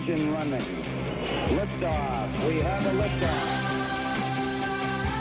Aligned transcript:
engine 0.00 0.32
running. 0.32 0.60
Liftoff. 1.48 2.48
We 2.48 2.60
have 2.60 2.86
a 2.86 2.90
liftoff. 2.90 3.60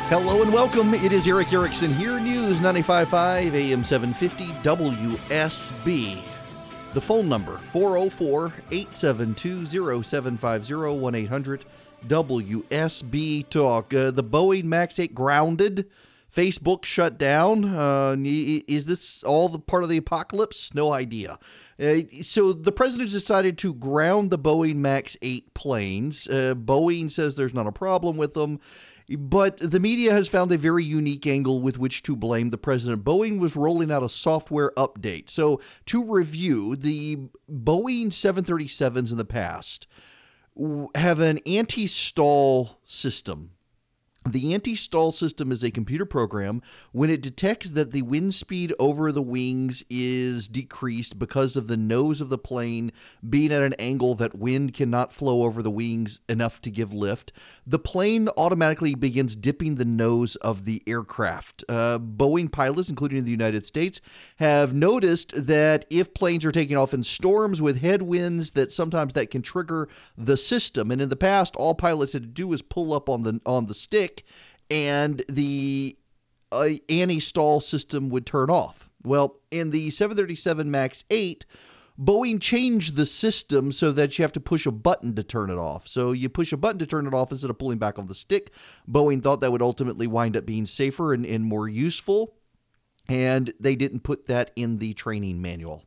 Hello 0.08 0.42
and 0.42 0.54
welcome. 0.54 0.94
It 0.94 1.12
is 1.12 1.28
Erick 1.28 1.52
Erickson 1.52 1.94
here, 1.94 2.18
News 2.20 2.62
95.5 2.62 3.54
AM 3.54 3.84
750 3.84 4.46
WSB. 4.64 6.22
The 6.94 7.02
phone 7.02 7.28
number 7.28 7.58
404 7.74 8.54
872 8.72 9.66
0750 10.04 10.98
1 10.98 11.16
800 11.16 11.66
WSB 12.08 13.50
Talk. 13.50 13.94
Uh, 13.94 14.12
the 14.12 14.24
Boeing 14.24 14.64
MAX 14.64 14.98
8 14.98 15.14
grounded. 15.14 15.90
Facebook 16.34 16.86
shut 16.86 17.18
down. 17.18 17.66
Uh, 17.66 18.16
is 18.18 18.86
this 18.86 19.24
all 19.24 19.50
the 19.50 19.60
part 19.60 19.84
of 19.84 19.90
the 19.90 19.98
apocalypse? 19.98 20.74
No 20.74 20.94
idea. 20.94 21.38
Uh, 21.80 22.00
so 22.22 22.52
the 22.52 22.72
president 22.72 23.10
decided 23.12 23.58
to 23.58 23.74
ground 23.74 24.32
the 24.32 24.40
Boeing 24.40 24.78
MAX 24.78 25.16
8 25.22 25.54
planes. 25.54 26.28
Uh, 26.28 26.54
Boeing 26.56 27.10
says 27.10 27.36
there's 27.36 27.54
not 27.54 27.68
a 27.68 27.72
problem 27.72 28.18
with 28.18 28.34
them. 28.34 28.60
But 29.18 29.58
the 29.58 29.80
media 29.80 30.12
has 30.12 30.28
found 30.28 30.52
a 30.52 30.58
very 30.58 30.84
unique 30.84 31.26
angle 31.26 31.62
with 31.62 31.80
which 31.80 32.04
to 32.04 32.16
blame 32.16 32.52
the 32.52 32.60
president. 32.60 33.04
Boeing 33.04 33.40
was 33.40 33.56
rolling 33.56 33.92
out 33.92 34.04
a 34.04 34.10
software 34.10 34.72
update. 34.78 35.32
So, 35.32 35.60
to 35.88 36.04
review, 36.04 36.76
the 36.76 37.18
Boeing 37.52 38.10
737s 38.10 39.12
in 39.12 39.18
the 39.18 39.26
past 39.26 39.88
have 40.94 41.20
an 41.20 41.40
anti 41.48 41.88
stall 41.88 42.80
system 42.84 43.52
the 44.32 44.54
anti 44.54 44.76
stall 44.76 45.12
system 45.12 45.52
is 45.52 45.64
a 45.64 45.72
computer 45.72 46.06
program. 46.06 46.62
When 46.92 47.10
it 47.10 47.22
detects 47.22 47.72
that 47.72 47.92
the 47.92 48.02
wind 48.02 48.34
speed 48.34 48.74
over 48.80 49.12
the 49.12 49.22
wings 49.22 49.84
is 49.90 50.48
decreased 50.48 51.20
because 51.20 51.56
of 51.56 51.68
the 51.68 51.78
nose 51.78 52.22
of 52.22 52.30
the 52.30 52.38
plane 52.38 52.92
being 53.28 53.52
at 53.52 53.62
an 53.62 53.74
angle 53.80 54.16
that 54.16 54.38
wind 54.38 54.74
cannot 54.74 55.14
flow 55.14 55.44
over 55.44 55.62
the 55.62 55.72
wings 55.72 56.20
enough 56.28 56.62
to 56.62 56.72
give 56.72 56.94
lift, 56.94 57.32
the 57.66 57.80
plane 57.80 58.30
automatically 58.38 58.96
begins 58.96 59.36
dipping 59.36 59.76
the 59.76 59.86
nose 59.86 60.36
of 60.38 60.66
the 60.66 60.82
aircraft. 60.88 61.64
Uh, 61.70 62.00
Boeing 62.00 62.52
pilots, 62.52 62.90
including 62.90 63.20
in 63.20 63.26
the 63.26 63.32
United 63.32 63.66
States, 63.66 64.02
have 64.38 64.74
noticed 64.74 65.34
that 65.48 65.86
if 65.90 66.14
planes 66.14 66.46
are 66.46 66.52
taking 66.52 66.78
off 66.78 66.94
in 66.94 67.04
storms 67.04 67.62
with 67.62 67.82
headwinds, 67.82 68.52
that 68.52 68.72
sometimes 68.72 69.14
that 69.14 69.30
can 69.30 69.42
trigger 69.42 69.88
the 70.18 70.38
system. 70.38 70.92
And 70.92 71.02
in 71.02 71.10
the 71.10 71.16
past, 71.16 71.56
all 71.56 71.76
pilots 71.76 72.14
had 72.14 72.24
to 72.24 72.28
do 72.28 72.48
was 72.48 72.62
pull 72.62 72.94
up 72.94 73.10
on 73.10 73.24
the 73.24 73.40
on 73.46 73.68
the 73.68 73.74
stick 73.74 74.19
and 74.70 75.24
the 75.30 75.98
uh, 76.52 76.70
anti-stall 76.90 77.62
system 77.62 78.10
would 78.10 78.26
turn 78.26 78.50
off. 78.50 78.90
Well, 79.04 79.38
in 79.52 79.72
the 79.72 79.90
737 79.90 80.70
MAX 80.70 81.06
8, 81.10 81.46
Boeing 82.00 82.40
changed 82.40 82.96
the 82.96 83.06
system 83.06 83.72
so 83.72 83.92
that 83.92 84.18
you 84.18 84.24
have 84.24 84.32
to 84.32 84.40
push 84.40 84.66
a 84.66 84.72
button 84.72 85.16
to 85.16 85.24
turn 85.24 85.50
it 85.50 85.58
off. 85.58 85.88
So 85.88 86.14
you 86.14 86.30
push 86.30 86.54
a 86.54 86.58
button 86.58 86.80
to 86.80 86.86
turn 86.86 87.06
it 87.06 87.14
off 87.14 87.32
instead 87.32 87.50
of 87.50 87.58
pulling 87.58 87.78
back 87.78 88.00
on 88.00 88.08
the 88.08 88.16
stick. 88.16 88.54
Boeing 88.90 89.22
thought 89.22 89.42
that 89.42 89.52
would 89.52 89.62
ultimately 89.62 90.08
wind 90.08 90.38
up 90.38 90.46
being 90.46 90.66
safer 90.66 91.14
and, 91.14 91.26
and 91.26 91.44
more 91.44 91.68
useful, 91.68 92.36
and 93.10 93.54
they 93.60 93.76
didn't 93.76 94.02
put 94.02 94.28
that 94.28 94.52
in 94.56 94.78
the 94.78 94.94
training 94.94 95.42
manual. 95.42 95.84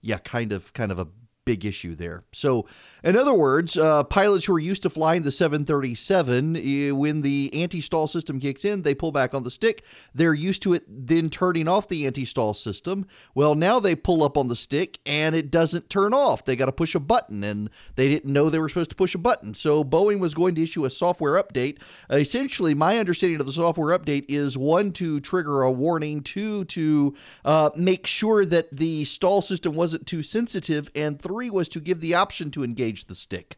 Yeah, 0.00 0.18
kind 0.18 0.52
of 0.52 0.72
kind 0.72 0.92
of 0.92 0.98
a 0.98 1.08
big 1.44 1.64
issue 1.64 1.94
there. 1.94 2.24
So, 2.32 2.66
in 3.02 3.16
other 3.16 3.34
words, 3.34 3.76
uh, 3.76 4.04
pilots 4.04 4.44
who 4.44 4.54
are 4.54 4.60
used 4.60 4.82
to 4.82 4.90
flying 4.90 5.22
the 5.22 5.32
737, 5.32 6.56
eh, 6.56 6.90
when 6.90 7.22
the 7.22 7.50
anti 7.54 7.80
stall 7.80 8.06
system 8.06 8.38
kicks 8.38 8.64
in, 8.64 8.82
they 8.82 8.94
pull 8.94 9.12
back 9.12 9.34
on 9.34 9.42
the 9.42 9.50
stick. 9.50 9.84
They're 10.14 10.34
used 10.34 10.62
to 10.62 10.74
it 10.74 10.84
then 10.88 11.30
turning 11.30 11.68
off 11.68 11.88
the 11.88 12.06
anti 12.06 12.24
stall 12.24 12.54
system. 12.54 13.06
Well, 13.34 13.54
now 13.54 13.80
they 13.80 13.94
pull 13.94 14.22
up 14.22 14.36
on 14.36 14.48
the 14.48 14.56
stick 14.56 14.98
and 15.06 15.34
it 15.34 15.50
doesn't 15.50 15.90
turn 15.90 16.12
off. 16.12 16.44
They 16.44 16.56
got 16.56 16.66
to 16.66 16.72
push 16.72 16.94
a 16.94 17.00
button, 17.00 17.42
and 17.42 17.70
they 17.96 18.08
didn't 18.08 18.32
know 18.32 18.50
they 18.50 18.58
were 18.58 18.68
supposed 18.68 18.90
to 18.90 18.96
push 18.96 19.14
a 19.14 19.18
button. 19.18 19.54
So, 19.54 19.82
Boeing 19.82 20.20
was 20.20 20.34
going 20.34 20.54
to 20.56 20.62
issue 20.62 20.84
a 20.84 20.90
software 20.90 21.42
update. 21.42 21.78
Essentially, 22.10 22.74
my 22.74 22.98
understanding 22.98 23.40
of 23.40 23.46
the 23.46 23.52
software 23.52 23.98
update 23.98 24.26
is 24.28 24.58
one, 24.58 24.92
to 24.92 25.20
trigger 25.20 25.62
a 25.62 25.72
warning, 25.72 26.20
two, 26.22 26.64
to 26.66 27.14
uh, 27.44 27.70
make 27.76 28.06
sure 28.06 28.44
that 28.44 28.74
the 28.76 29.04
stall 29.04 29.40
system 29.40 29.74
wasn't 29.74 30.06
too 30.06 30.22
sensitive, 30.22 30.90
and 30.94 31.20
three, 31.20 31.39
three 31.40 31.48
was 31.48 31.70
to 31.70 31.80
give 31.80 32.00
the 32.00 32.12
option 32.12 32.50
to 32.50 32.62
engage 32.62 33.06
the 33.06 33.14
stick. 33.14 33.56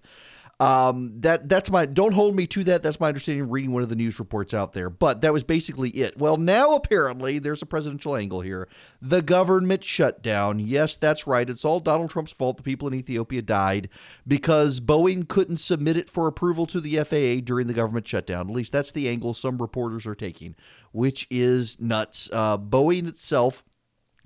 Um, 0.60 1.14
that 1.22 1.48
that's 1.48 1.72
my 1.72 1.86
don't 1.86 2.12
hold 2.12 2.36
me 2.36 2.46
to 2.46 2.62
that. 2.64 2.84
That's 2.84 3.00
my 3.00 3.08
understanding 3.08 3.50
reading 3.50 3.72
one 3.72 3.82
of 3.82 3.88
the 3.88 3.96
news 3.96 4.20
reports 4.20 4.54
out 4.54 4.72
there. 4.72 4.88
But 4.88 5.22
that 5.22 5.32
was 5.32 5.42
basically 5.42 5.90
it. 5.90 6.16
Well, 6.18 6.36
now 6.36 6.76
apparently 6.76 7.40
there's 7.40 7.62
a 7.62 7.66
presidential 7.66 8.14
angle 8.14 8.42
here. 8.42 8.68
The 9.00 9.22
government 9.22 9.82
shutdown. 9.82 10.60
Yes, 10.60 10.94
that's 10.94 11.26
right. 11.26 11.50
It's 11.50 11.64
all 11.64 11.80
Donald 11.80 12.10
Trump's 12.10 12.30
fault. 12.30 12.58
The 12.58 12.62
people 12.62 12.86
in 12.86 12.94
Ethiopia 12.94 13.42
died 13.42 13.88
because 14.28 14.78
Boeing 14.78 15.26
couldn't 15.26 15.56
submit 15.56 15.96
it 15.96 16.08
for 16.08 16.28
approval 16.28 16.66
to 16.66 16.80
the 16.80 16.98
FAA 16.98 17.44
during 17.44 17.66
the 17.66 17.74
government 17.74 18.06
shutdown. 18.06 18.48
At 18.48 18.54
least 18.54 18.70
that's 18.70 18.92
the 18.92 19.08
angle 19.08 19.34
some 19.34 19.58
reporters 19.58 20.06
are 20.06 20.14
taking, 20.14 20.54
which 20.92 21.26
is 21.28 21.80
nuts. 21.80 22.30
Uh, 22.32 22.56
Boeing 22.56 23.08
itself 23.08 23.64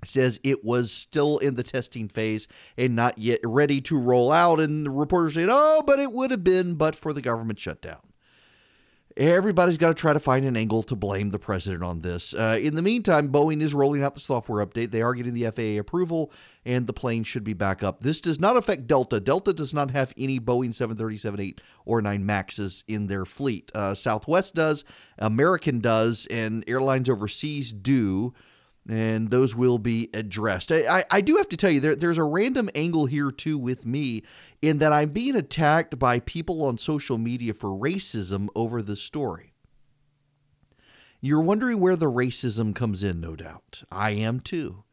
says 0.03 0.39
it 0.43 0.63
was 0.63 0.91
still 0.91 1.37
in 1.39 1.55
the 1.55 1.63
testing 1.63 2.07
phase 2.07 2.47
and 2.77 2.95
not 2.95 3.17
yet 3.17 3.39
ready 3.43 3.81
to 3.81 3.99
roll 3.99 4.31
out. 4.31 4.59
And 4.59 4.85
the 4.85 4.91
reporters 4.91 5.35
saying, 5.35 5.49
oh, 5.51 5.83
but 5.85 5.99
it 5.99 6.11
would 6.11 6.31
have 6.31 6.43
been 6.43 6.75
but 6.75 6.95
for 6.95 7.13
the 7.13 7.21
government 7.21 7.59
shutdown. 7.59 7.99
Everybody's 9.17 9.79
got 9.79 9.87
to 9.87 9.93
try 9.95 10.13
to 10.13 10.19
find 10.19 10.45
an 10.45 10.55
angle 10.55 10.83
to 10.83 10.95
blame 10.95 11.31
the 11.31 11.39
president 11.39 11.81
on 11.81 12.01
this. 12.01 12.35
Uh, 12.35 12.59
in 12.61 12.75
the 12.75 12.83
meantime, 12.83 13.31
Boeing 13.31 13.63
is 13.63 13.73
rolling 13.73 14.03
out 14.03 14.13
the 14.13 14.19
software 14.19 14.63
update. 14.63 14.91
They 14.91 15.01
are 15.01 15.15
getting 15.15 15.33
the 15.33 15.49
FAA 15.49 15.79
approval, 15.79 16.31
and 16.65 16.85
the 16.85 16.93
plane 16.93 17.23
should 17.23 17.43
be 17.43 17.53
back 17.53 17.81
up. 17.81 18.01
This 18.01 18.21
does 18.21 18.39
not 18.39 18.57
affect 18.57 18.85
Delta. 18.85 19.19
Delta 19.19 19.53
does 19.53 19.73
not 19.73 19.89
have 19.89 20.13
any 20.17 20.39
Boeing 20.39 20.71
737 20.71 21.39
8 21.39 21.61
or 21.85 21.99
9 21.99 22.25
Maxes 22.27 22.83
in 22.87 23.07
their 23.07 23.25
fleet. 23.25 23.71
Uh, 23.73 23.95
Southwest 23.95 24.53
does, 24.53 24.83
American 25.17 25.79
does, 25.79 26.27
and 26.27 26.63
airlines 26.67 27.09
overseas 27.09 27.73
do 27.73 28.35
and 28.89 29.29
those 29.29 29.55
will 29.55 29.77
be 29.77 30.09
addressed. 30.13 30.71
I, 30.71 31.03
I 31.11 31.21
do 31.21 31.35
have 31.37 31.49
to 31.49 31.57
tell 31.57 31.71
you, 31.71 31.79
there, 31.79 31.95
there's 31.95 32.17
a 32.17 32.23
random 32.23 32.69
angle 32.73 33.05
here 33.05 33.31
too 33.31 33.57
with 33.57 33.85
me 33.85 34.23
in 34.61 34.77
that 34.79 34.93
I'm 34.93 35.09
being 35.09 35.35
attacked 35.35 35.99
by 35.99 36.19
people 36.21 36.63
on 36.63 36.77
social 36.77 37.17
media 37.17 37.53
for 37.53 37.69
racism 37.69 38.47
over 38.55 38.81
this 38.81 39.01
story. 39.01 39.53
You're 41.19 41.41
wondering 41.41 41.79
where 41.79 41.95
the 41.95 42.11
racism 42.11 42.75
comes 42.75 43.03
in, 43.03 43.19
no 43.19 43.35
doubt. 43.35 43.83
I 43.91 44.11
am 44.11 44.39
too. 44.39 44.83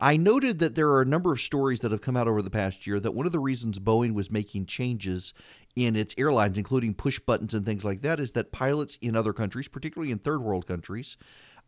I 0.00 0.16
noted 0.16 0.60
that 0.60 0.76
there 0.76 0.90
are 0.90 1.02
a 1.02 1.06
number 1.06 1.32
of 1.32 1.40
stories 1.40 1.80
that 1.80 1.90
have 1.90 2.00
come 2.00 2.16
out 2.16 2.28
over 2.28 2.40
the 2.40 2.50
past 2.50 2.86
year 2.86 3.00
that 3.00 3.14
one 3.14 3.26
of 3.26 3.32
the 3.32 3.40
reasons 3.40 3.78
Boeing 3.78 4.14
was 4.14 4.30
making 4.30 4.66
changes 4.66 5.34
in 5.74 5.96
its 5.96 6.14
airlines, 6.16 6.56
including 6.56 6.94
push 6.94 7.18
buttons 7.18 7.52
and 7.52 7.66
things 7.66 7.84
like 7.84 8.00
that, 8.00 8.20
is 8.20 8.32
that 8.32 8.52
pilots 8.52 8.96
in 9.00 9.16
other 9.16 9.32
countries, 9.32 9.68
particularly 9.68 10.12
in 10.12 10.18
third 10.18 10.40
world 10.40 10.66
countries, 10.66 11.16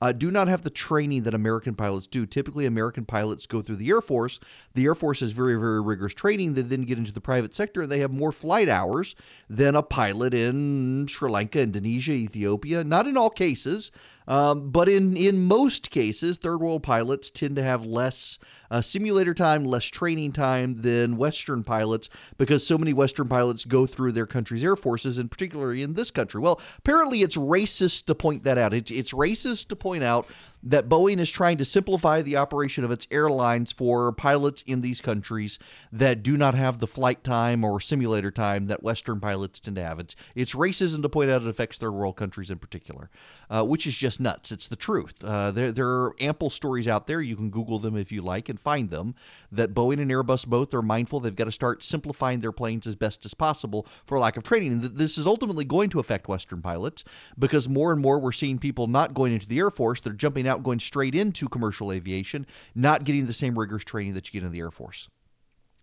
uh, 0.00 0.12
do 0.12 0.30
not 0.30 0.48
have 0.48 0.62
the 0.62 0.70
training 0.70 1.24
that 1.24 1.34
American 1.34 1.74
pilots 1.74 2.06
do. 2.06 2.24
Typically, 2.24 2.64
American 2.64 3.04
pilots 3.04 3.46
go 3.46 3.60
through 3.60 3.76
the 3.76 3.88
Air 3.90 4.00
Force. 4.00 4.40
The 4.74 4.84
Air 4.86 4.94
Force 4.94 5.20
has 5.20 5.32
very, 5.32 5.58
very 5.58 5.80
rigorous 5.80 6.14
training. 6.14 6.54
They 6.54 6.62
then 6.62 6.82
get 6.82 6.98
into 6.98 7.12
the 7.12 7.20
private 7.20 7.54
sector 7.54 7.82
and 7.82 7.92
they 7.92 8.00
have 8.00 8.12
more 8.12 8.32
flight 8.32 8.68
hours 8.68 9.14
than 9.48 9.74
a 9.74 9.82
pilot 9.82 10.32
in 10.32 11.06
Sri 11.06 11.30
Lanka, 11.30 11.60
Indonesia, 11.60 12.12
Ethiopia. 12.12 12.82
Not 12.82 13.06
in 13.06 13.16
all 13.16 13.30
cases, 13.30 13.90
um, 14.30 14.70
but 14.70 14.88
in, 14.88 15.16
in 15.16 15.42
most 15.42 15.90
cases, 15.90 16.38
third 16.38 16.60
world 16.60 16.84
pilots 16.84 17.30
tend 17.30 17.56
to 17.56 17.64
have 17.64 17.84
less 17.84 18.38
uh, 18.70 18.80
simulator 18.80 19.34
time, 19.34 19.64
less 19.64 19.86
training 19.86 20.30
time 20.30 20.76
than 20.76 21.16
Western 21.16 21.64
pilots 21.64 22.08
because 22.38 22.64
so 22.64 22.78
many 22.78 22.92
Western 22.92 23.26
pilots 23.26 23.64
go 23.64 23.86
through 23.86 24.12
their 24.12 24.26
country's 24.26 24.62
air 24.62 24.76
forces, 24.76 25.18
and 25.18 25.32
particularly 25.32 25.82
in 25.82 25.94
this 25.94 26.12
country. 26.12 26.40
Well, 26.40 26.60
apparently 26.78 27.22
it's 27.22 27.36
racist 27.36 28.04
to 28.04 28.14
point 28.14 28.44
that 28.44 28.56
out. 28.56 28.72
It's, 28.72 28.92
it's 28.92 29.12
racist 29.12 29.66
to 29.70 29.76
point 29.76 30.04
out 30.04 30.28
that 30.62 30.88
Boeing 30.88 31.18
is 31.18 31.30
trying 31.30 31.56
to 31.58 31.64
simplify 31.64 32.20
the 32.22 32.36
operation 32.36 32.84
of 32.84 32.90
its 32.90 33.06
airlines 33.10 33.72
for 33.72 34.12
pilots 34.12 34.62
in 34.66 34.82
these 34.82 35.00
countries 35.00 35.58
that 35.90 36.22
do 36.22 36.36
not 36.36 36.54
have 36.54 36.78
the 36.78 36.86
flight 36.86 37.24
time 37.24 37.64
or 37.64 37.80
simulator 37.80 38.30
time 38.30 38.66
that 38.66 38.82
Western 38.82 39.20
pilots 39.20 39.60
tend 39.60 39.76
to 39.76 39.84
have. 39.84 39.98
It's, 39.98 40.14
it's 40.34 40.54
racism 40.54 41.02
to 41.02 41.08
point 41.08 41.30
out 41.30 41.42
it 41.42 41.48
affects 41.48 41.78
third 41.78 41.92
world 41.92 42.16
countries 42.16 42.50
in 42.50 42.58
particular, 42.58 43.10
uh, 43.48 43.64
which 43.64 43.86
is 43.86 43.96
just 43.96 44.20
nuts. 44.20 44.52
It's 44.52 44.68
the 44.68 44.76
truth. 44.76 45.14
Uh, 45.24 45.50
there, 45.50 45.72
there 45.72 45.88
are 45.88 46.14
ample 46.20 46.50
stories 46.50 46.86
out 46.86 47.06
there. 47.06 47.20
You 47.20 47.36
can 47.36 47.50
Google 47.50 47.78
them 47.78 47.96
if 47.96 48.12
you 48.12 48.20
like 48.20 48.48
and 48.48 48.60
find 48.60 48.90
them 48.90 49.14
that 49.50 49.74
Boeing 49.74 50.00
and 50.00 50.10
Airbus 50.10 50.46
both 50.46 50.74
are 50.74 50.82
mindful 50.82 51.20
they've 51.20 51.34
got 51.34 51.44
to 51.44 51.52
start 51.52 51.82
simplifying 51.82 52.40
their 52.40 52.52
planes 52.52 52.86
as 52.86 52.96
best 52.96 53.24
as 53.24 53.34
possible 53.34 53.86
for 54.04 54.18
lack 54.18 54.36
of 54.36 54.42
training. 54.42 54.72
And 54.72 54.82
this 54.82 55.16
is 55.16 55.26
ultimately 55.26 55.64
going 55.64 55.90
to 55.90 56.00
affect 56.00 56.28
Western 56.28 56.60
pilots 56.60 57.04
because 57.38 57.68
more 57.68 57.92
and 57.92 58.00
more 58.00 58.18
we're 58.18 58.32
seeing 58.32 58.58
people 58.58 58.86
not 58.86 59.14
going 59.14 59.32
into 59.32 59.48
the 59.48 59.58
Air 59.58 59.70
Force, 59.70 60.00
they're 60.00 60.12
jumping 60.12 60.46
going 60.58 60.80
straight 60.80 61.14
into 61.14 61.48
commercial 61.48 61.92
aviation, 61.92 62.46
not 62.74 63.04
getting 63.04 63.26
the 63.26 63.32
same 63.32 63.58
rigorous 63.58 63.84
training 63.84 64.14
that 64.14 64.26
you 64.26 64.40
get 64.40 64.46
in 64.46 64.52
the 64.52 64.58
Air 64.58 64.70
Force. 64.70 65.08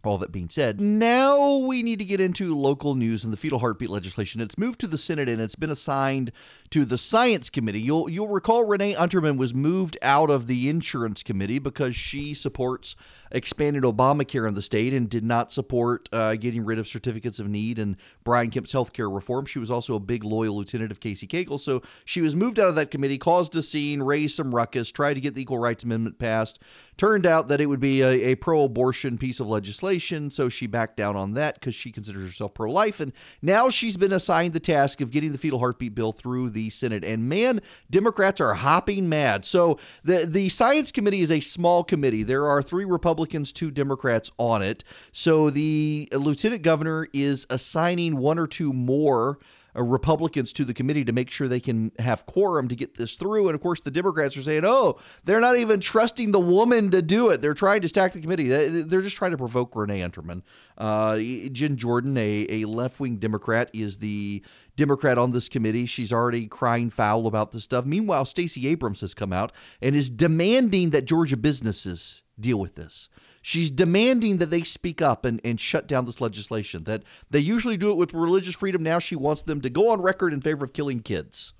All 0.03 0.17
that 0.19 0.31
being 0.31 0.47
said, 0.47 0.79
now 0.79 1.57
we 1.57 1.83
need 1.83 1.99
to 1.99 2.05
get 2.05 2.21
into 2.21 2.55
local 2.55 2.95
news 2.95 3.25
and 3.25 3.33
the 3.33 3.37
fetal 3.37 3.59
heartbeat 3.59 3.89
legislation. 3.89 4.39
It's 4.39 4.57
moved 4.57 4.79
to 4.79 4.87
the 4.87 4.97
Senate 4.97 5.27
and 5.27 5.41
it's 5.41 5.55
been 5.55 5.69
assigned 5.71 6.31
to 6.69 6.85
the 6.85 6.97
Science 6.97 7.49
Committee. 7.49 7.81
You'll 7.81 8.07
you'll 8.07 8.27
recall 8.29 8.63
Renee 8.63 8.93
Unterman 8.93 9.37
was 9.37 9.53
moved 9.53 9.97
out 10.01 10.29
of 10.29 10.47
the 10.47 10.69
Insurance 10.69 11.23
Committee 11.23 11.59
because 11.59 11.95
she 11.95 12.33
supports 12.33 12.95
expanded 13.31 13.83
Obamacare 13.83 14.47
in 14.47 14.53
the 14.53 14.61
state 14.61 14.93
and 14.93 15.09
did 15.09 15.23
not 15.23 15.51
support 15.51 16.07
uh, 16.13 16.35
getting 16.35 16.63
rid 16.63 16.79
of 16.79 16.87
certificates 16.87 17.39
of 17.39 17.49
need 17.49 17.77
and 17.79 17.97
Brian 18.23 18.49
Kemp's 18.49 18.71
health 18.71 18.93
care 18.93 19.09
reform. 19.09 19.45
She 19.45 19.59
was 19.59 19.71
also 19.71 19.95
a 19.95 19.99
big 19.99 20.23
loyal 20.23 20.55
lieutenant 20.55 20.91
of 20.91 20.99
Casey 21.01 21.27
Cagle, 21.27 21.59
so 21.59 21.81
she 22.05 22.21
was 22.21 22.35
moved 22.35 22.59
out 22.59 22.67
of 22.67 22.75
that 22.75 22.91
committee, 22.91 23.17
caused 23.17 23.55
a 23.57 23.63
scene, 23.63 24.01
raised 24.01 24.35
some 24.35 24.55
ruckus, 24.55 24.91
tried 24.91 25.15
to 25.15 25.21
get 25.21 25.35
the 25.35 25.41
Equal 25.41 25.57
Rights 25.57 25.83
Amendment 25.83 26.19
passed. 26.19 26.59
Turned 26.95 27.25
out 27.25 27.47
that 27.49 27.61
it 27.61 27.67
would 27.67 27.79
be 27.79 28.01
a, 28.01 28.31
a 28.31 28.35
pro-abortion 28.35 29.17
piece 29.17 29.39
of 29.39 29.47
legislation, 29.47 29.86
so 30.29 30.49
she 30.49 30.67
backed 30.67 30.97
down 30.97 31.15
on 31.15 31.33
that 31.33 31.55
because 31.55 31.73
she 31.73 31.91
considers 31.91 32.23
herself 32.23 32.53
pro-life, 32.53 32.99
and 32.99 33.13
now 33.41 33.69
she's 33.69 33.97
been 33.97 34.11
assigned 34.11 34.53
the 34.53 34.59
task 34.59 35.01
of 35.01 35.11
getting 35.11 35.31
the 35.31 35.37
fetal 35.37 35.59
heartbeat 35.59 35.95
bill 35.95 36.11
through 36.11 36.49
the 36.49 36.69
Senate. 36.69 37.03
And 37.03 37.29
man, 37.29 37.61
Democrats 37.89 38.41
are 38.41 38.53
hopping 38.53 39.07
mad. 39.07 39.45
So 39.45 39.79
the 40.03 40.25
the 40.27 40.49
Science 40.49 40.91
Committee 40.91 41.21
is 41.21 41.31
a 41.31 41.39
small 41.39 41.83
committee. 41.83 42.23
There 42.23 42.47
are 42.47 42.61
three 42.61 42.85
Republicans, 42.85 43.53
two 43.53 43.71
Democrats 43.71 44.31
on 44.37 44.61
it. 44.61 44.83
So 45.11 45.49
the 45.49 46.09
lieutenant 46.11 46.61
governor 46.61 47.07
is 47.13 47.45
assigning 47.49 48.17
one 48.17 48.37
or 48.37 48.47
two 48.47 48.73
more 48.73 49.39
Republicans 49.83 50.51
to 50.53 50.65
the 50.65 50.73
committee 50.73 51.05
to 51.05 51.11
make 51.11 51.29
sure 51.29 51.47
they 51.47 51.59
can 51.59 51.91
have 51.99 52.25
quorum 52.25 52.67
to 52.67 52.75
get 52.75 52.95
this 52.95 53.15
through. 53.15 53.47
And 53.47 53.55
of 53.55 53.61
course, 53.61 53.79
the 53.79 53.91
Democrats 53.91 54.35
are 54.37 54.41
saying, 54.41 54.63
oh, 54.65 54.99
they're 55.23 55.39
not 55.39 55.57
even 55.57 55.79
trusting 55.79 56.31
the 56.31 56.39
woman 56.39 56.91
to 56.91 57.01
do 57.01 57.29
it. 57.29 57.41
They're 57.41 57.53
trying 57.53 57.81
to 57.81 57.87
stack 57.87 58.13
the 58.13 58.21
committee. 58.21 58.49
They're 58.49 59.01
just 59.01 59.17
trying 59.17 59.31
to 59.31 59.37
provoke 59.37 59.75
Renee 59.75 60.01
Unterman. 60.01 60.41
Uh, 60.77 61.19
Jen 61.51 61.77
Jordan, 61.77 62.17
a, 62.17 62.47
a 62.49 62.65
left 62.65 62.99
wing 62.99 63.17
Democrat, 63.17 63.69
is 63.73 63.97
the 63.97 64.43
Democrat 64.75 65.17
on 65.17 65.31
this 65.31 65.49
committee. 65.49 65.85
She's 65.85 66.13
already 66.13 66.47
crying 66.47 66.89
foul 66.89 67.27
about 67.27 67.51
this 67.51 67.63
stuff. 67.63 67.85
Meanwhile, 67.85 68.25
Stacey 68.25 68.67
Abrams 68.67 69.01
has 69.01 69.13
come 69.13 69.33
out 69.33 69.51
and 69.81 69.95
is 69.95 70.09
demanding 70.09 70.91
that 70.91 71.05
Georgia 71.05 71.37
businesses 71.37 72.21
deal 72.39 72.59
with 72.59 72.75
this. 72.75 73.09
She's 73.41 73.71
demanding 73.71 74.37
that 74.37 74.49
they 74.49 74.63
speak 74.63 75.01
up 75.01 75.25
and, 75.25 75.39
and 75.43 75.59
shut 75.59 75.87
down 75.87 76.05
this 76.05 76.21
legislation. 76.21 76.83
That 76.83 77.03
they 77.29 77.39
usually 77.39 77.77
do 77.77 77.91
it 77.91 77.97
with 77.97 78.13
religious 78.13 78.55
freedom. 78.55 78.83
Now 78.83 78.99
she 78.99 79.15
wants 79.15 79.41
them 79.41 79.61
to 79.61 79.69
go 79.69 79.91
on 79.91 80.01
record 80.01 80.33
in 80.33 80.41
favor 80.41 80.65
of 80.65 80.73
killing 80.73 81.01
kids. 81.01 81.53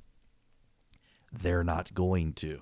They're 1.32 1.64
not 1.64 1.94
going 1.94 2.34
to. 2.34 2.62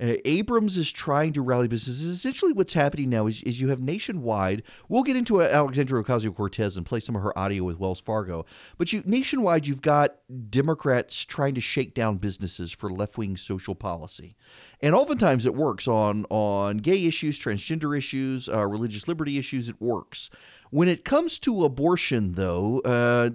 Uh, 0.00 0.14
Abrams 0.24 0.76
is 0.76 0.90
trying 0.90 1.32
to 1.34 1.42
rally 1.42 1.68
businesses. 1.68 2.08
Essentially, 2.08 2.52
what's 2.52 2.72
happening 2.72 3.10
now 3.10 3.26
is, 3.26 3.42
is 3.42 3.60
you 3.60 3.68
have 3.68 3.80
nationwide. 3.80 4.62
We'll 4.88 5.02
get 5.02 5.16
into 5.16 5.42
Alexandria 5.42 6.02
Ocasio 6.02 6.34
Cortez 6.34 6.76
and 6.76 6.86
play 6.86 7.00
some 7.00 7.16
of 7.16 7.22
her 7.22 7.36
audio 7.38 7.64
with 7.64 7.78
Wells 7.78 8.00
Fargo. 8.00 8.46
But 8.78 8.92
you 8.92 9.02
nationwide, 9.04 9.66
you've 9.66 9.82
got 9.82 10.16
Democrats 10.48 11.24
trying 11.24 11.54
to 11.54 11.60
shake 11.60 11.94
down 11.94 12.16
businesses 12.16 12.72
for 12.72 12.90
left 12.90 13.18
wing 13.18 13.36
social 13.36 13.74
policy, 13.74 14.36
and 14.80 14.94
oftentimes 14.94 15.44
it 15.44 15.54
works 15.54 15.86
on 15.86 16.24
on 16.30 16.78
gay 16.78 17.04
issues, 17.06 17.38
transgender 17.38 17.96
issues, 17.96 18.48
uh, 18.48 18.66
religious 18.66 19.06
liberty 19.06 19.38
issues. 19.38 19.68
It 19.68 19.80
works. 19.80 20.30
When 20.70 20.88
it 20.88 21.04
comes 21.04 21.38
to 21.40 21.64
abortion, 21.64 22.32
though, 22.32 22.78
uh, 22.80 23.30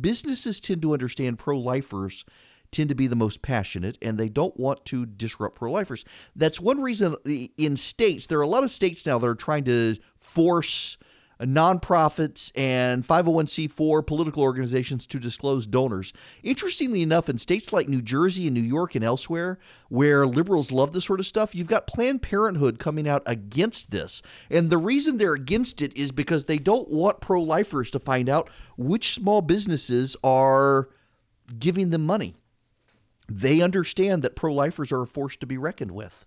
businesses 0.00 0.60
tend 0.60 0.82
to 0.82 0.92
understand 0.92 1.38
pro 1.38 1.58
lifers 1.58 2.24
tend 2.70 2.88
to 2.88 2.94
be 2.94 3.06
the 3.06 3.16
most 3.16 3.42
passionate 3.42 3.98
and 4.02 4.18
they 4.18 4.28
don't 4.28 4.58
want 4.58 4.84
to 4.86 5.06
disrupt 5.06 5.56
pro 5.56 5.72
lifers. 5.72 6.04
That's 6.36 6.60
one 6.60 6.80
reason 6.80 7.16
in 7.56 7.76
states, 7.76 8.26
there 8.26 8.38
are 8.38 8.42
a 8.42 8.48
lot 8.48 8.64
of 8.64 8.70
states 8.70 9.06
now 9.06 9.18
that 9.18 9.26
are 9.26 9.34
trying 9.34 9.64
to 9.64 9.96
force 10.16 10.96
nonprofits 11.40 12.50
and 12.56 13.06
501c4 13.06 14.06
political 14.06 14.42
organizations 14.42 15.06
to 15.06 15.18
disclose 15.18 15.66
donors. 15.66 16.12
Interestingly 16.42 17.02
enough, 17.02 17.28
in 17.28 17.38
states 17.38 17.72
like 17.72 17.88
New 17.88 18.02
Jersey 18.02 18.46
and 18.46 18.54
New 18.54 18.62
York 18.62 18.94
and 18.94 19.04
elsewhere, 19.04 19.58
where 19.88 20.26
liberals 20.26 20.72
love 20.72 20.92
this 20.92 21.04
sort 21.04 21.20
of 21.20 21.26
stuff, 21.26 21.54
you've 21.54 21.68
got 21.68 21.86
Planned 21.86 22.22
Parenthood 22.22 22.78
coming 22.78 23.08
out 23.08 23.22
against 23.26 23.90
this. 23.90 24.20
And 24.50 24.70
the 24.70 24.78
reason 24.78 25.16
they're 25.16 25.34
against 25.34 25.80
it 25.80 25.96
is 25.96 26.10
because 26.10 26.46
they 26.46 26.58
don't 26.58 26.88
want 26.90 27.20
pro 27.20 27.40
lifers 27.40 27.90
to 27.92 28.00
find 28.00 28.28
out 28.28 28.50
which 28.76 29.14
small 29.14 29.40
businesses 29.40 30.16
are 30.24 30.88
giving 31.58 31.90
them 31.90 32.04
money 32.04 32.34
they 33.28 33.60
understand 33.60 34.22
that 34.22 34.36
pro 34.36 34.52
lifers 34.52 34.90
are 34.92 35.02
a 35.02 35.06
force 35.06 35.36
to 35.36 35.46
be 35.46 35.58
reckoned 35.58 35.92
with 35.92 36.24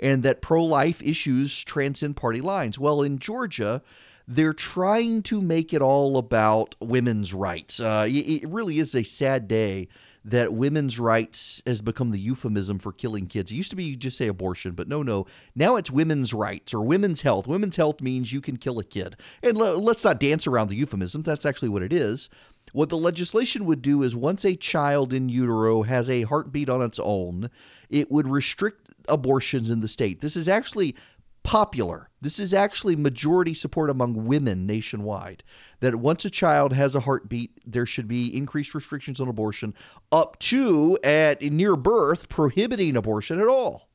and 0.00 0.22
that 0.22 0.40
pro 0.40 0.64
life 0.64 1.02
issues 1.02 1.62
transcend 1.62 2.16
party 2.16 2.40
lines. 2.40 2.78
Well, 2.78 3.02
in 3.02 3.18
Georgia, 3.18 3.82
they're 4.26 4.54
trying 4.54 5.22
to 5.24 5.40
make 5.40 5.72
it 5.72 5.82
all 5.82 6.16
about 6.16 6.74
women's 6.80 7.34
rights. 7.34 7.78
Uh, 7.78 8.06
it 8.08 8.48
really 8.48 8.78
is 8.78 8.94
a 8.94 9.02
sad 9.02 9.46
day 9.46 9.88
that 10.24 10.52
women's 10.52 11.00
rights 11.00 11.62
has 11.66 11.80
become 11.80 12.10
the 12.10 12.20
euphemism 12.20 12.78
for 12.78 12.92
killing 12.92 13.26
kids. 13.26 13.50
It 13.50 13.56
used 13.56 13.70
to 13.70 13.76
be 13.76 13.84
you 13.84 13.96
just 13.96 14.18
say 14.18 14.26
abortion, 14.26 14.72
but 14.72 14.86
no, 14.86 15.02
no. 15.02 15.26
Now 15.54 15.76
it's 15.76 15.90
women's 15.90 16.34
rights 16.34 16.74
or 16.74 16.82
women's 16.82 17.22
health. 17.22 17.46
Women's 17.46 17.76
health 17.76 18.02
means 18.02 18.32
you 18.32 18.40
can 18.42 18.58
kill 18.58 18.78
a 18.78 18.84
kid. 18.84 19.16
And 19.42 19.56
let's 19.56 20.04
not 20.04 20.20
dance 20.20 20.46
around 20.46 20.68
the 20.68 20.76
euphemism. 20.76 21.22
That's 21.22 21.46
actually 21.46 21.70
what 21.70 21.82
it 21.82 21.92
is. 21.92 22.28
What 22.72 22.88
the 22.88 22.96
legislation 22.96 23.64
would 23.66 23.82
do 23.82 24.02
is 24.02 24.14
once 24.14 24.44
a 24.44 24.56
child 24.56 25.12
in 25.12 25.28
utero 25.28 25.82
has 25.82 26.08
a 26.08 26.22
heartbeat 26.22 26.68
on 26.68 26.82
its 26.82 27.00
own, 27.02 27.50
it 27.88 28.10
would 28.10 28.28
restrict 28.28 28.88
abortions 29.08 29.70
in 29.70 29.80
the 29.80 29.88
state. 29.88 30.20
This 30.20 30.36
is 30.36 30.48
actually 30.48 30.94
popular. 31.42 32.10
This 32.20 32.38
is 32.38 32.52
actually 32.52 32.96
majority 32.96 33.54
support 33.54 33.90
among 33.90 34.26
women 34.26 34.66
nationwide. 34.66 35.42
That 35.80 35.96
once 35.96 36.24
a 36.24 36.30
child 36.30 36.72
has 36.74 36.94
a 36.94 37.00
heartbeat, 37.00 37.58
there 37.66 37.86
should 37.86 38.06
be 38.06 38.36
increased 38.36 38.74
restrictions 38.74 39.20
on 39.20 39.28
abortion, 39.28 39.74
up 40.12 40.38
to 40.40 40.98
at 41.02 41.42
near 41.42 41.76
birth 41.76 42.28
prohibiting 42.28 42.96
abortion 42.96 43.40
at 43.40 43.48
all. 43.48 43.88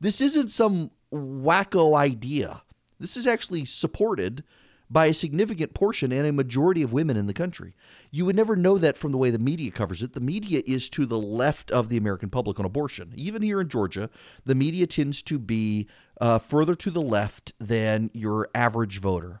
This 0.00 0.20
isn't 0.20 0.50
some 0.50 0.90
wacko 1.12 1.96
idea. 1.96 2.62
This 3.00 3.16
is 3.16 3.26
actually 3.26 3.64
supported 3.64 4.44
by 4.90 5.06
a 5.06 5.14
significant 5.14 5.74
portion 5.74 6.12
and 6.12 6.26
a 6.26 6.32
majority 6.32 6.82
of 6.82 6.92
women 6.92 7.16
in 7.16 7.26
the 7.26 7.32
country. 7.32 7.74
You 8.10 8.26
would 8.26 8.36
never 8.36 8.54
know 8.54 8.78
that 8.78 8.96
from 8.96 9.12
the 9.12 9.18
way 9.18 9.30
the 9.30 9.38
media 9.38 9.70
covers 9.70 10.02
it. 10.02 10.12
The 10.12 10.20
media 10.20 10.62
is 10.66 10.88
to 10.90 11.06
the 11.06 11.18
left 11.18 11.70
of 11.70 11.88
the 11.88 11.96
American 11.96 12.30
public 12.30 12.60
on 12.60 12.66
abortion. 12.66 13.12
Even 13.16 13.42
here 13.42 13.60
in 13.60 13.68
Georgia, 13.68 14.10
the 14.44 14.54
media 14.54 14.86
tends 14.86 15.22
to 15.22 15.38
be 15.38 15.88
uh, 16.20 16.38
further 16.38 16.74
to 16.76 16.90
the 16.90 17.00
left 17.00 17.52
than 17.58 18.10
your 18.12 18.48
average 18.54 19.00
voter. 19.00 19.40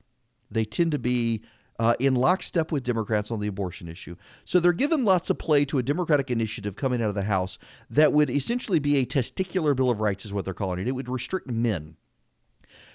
They 0.50 0.64
tend 0.64 0.92
to 0.92 0.98
be 0.98 1.42
uh, 1.78 1.94
in 1.98 2.14
lockstep 2.14 2.70
with 2.70 2.84
Democrats 2.84 3.30
on 3.30 3.40
the 3.40 3.48
abortion 3.48 3.88
issue. 3.88 4.16
So 4.44 4.60
they're 4.60 4.72
given 4.72 5.04
lots 5.04 5.30
of 5.30 5.38
play 5.38 5.64
to 5.66 5.78
a 5.78 5.82
Democratic 5.82 6.30
initiative 6.30 6.76
coming 6.76 7.02
out 7.02 7.08
of 7.08 7.14
the 7.14 7.24
House 7.24 7.58
that 7.90 8.12
would 8.12 8.30
essentially 8.30 8.78
be 8.78 8.96
a 8.96 9.06
testicular 9.06 9.74
Bill 9.74 9.90
of 9.90 10.00
Rights, 10.00 10.24
is 10.24 10.32
what 10.32 10.44
they're 10.44 10.54
calling 10.54 10.78
it. 10.78 10.88
It 10.88 10.92
would 10.92 11.08
restrict 11.08 11.48
men. 11.48 11.96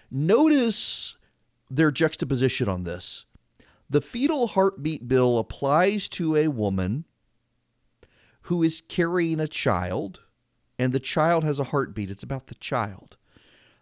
Notice 0.10 1.18
their 1.70 1.92
juxtaposition 1.92 2.68
on 2.68 2.84
this. 2.84 3.26
The 3.90 4.02
fetal 4.02 4.48
heartbeat 4.48 5.08
bill 5.08 5.38
applies 5.38 6.08
to 6.10 6.36
a 6.36 6.48
woman 6.48 7.06
who 8.44 8.64
is 8.64 8.82
carrying 8.82 9.40
a 9.40 9.48
child, 9.48 10.22
and 10.78 10.94
the 10.94 11.00
child 11.00 11.44
has 11.44 11.60
a 11.60 11.66
heartbeat. 11.66 12.12
It's 12.12 12.24
about 12.24 12.48
the 12.48 12.56
child. 12.56 13.18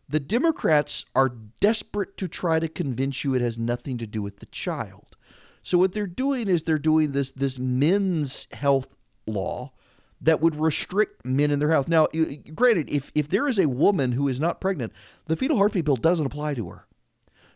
The 0.09 0.19
Democrats 0.19 1.05
are 1.13 1.35
desperate 1.59 2.15
to 2.17 2.27
try 2.27 2.59
to 2.59 2.69
convince 2.69 3.23
you 3.23 3.33
it 3.33 3.41
has 3.41 3.57
nothing 3.57 3.97
to 3.97 4.07
do 4.07 4.21
with 4.21 4.37
the 4.37 4.45
child. 4.47 5.17
So 5.61 5.77
what 5.77 5.91
they're 5.91 6.07
doing 6.07 6.47
is 6.47 6.63
they're 6.63 6.79
doing 6.79 7.11
this 7.11 7.31
this 7.31 7.59
men's 7.59 8.47
health 8.53 8.95
law 9.25 9.73
that 10.21 10.39
would 10.39 10.55
restrict 10.55 11.25
men 11.25 11.51
in 11.51 11.59
their 11.59 11.71
health. 11.71 11.89
Now, 11.89 12.07
granted, 12.55 12.89
if 12.89 13.11
if 13.13 13.27
there 13.27 13.47
is 13.47 13.59
a 13.59 13.67
woman 13.67 14.13
who 14.13 14.29
is 14.29 14.39
not 14.39 14.61
pregnant, 14.61 14.93
the 15.25 15.35
fetal 15.35 15.57
heartbeat 15.57 15.83
bill 15.83 15.97
doesn't 15.97 16.25
apply 16.25 16.53
to 16.53 16.69
her. 16.69 16.86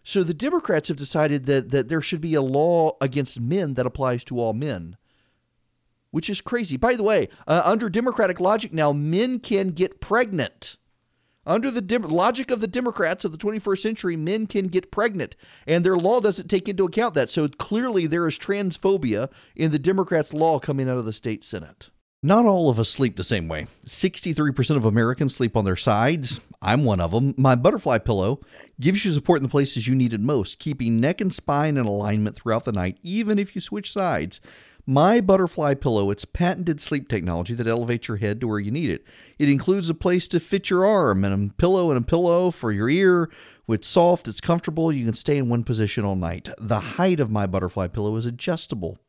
So 0.04 0.24
the 0.24 0.34
Democrats 0.34 0.88
have 0.88 0.98
decided 0.98 1.46
that, 1.46 1.70
that 1.70 1.90
there 1.90 2.02
should 2.02 2.22
be 2.22 2.34
a 2.34 2.42
law 2.42 2.98
against 3.02 3.40
men 3.40 3.76
that 3.76 3.86
applies 3.86 4.24
to 4.26 4.40
all 4.40 4.54
men, 4.54 4.98
which 6.10 6.30
is 6.30 6.42
crazy. 6.42 6.78
By 6.78 6.96
the 6.96 7.04
way, 7.04 7.30
uh, 7.48 7.62
under 7.64 7.90
Democratic 7.90 8.40
logic 8.40 8.74
now, 8.74 8.94
men 8.94 9.40
can 9.40 9.70
get 9.70 10.02
pregnant. 10.02 10.78
Under 11.46 11.72
the 11.72 11.82
dem- 11.82 12.04
logic 12.04 12.52
of 12.52 12.62
the 12.62 12.68
Democrats 12.68 13.26
of 13.26 13.32
the 13.32 13.38
21st 13.38 13.82
century, 13.82 14.16
men 14.16 14.46
can 14.46 14.68
get 14.68 14.92
pregnant, 14.92 15.36
and 15.66 15.84
their 15.84 15.98
law 15.98 16.20
doesn't 16.20 16.50
take 16.50 16.70
into 16.70 16.86
account 16.86 17.16
that. 17.16 17.32
So 17.32 17.48
clearly, 17.48 18.06
there 18.06 18.28
is 18.28 18.38
transphobia 18.38 19.30
in 19.56 19.72
the 19.72 19.80
Democrats' 19.80 20.34
law 20.36 20.60
coming 20.60 20.88
out 20.88 20.98
of 20.98 21.06
the 21.06 21.14
state 21.14 21.44
Senate. 21.44 21.90
Not 22.24 22.46
all 22.46 22.70
of 22.70 22.80
us 22.80 22.88
sleep 22.88 23.16
the 23.16 23.24
same 23.24 23.48
way. 23.48 23.66
63% 23.88 24.78
of 24.78 24.86
Americans 24.86 25.34
sleep 25.34 25.58
on 25.58 25.66
their 25.66 25.76
sides. 25.76 26.40
I'm 26.62 26.86
one 26.86 27.02
of 27.02 27.10
them. 27.10 27.34
My 27.36 27.56
butterfly 27.56 27.98
pillow 27.98 28.42
gives 28.80 29.04
you 29.04 29.12
support 29.12 29.38
in 29.38 29.44
the 29.44 29.50
places 29.50 29.88
you 29.88 29.96
need 29.96 30.14
it 30.14 30.22
most, 30.22 30.60
keeping 30.60 31.00
neck 31.00 31.20
and 31.20 31.34
spine 31.34 31.78
in 31.78 31.88
alignment 31.88 32.36
throughout 32.36 32.66
the 32.66 32.72
night, 32.72 33.00
even 33.02 33.40
if 33.40 33.56
you 33.56 33.62
switch 33.62 33.92
sides. 33.92 34.40
My 34.86 35.20
Butterfly 35.20 35.76
Pillow, 35.76 36.12
it's 36.12 36.26
patented 36.26 36.80
sleep 36.80 37.08
technology 37.08 37.56
that 37.56 37.66
elevates 37.66 38.08
your 38.08 38.18
head 38.18 38.40
to 38.42 38.48
where 38.48 38.60
you 38.60 38.70
need 38.70 38.92
it. 38.92 39.04
It 39.40 39.50
includes 39.50 39.90
a 39.90 39.96
place 39.96 40.28
to 40.28 40.40
fit 40.40 40.70
your 40.70 40.86
arm 40.86 41.24
and 41.24 41.52
a 41.52 41.54
pillow 41.56 41.90
and 41.90 41.98
a 41.98 42.08
pillow 42.08 42.52
for 42.52 42.72
your 42.72 42.90
ear. 42.90 43.32
It's 43.68 43.88
soft, 43.88 44.28
it's 44.28 44.42
comfortable, 44.42 44.92
you 44.92 45.06
can 45.06 45.16
stay 45.16 45.38
in 45.38 45.50
one 45.50 45.64
position 45.64 46.06
all 46.06 46.16
night. 46.16 46.50
The 46.60 46.80
height 46.80 47.20
of 47.20 47.32
My 47.32 47.48
Butterfly 47.48 47.88
Pillow 47.88 48.16
is 48.16 48.28
adjustable. 48.28 49.00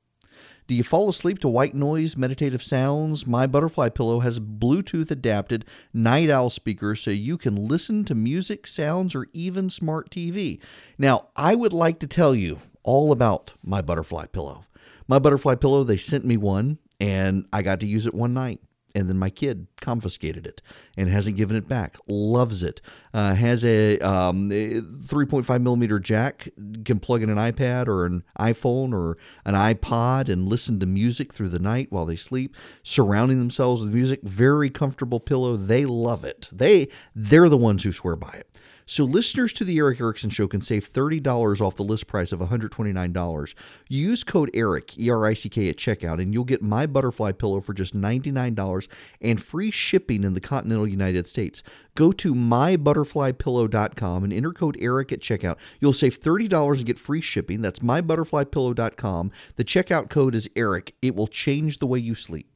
Do 0.69 0.75
you 0.75 0.85
fall 0.85 1.09
asleep 1.09 1.41
to 1.41 1.49
white 1.49 1.75
noise, 1.75 2.17
meditative 2.17 2.63
sounds? 2.63 3.27
My 3.27 3.47
Butterfly 3.47 3.89
Pillow 3.91 4.21
has 4.21 4.39
Bluetooth 4.39 5.11
adapted 5.11 5.65
night 5.93 6.31
owl 6.31 6.51
speakers 6.51 7.01
so 7.01 7.11
you 7.11 7.37
can 7.37 7.69
listen 7.69 8.05
to 8.05 8.15
music, 8.15 8.67
sounds, 8.67 9.15
or 9.15 9.27
even 9.33 9.69
smart 9.71 10.11
TV. 10.11 10.61
Now, 10.97 11.29
I 11.35 11.55
would 11.57 11.73
like 11.73 11.99
to 12.01 12.07
tell 12.07 12.35
you 12.35 12.61
all 12.85 13.11
about 13.11 13.55
My 13.63 13.83
Butterfly 13.83 14.27
Pillow. 14.27 14.65
My 15.09 15.19
Butterfly 15.19 15.57
Pillow, 15.57 15.83
they 15.83 15.97
sent 15.97 16.25
me 16.25 16.37
one 16.37 16.79
and 17.01 17.47
I 17.53 17.63
got 17.63 17.81
to 17.81 17.87
use 17.87 18.07
it 18.07 18.15
one 18.15 18.33
night 18.33 18.61
and 18.95 19.09
then 19.09 19.19
my 19.19 19.31
kid 19.31 19.67
confiscated 19.81 20.47
it 20.47 20.61
and 20.97 21.09
hasn't 21.09 21.37
given 21.37 21.57
it 21.57 21.69
back. 21.69 21.97
Loves 22.07 22.63
it. 22.63 22.81
Uh, 23.15 23.35
has 23.35 23.65
a, 23.65 23.99
um, 24.01 24.51
a 24.51 24.81
3.5 24.81 25.63
millimeter 25.63 25.99
jack. 25.99 26.49
Can 26.85 27.01
plug 27.01 27.23
in 27.23 27.31
an 27.31 27.39
iPad 27.39 27.89
or 27.89 28.05
an 28.05 28.23
iPhone 28.39 28.93
or 28.93 29.17
an 29.45 29.55
iPod 29.55 30.29
and 30.29 30.49
listen 30.49 30.79
to 30.81 30.87
music 30.87 31.33
through 31.33 31.49
the 31.49 31.59
night 31.59 31.89
while 31.91 32.07
they 32.07 32.17
sleep, 32.17 32.55
surrounding 32.83 33.39
themselves 33.39 33.83
with 33.83 33.95
music. 33.95 34.21
Very 34.23 34.71
comfortable 34.71 35.21
pillow. 35.21 35.57
They 35.57 35.85
love 35.85 36.25
it. 36.25 36.49
They 36.53 36.89
they're 37.15 37.49
the 37.49 37.57
ones 37.57 37.85
who 37.85 37.93
swear 37.93 38.17
by 38.17 38.33
it. 38.33 38.49
So 38.93 39.05
listeners 39.05 39.55
to 39.55 39.65
the 39.65 39.79
Erick 39.79 40.03
Erickson 40.03 40.29
Show 40.29 40.47
can 40.47 40.61
save 40.61 40.87
$30 40.87 41.63
off 41.63 41.77
the 41.77 41.83
list 41.83 42.07
price 42.07 42.31
of 42.31 42.41
$129. 42.41 43.55
Use 43.89 44.23
code 44.23 44.51
ERICK, 44.53 44.99
E-R-I-C-K, 44.99 45.71
at 45.71 45.79
checkout, 45.79 46.21
and 46.21 46.35
you'll 46.35 46.45
get 46.45 46.61
my 46.61 46.85
butterfly 46.85 47.33
pillow 47.33 47.63
for 47.63 47.73
just 47.73 47.97
$99 47.97 48.89
and 49.23 49.43
free 49.43 49.71
shipping 49.71 50.25
in 50.25 50.35
the 50.35 50.43
continental 50.43 50.87
United 50.87 51.27
States. 51.27 51.63
Go 51.95 52.13
to 52.13 52.35
mybutterflypillow.com 52.35 54.25
and 54.25 54.33
enter 54.35 54.53
code 54.53 54.77
ERICK 54.79 55.13
at 55.13 55.21
checkout. 55.21 55.57
You'll 55.81 55.95
save 55.95 56.21
$30 56.21 56.77
and 56.77 56.85
get 56.85 56.99
free 56.99 57.23
shipping. 57.23 57.63
That's 57.63 57.79
mybutterflypillow.com. 57.79 59.31
The 59.57 59.65
checkout 59.65 60.11
code 60.11 60.35
is 60.35 60.51
ERICK. 60.55 60.93
It 61.01 61.15
will 61.17 61.29
change 61.29 61.79
the 61.79 61.87
way 61.87 61.99
you 61.99 62.15
sleep. 62.15 62.52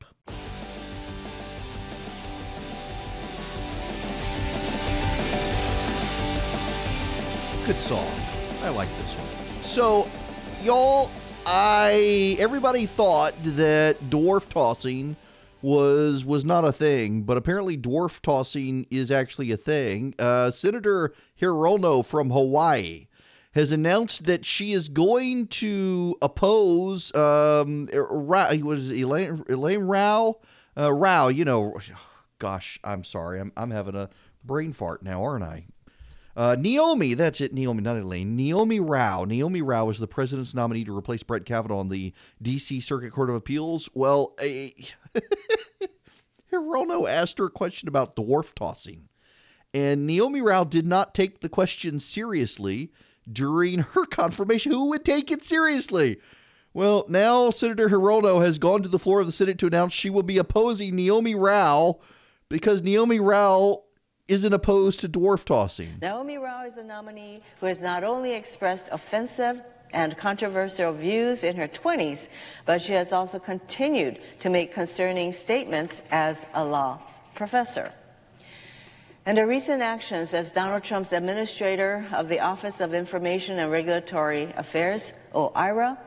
Good 7.66 7.80
song. 7.80 8.08
I 8.62 8.68
like 8.68 8.88
this 8.98 9.14
one. 9.14 9.26
So, 9.64 10.08
y'all, 10.62 11.10
I 11.44 12.36
everybody 12.38 12.86
thought 12.86 13.34
that 13.42 13.98
dwarf 14.08 14.48
tossing 14.48 15.16
was 15.62 16.24
was 16.24 16.44
not 16.44 16.64
a 16.64 16.70
thing, 16.70 17.22
but 17.22 17.36
apparently 17.36 17.76
dwarf 17.76 18.22
tossing 18.22 18.86
is 18.88 19.10
actually 19.10 19.50
a 19.50 19.56
thing. 19.56 20.14
Uh, 20.16 20.52
Senator 20.52 21.12
Hirono 21.42 22.04
from 22.04 22.30
Hawaii 22.30 23.08
has 23.50 23.72
announced 23.72 24.26
that 24.26 24.44
she 24.44 24.70
is 24.70 24.88
going 24.88 25.48
to 25.48 26.16
oppose 26.22 27.12
um, 27.16 27.88
was 27.92 28.92
Elaine, 28.92 29.42
Elaine 29.48 29.80
Rao, 29.80 30.38
uh, 30.78 30.92
Rao. 30.92 31.26
You 31.26 31.44
know, 31.44 31.74
gosh, 32.38 32.78
I'm 32.84 33.02
sorry, 33.02 33.40
I'm 33.40 33.50
I'm 33.56 33.72
having 33.72 33.96
a 33.96 34.08
brain 34.44 34.72
fart 34.72 35.02
now, 35.02 35.24
aren't 35.24 35.42
I? 35.42 35.66
Uh, 36.36 36.54
Naomi, 36.58 37.14
that's 37.14 37.40
it, 37.40 37.54
Naomi, 37.54 37.82
not 37.82 37.96
Elaine. 37.96 38.36
Naomi 38.36 38.78
Rao. 38.78 39.24
Naomi 39.24 39.62
Rao 39.62 39.88
is 39.88 39.98
the 39.98 40.06
president's 40.06 40.52
nominee 40.52 40.84
to 40.84 40.96
replace 40.96 41.22
Brett 41.22 41.46
Kavanaugh 41.46 41.78
on 41.78 41.88
the 41.88 42.12
D.C. 42.42 42.80
Circuit 42.80 43.10
Court 43.10 43.30
of 43.30 43.36
Appeals. 43.36 43.88
Well, 43.94 44.34
a, 44.38 44.74
Hirono 46.52 47.08
asked 47.08 47.38
her 47.38 47.46
a 47.46 47.50
question 47.50 47.88
about 47.88 48.16
dwarf 48.16 48.52
tossing, 48.52 49.08
and 49.72 50.06
Naomi 50.06 50.42
Rao 50.42 50.64
did 50.64 50.86
not 50.86 51.14
take 51.14 51.40
the 51.40 51.48
question 51.48 52.00
seriously 52.00 52.92
during 53.30 53.78
her 53.78 54.04
confirmation. 54.10 54.72
Who 54.72 54.90
would 54.90 55.06
take 55.06 55.30
it 55.30 55.42
seriously? 55.42 56.18
Well, 56.74 57.06
now 57.08 57.50
Senator 57.50 57.88
Hirono 57.88 58.44
has 58.44 58.58
gone 58.58 58.82
to 58.82 58.90
the 58.90 58.98
floor 58.98 59.20
of 59.20 59.26
the 59.26 59.32
Senate 59.32 59.58
to 59.60 59.66
announce 59.66 59.94
she 59.94 60.10
will 60.10 60.22
be 60.22 60.36
opposing 60.36 60.94
Naomi 60.94 61.34
Rao 61.34 62.00
because 62.50 62.82
Naomi 62.82 63.20
Rao 63.20 63.84
isn't 64.28 64.52
opposed 64.52 65.00
to 65.00 65.08
dwarf 65.08 65.44
tossing. 65.44 65.98
Naomi 66.00 66.36
Rao 66.36 66.66
is 66.66 66.76
a 66.76 66.82
nominee 66.82 67.42
who 67.60 67.66
has 67.66 67.80
not 67.80 68.02
only 68.02 68.34
expressed 68.34 68.88
offensive 68.90 69.60
and 69.92 70.16
controversial 70.16 70.92
views 70.92 71.44
in 71.44 71.56
her 71.56 71.68
20s, 71.68 72.28
but 72.64 72.82
she 72.82 72.92
has 72.92 73.12
also 73.12 73.38
continued 73.38 74.18
to 74.40 74.50
make 74.50 74.72
concerning 74.72 75.32
statements 75.32 76.02
as 76.10 76.46
a 76.54 76.64
law 76.64 76.98
professor. 77.34 77.92
And 79.24 79.38
her 79.38 79.46
recent 79.46 79.82
actions 79.82 80.34
as 80.34 80.50
Donald 80.50 80.82
Trump's 80.82 81.12
administrator 81.12 82.06
of 82.12 82.28
the 82.28 82.40
Office 82.40 82.80
of 82.80 82.94
Information 82.94 83.58
and 83.58 83.70
Regulatory 83.70 84.52
Affairs, 84.56 85.12
OIRA, 85.34 85.98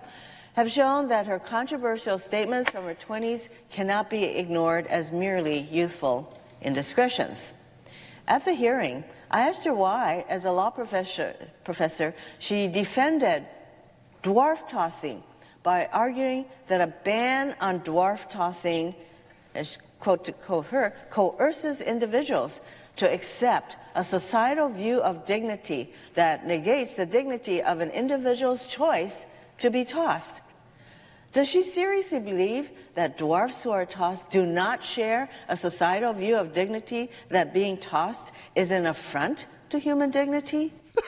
have 0.53 0.71
shown 0.71 1.07
that 1.09 1.27
her 1.27 1.39
controversial 1.39 2.17
statements 2.17 2.69
from 2.69 2.85
her 2.85 2.95
20s 2.95 3.49
cannot 3.69 4.09
be 4.09 4.23
ignored 4.23 4.87
as 4.87 5.11
merely 5.11 5.59
youthful 5.59 6.37
indiscretions. 6.61 7.53
At 8.29 8.45
the 8.45 8.53
hearing, 8.53 9.03
I 9.31 9.49
asked 9.49 9.65
her 9.65 9.73
why, 9.73 10.23
as 10.29 10.45
a 10.45 10.51
law 10.51 10.69
professor, 10.69 11.35
professor 11.63 12.13
she 12.37 12.67
defended 12.67 13.45
dwarf 14.21 14.69
tossing 14.69 15.23
by 15.63 15.87
arguing 15.91 16.45
that 16.67 16.79
a 16.79 16.93
ban 17.03 17.55
on 17.59 17.79
dwarf 17.79 18.29
tossing, 18.29 18.93
quote 19.99 20.25
to 20.25 20.31
quote 20.31 20.67
her, 20.67 20.95
coerces 21.09 21.81
individuals 21.81 22.61
to 22.97 23.11
accept 23.11 23.77
a 23.95 24.03
societal 24.03 24.69
view 24.69 25.01
of 25.01 25.25
dignity 25.25 25.91
that 26.13 26.45
negates 26.45 26.95
the 26.95 27.07
dignity 27.07 27.63
of 27.63 27.79
an 27.79 27.89
individual's 27.89 28.67
choice 28.67 29.25
to 29.57 29.71
be 29.71 29.83
tossed. 29.83 30.41
Does 31.31 31.47
she 31.47 31.61
seriously 31.61 32.19
believe 32.19 32.71
that 32.95 33.17
dwarfs 33.17 33.61
who 33.63 33.71
are 33.71 33.85
tossed 33.85 34.31
do 34.31 34.45
not 34.45 34.83
share 34.83 35.29
a 35.47 35.55
societal 35.55 36.13
view 36.13 36.35
of 36.35 36.53
dignity 36.53 37.11
that 37.29 37.53
being 37.53 37.77
tossed 37.77 38.31
is 38.55 38.71
an 38.71 38.87
affront 38.87 39.45
to 39.69 39.77
human 39.77 40.09
dignity? 40.09 40.73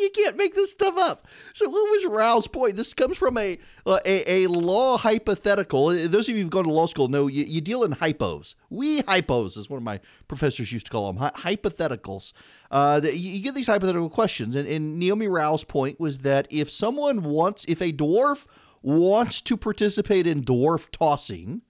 you 0.00 0.10
can't 0.10 0.36
make 0.36 0.54
this 0.54 0.72
stuff 0.72 0.96
up. 0.96 1.26
So, 1.52 1.68
what 1.68 1.90
was 1.90 2.04
Rao's 2.06 2.46
point? 2.48 2.76
This 2.76 2.94
comes 2.94 3.16
from 3.16 3.36
a 3.36 3.58
uh, 3.86 3.98
a, 4.04 4.44
a 4.44 4.46
law 4.48 4.96
hypothetical. 4.96 5.88
Uh, 5.88 6.08
those 6.08 6.28
of 6.28 6.36
you 6.36 6.42
who've 6.42 6.50
gone 6.50 6.64
to 6.64 6.70
law 6.70 6.86
school 6.86 7.08
know 7.08 7.26
you, 7.26 7.44
you 7.44 7.60
deal 7.60 7.84
in 7.84 7.92
hypos. 7.92 8.54
We 8.70 9.02
hypos, 9.02 9.56
as 9.56 9.68
one 9.68 9.78
of 9.78 9.82
my 9.82 10.00
professors 10.28 10.72
used 10.72 10.86
to 10.86 10.92
call 10.92 11.12
them, 11.12 11.22
hypotheticals. 11.22 12.32
Uh, 12.74 13.00
you 13.04 13.38
get 13.38 13.54
these 13.54 13.68
hypothetical 13.68 14.10
questions, 14.10 14.56
and, 14.56 14.66
and 14.66 14.98
Naomi 14.98 15.28
Rao's 15.28 15.62
point 15.62 16.00
was 16.00 16.18
that 16.18 16.48
if 16.50 16.68
someone 16.68 17.22
wants, 17.22 17.64
if 17.68 17.80
a 17.80 17.92
dwarf 17.92 18.48
wants 18.82 19.40
to 19.42 19.56
participate 19.56 20.26
in 20.26 20.42
dwarf 20.42 20.90
tossing, 20.90 21.62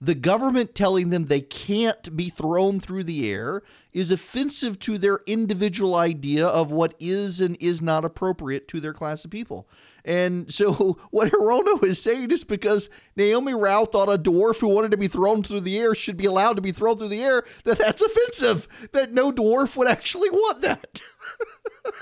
the 0.00 0.14
government 0.14 0.74
telling 0.74 1.10
them 1.10 1.26
they 1.26 1.42
can't 1.42 2.16
be 2.16 2.30
thrown 2.30 2.80
through 2.80 3.04
the 3.04 3.30
air 3.30 3.62
is 3.92 4.10
offensive 4.10 4.78
to 4.78 4.96
their 4.96 5.20
individual 5.26 5.94
idea 5.94 6.46
of 6.46 6.70
what 6.70 6.94
is 6.98 7.38
and 7.38 7.58
is 7.60 7.82
not 7.82 8.06
appropriate 8.06 8.66
to 8.68 8.80
their 8.80 8.94
class 8.94 9.26
of 9.26 9.30
people. 9.30 9.68
And 10.06 10.52
so 10.54 10.98
what 11.10 11.32
Hirono 11.32 11.82
is 11.84 12.00
saying 12.00 12.30
is 12.30 12.44
because 12.44 12.88
Naomi 13.16 13.52
Rao 13.52 13.84
thought 13.84 14.08
a 14.08 14.16
dwarf 14.16 14.60
who 14.60 14.68
wanted 14.68 14.92
to 14.92 14.96
be 14.96 15.08
thrown 15.08 15.42
through 15.42 15.60
the 15.60 15.76
air 15.76 15.94
should 15.94 16.16
be 16.16 16.24
allowed 16.24 16.56
to 16.56 16.62
be 16.62 16.72
thrown 16.72 16.96
through 16.96 17.08
the 17.08 17.22
air, 17.22 17.44
that 17.64 17.78
that's 17.78 18.00
offensive, 18.00 18.68
that 18.92 19.12
no 19.12 19.30
dwarf 19.32 19.76
would 19.76 19.88
actually 19.88 20.30
want 20.30 20.62
that. 20.62 21.02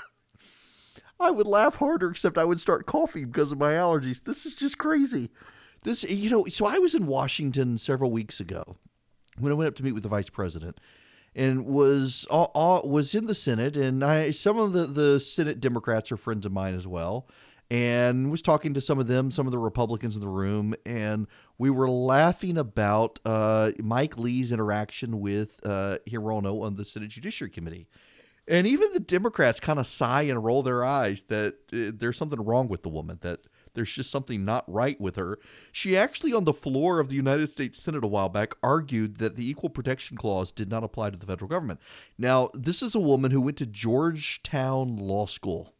I 1.19 1.31
would 1.31 1.47
laugh 1.47 1.75
harder, 1.75 2.11
except 2.11 2.37
I 2.37 2.43
would 2.43 2.59
start 2.59 2.85
coughing 2.85 3.25
because 3.25 3.51
of 3.51 3.57
my 3.57 3.71
allergies. 3.71 4.23
This 4.23 4.45
is 4.45 4.53
just 4.53 4.77
crazy. 4.77 5.31
This, 5.83 6.03
you 6.03 6.29
know, 6.29 6.45
so 6.45 6.65
I 6.65 6.77
was 6.77 6.93
in 6.93 7.07
Washington 7.07 7.77
several 7.77 8.11
weeks 8.11 8.39
ago 8.39 8.77
when 9.39 9.51
I 9.51 9.55
went 9.55 9.67
up 9.67 9.75
to 9.75 9.83
meet 9.83 9.93
with 9.93 10.03
the 10.03 10.09
vice 10.09 10.29
president 10.29 10.79
and 11.35 11.65
was 11.65 12.25
uh, 12.29 12.47
uh, 12.55 12.81
was 12.83 13.13
in 13.15 13.25
the 13.25 13.35
Senate, 13.35 13.75
and 13.75 14.03
I 14.03 14.31
some 14.31 14.57
of 14.57 14.73
the 14.73 14.85
the 14.85 15.19
Senate 15.19 15.59
Democrats 15.59 16.11
are 16.11 16.17
friends 16.17 16.45
of 16.45 16.51
mine 16.51 16.73
as 16.73 16.87
well, 16.87 17.27
and 17.71 18.29
was 18.29 18.41
talking 18.41 18.73
to 18.73 18.81
some 18.81 18.99
of 18.99 19.07
them, 19.07 19.31
some 19.31 19.47
of 19.47 19.51
the 19.51 19.57
Republicans 19.57 20.15
in 20.15 20.21
the 20.21 20.27
room, 20.27 20.75
and 20.85 21.27
we 21.57 21.69
were 21.69 21.89
laughing 21.89 22.57
about 22.57 23.19
uh, 23.25 23.71
Mike 23.81 24.17
Lee's 24.17 24.51
interaction 24.51 25.19
with 25.19 25.59
uh, 25.65 25.97
Hirono 26.07 26.61
on 26.61 26.75
the 26.75 26.85
Senate 26.85 27.09
Judiciary 27.09 27.49
Committee. 27.49 27.87
And 28.47 28.67
even 28.67 28.93
the 28.93 28.99
Democrats 28.99 29.59
kind 29.59 29.79
of 29.79 29.87
sigh 29.87 30.23
and 30.23 30.43
roll 30.43 30.61
their 30.61 30.85
eyes 30.85 31.23
that 31.23 31.55
uh, 31.73 31.91
there's 31.95 32.17
something 32.17 32.39
wrong 32.39 32.67
with 32.67 32.83
the 32.83 32.89
woman, 32.89 33.17
that 33.21 33.39
there's 33.73 33.91
just 33.91 34.11
something 34.11 34.45
not 34.45 34.63
right 34.71 34.99
with 35.01 35.15
her. 35.15 35.39
She 35.71 35.97
actually, 35.97 36.33
on 36.33 36.45
the 36.45 36.53
floor 36.53 36.99
of 36.99 37.09
the 37.09 37.15
United 37.15 37.51
States 37.51 37.81
Senate 37.81 38.03
a 38.03 38.07
while 38.07 38.29
back, 38.29 38.53
argued 38.63 39.17
that 39.17 39.35
the 39.35 39.49
Equal 39.49 39.69
Protection 39.69 40.15
Clause 40.17 40.51
did 40.51 40.69
not 40.69 40.83
apply 40.83 41.09
to 41.09 41.17
the 41.17 41.25
federal 41.25 41.49
government. 41.49 41.79
Now, 42.17 42.49
this 42.53 42.81
is 42.81 42.95
a 42.95 42.99
woman 42.99 43.31
who 43.31 43.41
went 43.41 43.57
to 43.57 43.65
Georgetown 43.65 44.97
Law 44.97 45.25
School. 45.25 45.74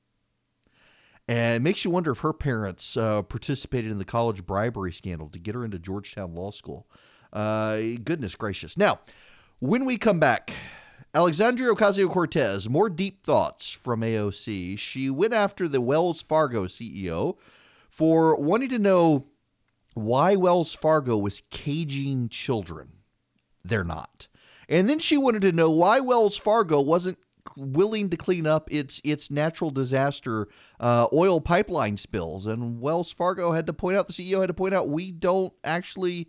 And 1.28 1.56
it 1.56 1.62
makes 1.62 1.84
you 1.84 1.92
wonder 1.92 2.12
if 2.12 2.20
her 2.20 2.34
parents 2.34 2.96
uh, 2.96 3.24
participated 3.24 3.92
in 3.92 3.98
the 3.98 4.06
college 4.06 4.46
bribery 4.46 4.94
scandal 4.94 5.30
to 5.30 5.40
get 5.40 5.56
her 5.56 5.66
into 5.66 5.80
Georgetown 5.80 6.36
Law 6.36 6.52
School. 6.52 6.88
Uh, 7.34 7.80
goodness 8.04 8.36
gracious. 8.36 8.78
Now, 8.78 9.00
when 9.60 9.86
we 9.86 9.98
come 9.98 10.20
back, 10.20 10.54
Alexandria 11.16 11.74
Ocasio 11.74 12.10
Cortez, 12.10 12.70
more 12.70 12.90
deep 12.90 13.24
thoughts 13.24 13.72
from 13.72 14.02
AOC. 14.02 14.78
She 14.78 15.10
went 15.10 15.34
after 15.34 15.68
the 15.68 15.82
Wells 15.82 16.22
Fargo 16.22 16.66
CEO 16.66 17.38
for 17.90 18.36
wanting 18.36 18.70
to 18.70 18.80
know 18.80 19.26
why 19.94 20.36
Wells 20.36 20.76
Fargo 20.76 21.18
was 21.18 21.42
caging 21.50 22.30
children. 22.30 22.90
They're 23.64 23.84
not. 23.84 24.28
And 24.68 24.90
then 24.90 25.00
she 25.00 25.18
wanted 25.18 25.42
to 25.44 25.52
know 25.52 25.72
why 25.72 26.00
Wells 26.00 26.38
Fargo 26.38 26.82
wasn't 26.82 27.18
willing 27.58 28.10
to 28.10 28.18
clean 28.18 28.48
up 28.48 28.72
its 28.72 29.02
its 29.04 29.32
natural 29.32 29.72
disaster 29.72 30.48
uh, 30.80 31.08
oil 31.14 31.42
pipeline 31.42 31.98
spills. 31.98 32.46
And 32.48 32.82
Wells 32.82 33.12
Fargo 33.12 33.52
had 33.52 33.68
to 33.68 33.74
point 33.74 33.98
out, 33.98 34.08
the 34.08 34.14
CEO 34.14 34.40
had 34.42 34.48
to 34.48 34.54
point 34.54 34.74
out, 34.74 34.90
we 34.90 35.12
don't 35.12 35.54
actually 35.64 36.28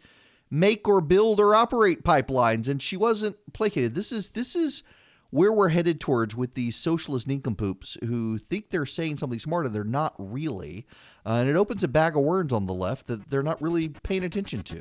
make 0.50 0.86
or 0.86 1.00
build 1.00 1.40
or 1.40 1.54
operate 1.54 2.04
pipelines. 2.04 2.68
And 2.68 2.80
she 2.80 2.96
wasn't 2.96 3.36
placated. 3.52 3.94
This 3.94 4.12
is 4.12 4.30
this 4.30 4.54
is 4.54 4.82
where 5.30 5.52
we're 5.52 5.70
headed 5.70 6.00
towards 6.00 6.36
with 6.36 6.54
these 6.54 6.76
socialist 6.76 7.26
nincompoops 7.26 7.98
who 8.04 8.38
think 8.38 8.70
they're 8.70 8.86
saying 8.86 9.16
something 9.16 9.38
smart 9.38 9.66
and 9.66 9.74
they're 9.74 9.84
not 9.84 10.14
really. 10.18 10.86
Uh, 11.24 11.38
and 11.40 11.48
it 11.48 11.56
opens 11.56 11.82
a 11.82 11.88
bag 11.88 12.16
of 12.16 12.22
worms 12.22 12.52
on 12.52 12.66
the 12.66 12.74
left 12.74 13.06
that 13.08 13.28
they're 13.28 13.42
not 13.42 13.60
really 13.60 13.88
paying 13.88 14.24
attention 14.24 14.62
to. 14.62 14.80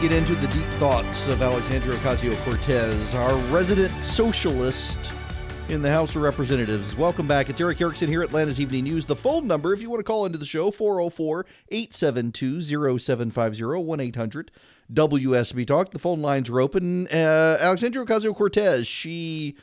Get 0.00 0.12
into 0.12 0.36
the 0.36 0.46
deep 0.48 0.66
thoughts 0.78 1.26
of 1.26 1.42
Alexandria 1.42 1.96
Ocasio 1.96 2.36
Cortez, 2.44 3.14
our 3.16 3.34
resident 3.52 3.92
socialist 4.00 4.96
in 5.70 5.82
the 5.82 5.90
House 5.90 6.14
of 6.14 6.22
Representatives. 6.22 6.96
Welcome 6.96 7.26
back. 7.26 7.50
It's 7.50 7.60
Erick 7.60 7.80
Erickson 7.80 8.08
here 8.08 8.22
at 8.22 8.28
Atlanta's 8.28 8.60
Evening 8.60 8.84
News. 8.84 9.06
The 9.06 9.16
phone 9.16 9.48
number, 9.48 9.72
if 9.74 9.82
you 9.82 9.90
want 9.90 9.98
to 9.98 10.04
call 10.04 10.24
into 10.24 10.38
the 10.38 10.44
show, 10.44 10.70
404 10.70 11.46
872 11.70 12.62
0750 12.62 13.64
1 13.64 14.00
800 14.00 14.52
WSB 14.92 15.66
Talk. 15.66 15.90
The 15.90 15.98
phone 15.98 16.22
lines 16.22 16.48
are 16.48 16.60
open. 16.60 17.08
Uh, 17.08 17.58
Alexandria 17.60 18.04
Ocasio 18.04 18.36
Cortez, 18.36 18.86
she 18.86 19.56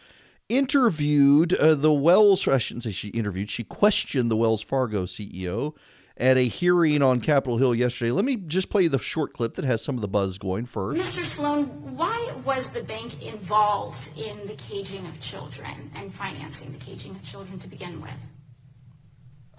interviewed 0.50 1.54
uh, 1.54 1.76
the 1.76 1.94
Wells, 1.94 2.46
I 2.46 2.58
shouldn't 2.58 2.84
say 2.84 2.92
she 2.92 3.08
interviewed, 3.10 3.50
she 3.50 3.64
questioned 3.64 4.30
the 4.30 4.38
Wells 4.38 4.62
Fargo 4.62 5.06
CEO 5.06 5.76
at 6.18 6.38
a 6.38 6.48
hearing 6.48 7.02
on 7.02 7.20
Capitol 7.20 7.58
Hill 7.58 7.76
yesterday. 7.76 8.12
Let 8.12 8.26
me 8.26 8.38
just 8.38 8.70
play 8.70 8.84
you 8.84 8.90
the 8.90 9.00
short 9.00 9.34
clip 9.34 9.56
that 9.56 9.66
has 9.66 9.84
some 9.84 9.96
of 9.96 10.02
the 10.02 10.08
buzz 10.08 10.38
going 10.38 10.66
first. 10.66 11.02
Mr. 11.02 11.26
Sloan, 11.26 11.66
why 11.98 12.34
was 12.46 12.70
the 12.70 12.84
bank 12.84 13.22
involved 13.22 14.12
in 14.18 14.48
the 14.48 14.54
caging 14.54 15.06
of 15.08 15.20
children 15.20 15.92
and 15.96 16.14
financing 16.14 16.72
the 16.72 16.78
caging 16.78 17.12
of 17.12 17.24
children 17.24 17.60
to 17.60 17.68
begin 17.68 18.02
with? 18.02 18.12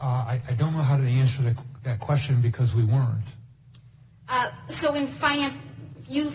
Uh, 0.01 0.05
I, 0.05 0.41
I, 0.49 0.53
don't 0.53 0.75
know 0.75 0.83
how 0.83 0.99
to 0.99 1.03
answer 1.03 1.41
that, 1.43 1.57
that 1.85 2.01
question 2.01 2.43
because 2.43 2.75
we 2.75 2.85
weren't. 2.85 3.25
Uh, 4.29 4.51
so 4.69 4.95
in 4.95 5.07
finance, 5.07 5.55
you 6.09 6.31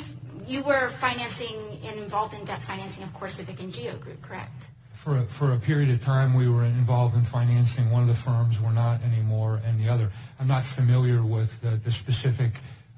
you 0.48 0.64
were 0.64 0.90
financing 0.90 1.80
and 1.86 2.00
involved 2.00 2.34
in 2.34 2.44
debt 2.44 2.62
financing 2.64 3.04
of 3.04 3.14
CoreCivic 3.14 3.60
and 3.60 3.72
Geo 3.72 3.96
Group, 3.98 4.22
correct? 4.24 4.72
For 5.02 5.18
a, 5.18 5.24
for 5.24 5.54
a 5.54 5.58
period 5.58 5.90
of 5.90 6.00
time, 6.00 6.36
we 6.36 6.48
were 6.48 6.64
involved 6.64 7.16
in 7.16 7.24
financing 7.24 7.90
one 7.90 8.04
of 8.04 8.08
the 8.08 8.14
firms. 8.14 8.62
We're 8.62 8.72
not 8.72 9.02
anymore, 9.02 9.60
and 9.66 9.84
the 9.84 9.92
other. 9.92 10.12
I'm 10.40 10.48
not 10.48 10.64
familiar 10.64 11.24
with 11.24 11.60
the, 11.62 11.72
the 11.78 11.92
specific 11.92 12.52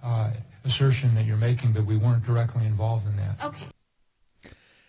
uh, 0.04 0.32
assertion 0.66 1.16
that 1.16 1.26
you're 1.26 1.38
making, 1.38 1.72
but 1.72 1.86
we 1.86 1.96
weren't 1.96 2.26
directly 2.26 2.66
involved 2.66 3.08
in 3.08 3.16
that. 3.16 3.46
Okay. 3.46 3.68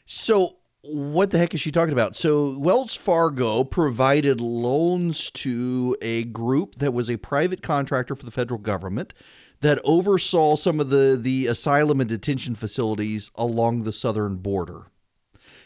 So, 0.06 0.56
what 0.82 1.30
the 1.30 1.38
heck 1.38 1.54
is 1.54 1.60
she 1.60 1.70
talking 1.70 1.92
about? 1.92 2.16
So, 2.16 2.58
Wells 2.58 2.96
Fargo 2.96 3.62
provided 3.62 4.40
loans 4.40 5.30
to 5.30 5.96
a 6.02 6.24
group 6.24 6.74
that 6.76 6.92
was 6.92 7.08
a 7.08 7.16
private 7.16 7.62
contractor 7.62 8.16
for 8.16 8.24
the 8.24 8.32
federal 8.32 8.58
government 8.58 9.14
that 9.60 9.78
oversaw 9.84 10.56
some 10.56 10.80
of 10.80 10.90
the, 10.90 11.16
the 11.18 11.46
asylum 11.46 12.00
and 12.00 12.08
detention 12.08 12.56
facilities 12.56 13.30
along 13.36 13.84
the 13.84 13.92
southern 13.92 14.34
border 14.34 14.86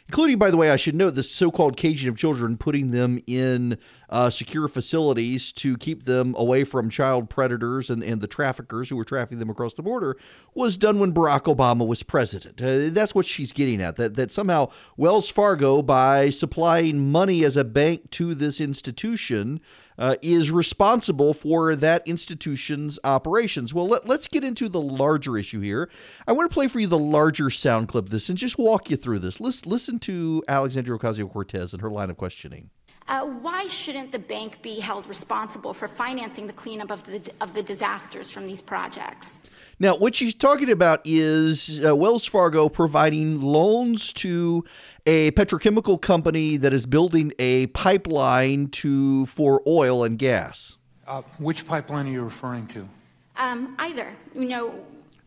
including, 0.09 0.39
by 0.39 0.51
the 0.51 0.57
way, 0.57 0.71
I 0.71 0.77
should 0.77 0.95
note 0.95 1.15
the 1.15 1.23
so 1.23 1.51
called 1.51 1.77
caging 1.77 2.09
of 2.09 2.17
children, 2.17 2.57
putting 2.57 2.91
them 2.91 3.21
in 3.27 3.79
uh, 4.09 4.31
secure 4.31 4.69
facilities 4.69 5.53
to 5.53 5.77
keep 5.77 6.05
them 6.05 6.35
away 6.39 6.65
from 6.65 6.89
child 6.89 7.29
predators 7.29 7.91
and, 7.91 8.03
and 8.03 8.21
the 8.21 8.27
traffickers 8.27 8.89
who 8.89 8.97
were 8.97 9.05
trafficking 9.05 9.39
them 9.39 9.51
across 9.51 9.75
the 9.75 9.83
border, 9.83 10.17
was 10.55 10.79
done 10.79 10.99
when 10.99 11.13
Barack 11.13 11.43
Obama 11.43 11.87
was 11.87 12.03
president. 12.03 12.61
Uh, 12.61 12.89
that's 12.91 13.15
what 13.15 13.27
she's 13.27 13.53
getting 13.53 13.83
at. 13.83 13.97
That, 13.97 14.17
that 14.17 14.33
somehow 14.33 14.71
Wells 14.97 15.29
Fargo, 15.29 15.83
by 15.83 16.31
supplying 16.31 17.13
money 17.13 17.45
as 17.45 17.57
a 17.57 17.65
bank 17.65 18.11
to 18.13 18.35
this 18.35 18.61
institution, 18.61 19.61
uh, 19.99 20.17
is 20.23 20.51
responsible 20.51 21.35
for 21.35 21.75
that 21.77 22.07
institution's 22.07 22.99
operations. 23.05 23.75
Well, 23.75 23.87
let, 23.87 24.09
us 24.09 24.27
get 24.27 24.45
into 24.45 24.69
the 24.69 24.81
larger 24.81 25.37
issue 25.37 25.61
here. 25.61 25.91
I 26.27 26.33
want 26.33 26.51
to 26.51 26.55
play 26.55 26.69
for 26.69 26.81
you 26.81 26.87
the 26.87 26.99
larger 26.99 27.51
sound 27.51 27.89
clip 27.89 28.07
of 28.07 28.11
this 28.11 28.29
and 28.29 28.39
just 28.39 28.59
walk 28.59 28.91
you 28.91 28.97
through 28.97 29.19
this. 29.19 29.41
Listen, 29.41 29.71
listen 29.71 29.99
to 30.01 30.43
Alexandria 30.49 30.99
Ocasio 30.99 31.31
Cortez 31.31 31.73
and 31.73 31.83
her 31.83 31.91
line 31.91 32.11
of 32.11 32.17
questioning. 32.17 32.71
Uh, 33.09 33.25
why 33.25 33.67
shouldn't 33.69 34.13
the 34.13 34.19
bank 34.19 34.61
be 34.61 34.81
held 34.81 35.07
responsible 35.07 35.73
for 35.73 35.89
financing 35.89 36.47
the 36.47 36.53
cleanup 36.53 36.91
of 36.91 37.03
the, 37.05 37.31
of 37.41 37.55
the 37.55 37.63
disasters 37.63 38.31
from 38.31 38.47
these 38.47 38.61
projects? 38.61 39.41
Now, 39.81 39.97
what 39.97 40.17
she's 40.17 40.35
talking 40.35 40.71
about 40.71 41.03
is 41.05 41.85
uh, 41.85 41.95
Wells 41.95 42.27
Fargo 42.27 42.69
providing 42.69 43.41
loans 43.41 44.13
to 44.15 44.65
a 45.07 45.31
petrochemical 45.33 46.01
company 46.01 46.57
that 46.57 46.73
is 46.73 46.85
building 46.85 47.33
a 47.39 47.69
pipeline 47.69 48.69
to 48.69 49.27
for 49.27 49.63
oil 49.69 50.03
and 50.03 50.19
gas. 50.19 50.79
Uh, 51.07 51.23
which 51.39 51.67
pipeline 51.67 52.09
are 52.09 52.11
you 52.11 52.23
referring 52.23 52.67
to? 52.69 52.89
Um, 53.37 53.77
either. 53.79 54.13
You 54.35 54.49
know, 54.49 54.75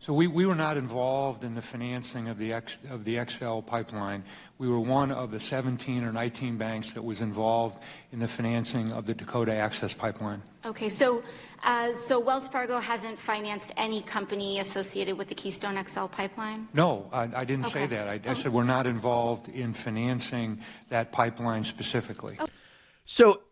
so 0.02 0.12
we, 0.12 0.26
we 0.26 0.46
were 0.46 0.56
not 0.56 0.76
involved 0.76 1.44
in 1.44 1.54
the 1.54 1.62
financing 1.62 2.28
of 2.28 2.36
the, 2.36 2.52
X, 2.52 2.76
of 2.90 3.04
the 3.04 3.24
XL 3.24 3.60
pipeline. 3.60 4.24
We 4.58 4.68
were 4.68 4.80
one 4.80 5.12
of 5.12 5.30
the 5.30 5.38
17 5.38 6.02
or 6.02 6.10
19 6.10 6.56
banks 6.56 6.92
that 6.94 7.02
was 7.02 7.20
involved 7.20 7.80
in 8.10 8.18
the 8.18 8.26
financing 8.26 8.90
of 8.90 9.06
the 9.06 9.14
Dakota 9.14 9.54
Access 9.54 9.94
Pipeline. 9.94 10.42
Okay, 10.66 10.88
so, 10.88 11.22
uh, 11.62 11.94
so 11.94 12.18
Wells 12.18 12.48
Fargo 12.48 12.80
hasn't 12.80 13.16
financed 13.16 13.72
any 13.76 14.02
company 14.02 14.58
associated 14.58 15.16
with 15.16 15.28
the 15.28 15.36
Keystone 15.36 15.80
XL 15.86 16.06
pipeline? 16.06 16.66
No, 16.74 17.08
I, 17.12 17.28
I 17.36 17.44
didn't 17.44 17.66
okay. 17.66 17.82
say 17.82 17.86
that. 17.86 18.08
I, 18.08 18.18
I, 18.26 18.34
said 18.34 18.52
we're 18.52 18.64
not 18.64 18.88
involved 18.88 19.50
in 19.50 19.72
financing 19.72 20.62
that 20.88 21.12
pipeline 21.12 21.62
specifically. 21.62 22.38
Okay. 22.40 22.50
So, 23.04 23.42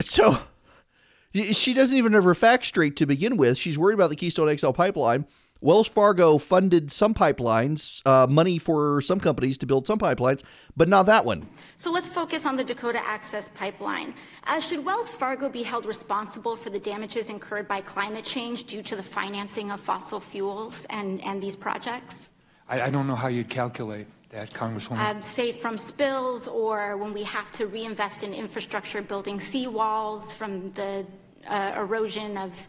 so 0.00 0.38
she 1.34 1.74
doesn't 1.74 1.98
even 1.98 2.12
have 2.12 2.22
her 2.22 2.36
facts 2.36 2.68
straight 2.68 2.94
to 2.96 3.06
begin 3.06 3.36
with. 3.36 3.58
She's 3.58 3.76
worried 3.76 3.94
about 3.94 4.10
the 4.10 4.16
Keystone 4.16 4.56
XL 4.56 4.70
pipeline 4.70 5.26
Wells 5.62 5.86
Fargo 5.86 6.38
funded 6.38 6.90
some 6.90 7.14
pipelines, 7.14 8.02
uh, 8.04 8.26
money 8.26 8.58
for 8.58 9.00
some 9.00 9.20
companies 9.20 9.56
to 9.58 9.66
build 9.66 9.86
some 9.86 9.96
pipelines, 9.96 10.42
but 10.76 10.88
not 10.88 11.06
that 11.06 11.24
one. 11.24 11.48
So 11.76 11.92
let's 11.92 12.08
focus 12.08 12.44
on 12.44 12.56
the 12.56 12.64
Dakota 12.64 13.00
Access 13.06 13.48
Pipeline. 13.54 14.12
Uh, 14.44 14.58
should 14.58 14.84
Wells 14.84 15.14
Fargo 15.14 15.48
be 15.48 15.62
held 15.62 15.86
responsible 15.86 16.56
for 16.56 16.70
the 16.70 16.80
damages 16.80 17.30
incurred 17.30 17.68
by 17.68 17.80
climate 17.80 18.24
change 18.24 18.64
due 18.64 18.82
to 18.82 18.96
the 18.96 19.04
financing 19.04 19.70
of 19.70 19.78
fossil 19.78 20.18
fuels 20.18 20.84
and, 20.90 21.22
and 21.22 21.40
these 21.40 21.56
projects? 21.56 22.32
I, 22.68 22.80
I 22.80 22.90
don't 22.90 23.06
know 23.06 23.14
how 23.14 23.28
you'd 23.28 23.48
calculate 23.48 24.08
that, 24.30 24.50
Congresswoman. 24.50 24.98
Um, 24.98 25.22
say 25.22 25.52
from 25.52 25.78
spills 25.78 26.48
or 26.48 26.96
when 26.96 27.12
we 27.12 27.22
have 27.22 27.52
to 27.52 27.68
reinvest 27.68 28.24
in 28.24 28.34
infrastructure, 28.34 29.00
building 29.00 29.38
seawalls 29.38 30.34
from 30.34 30.70
the 30.70 31.06
uh, 31.46 31.74
erosion 31.76 32.36
of 32.36 32.66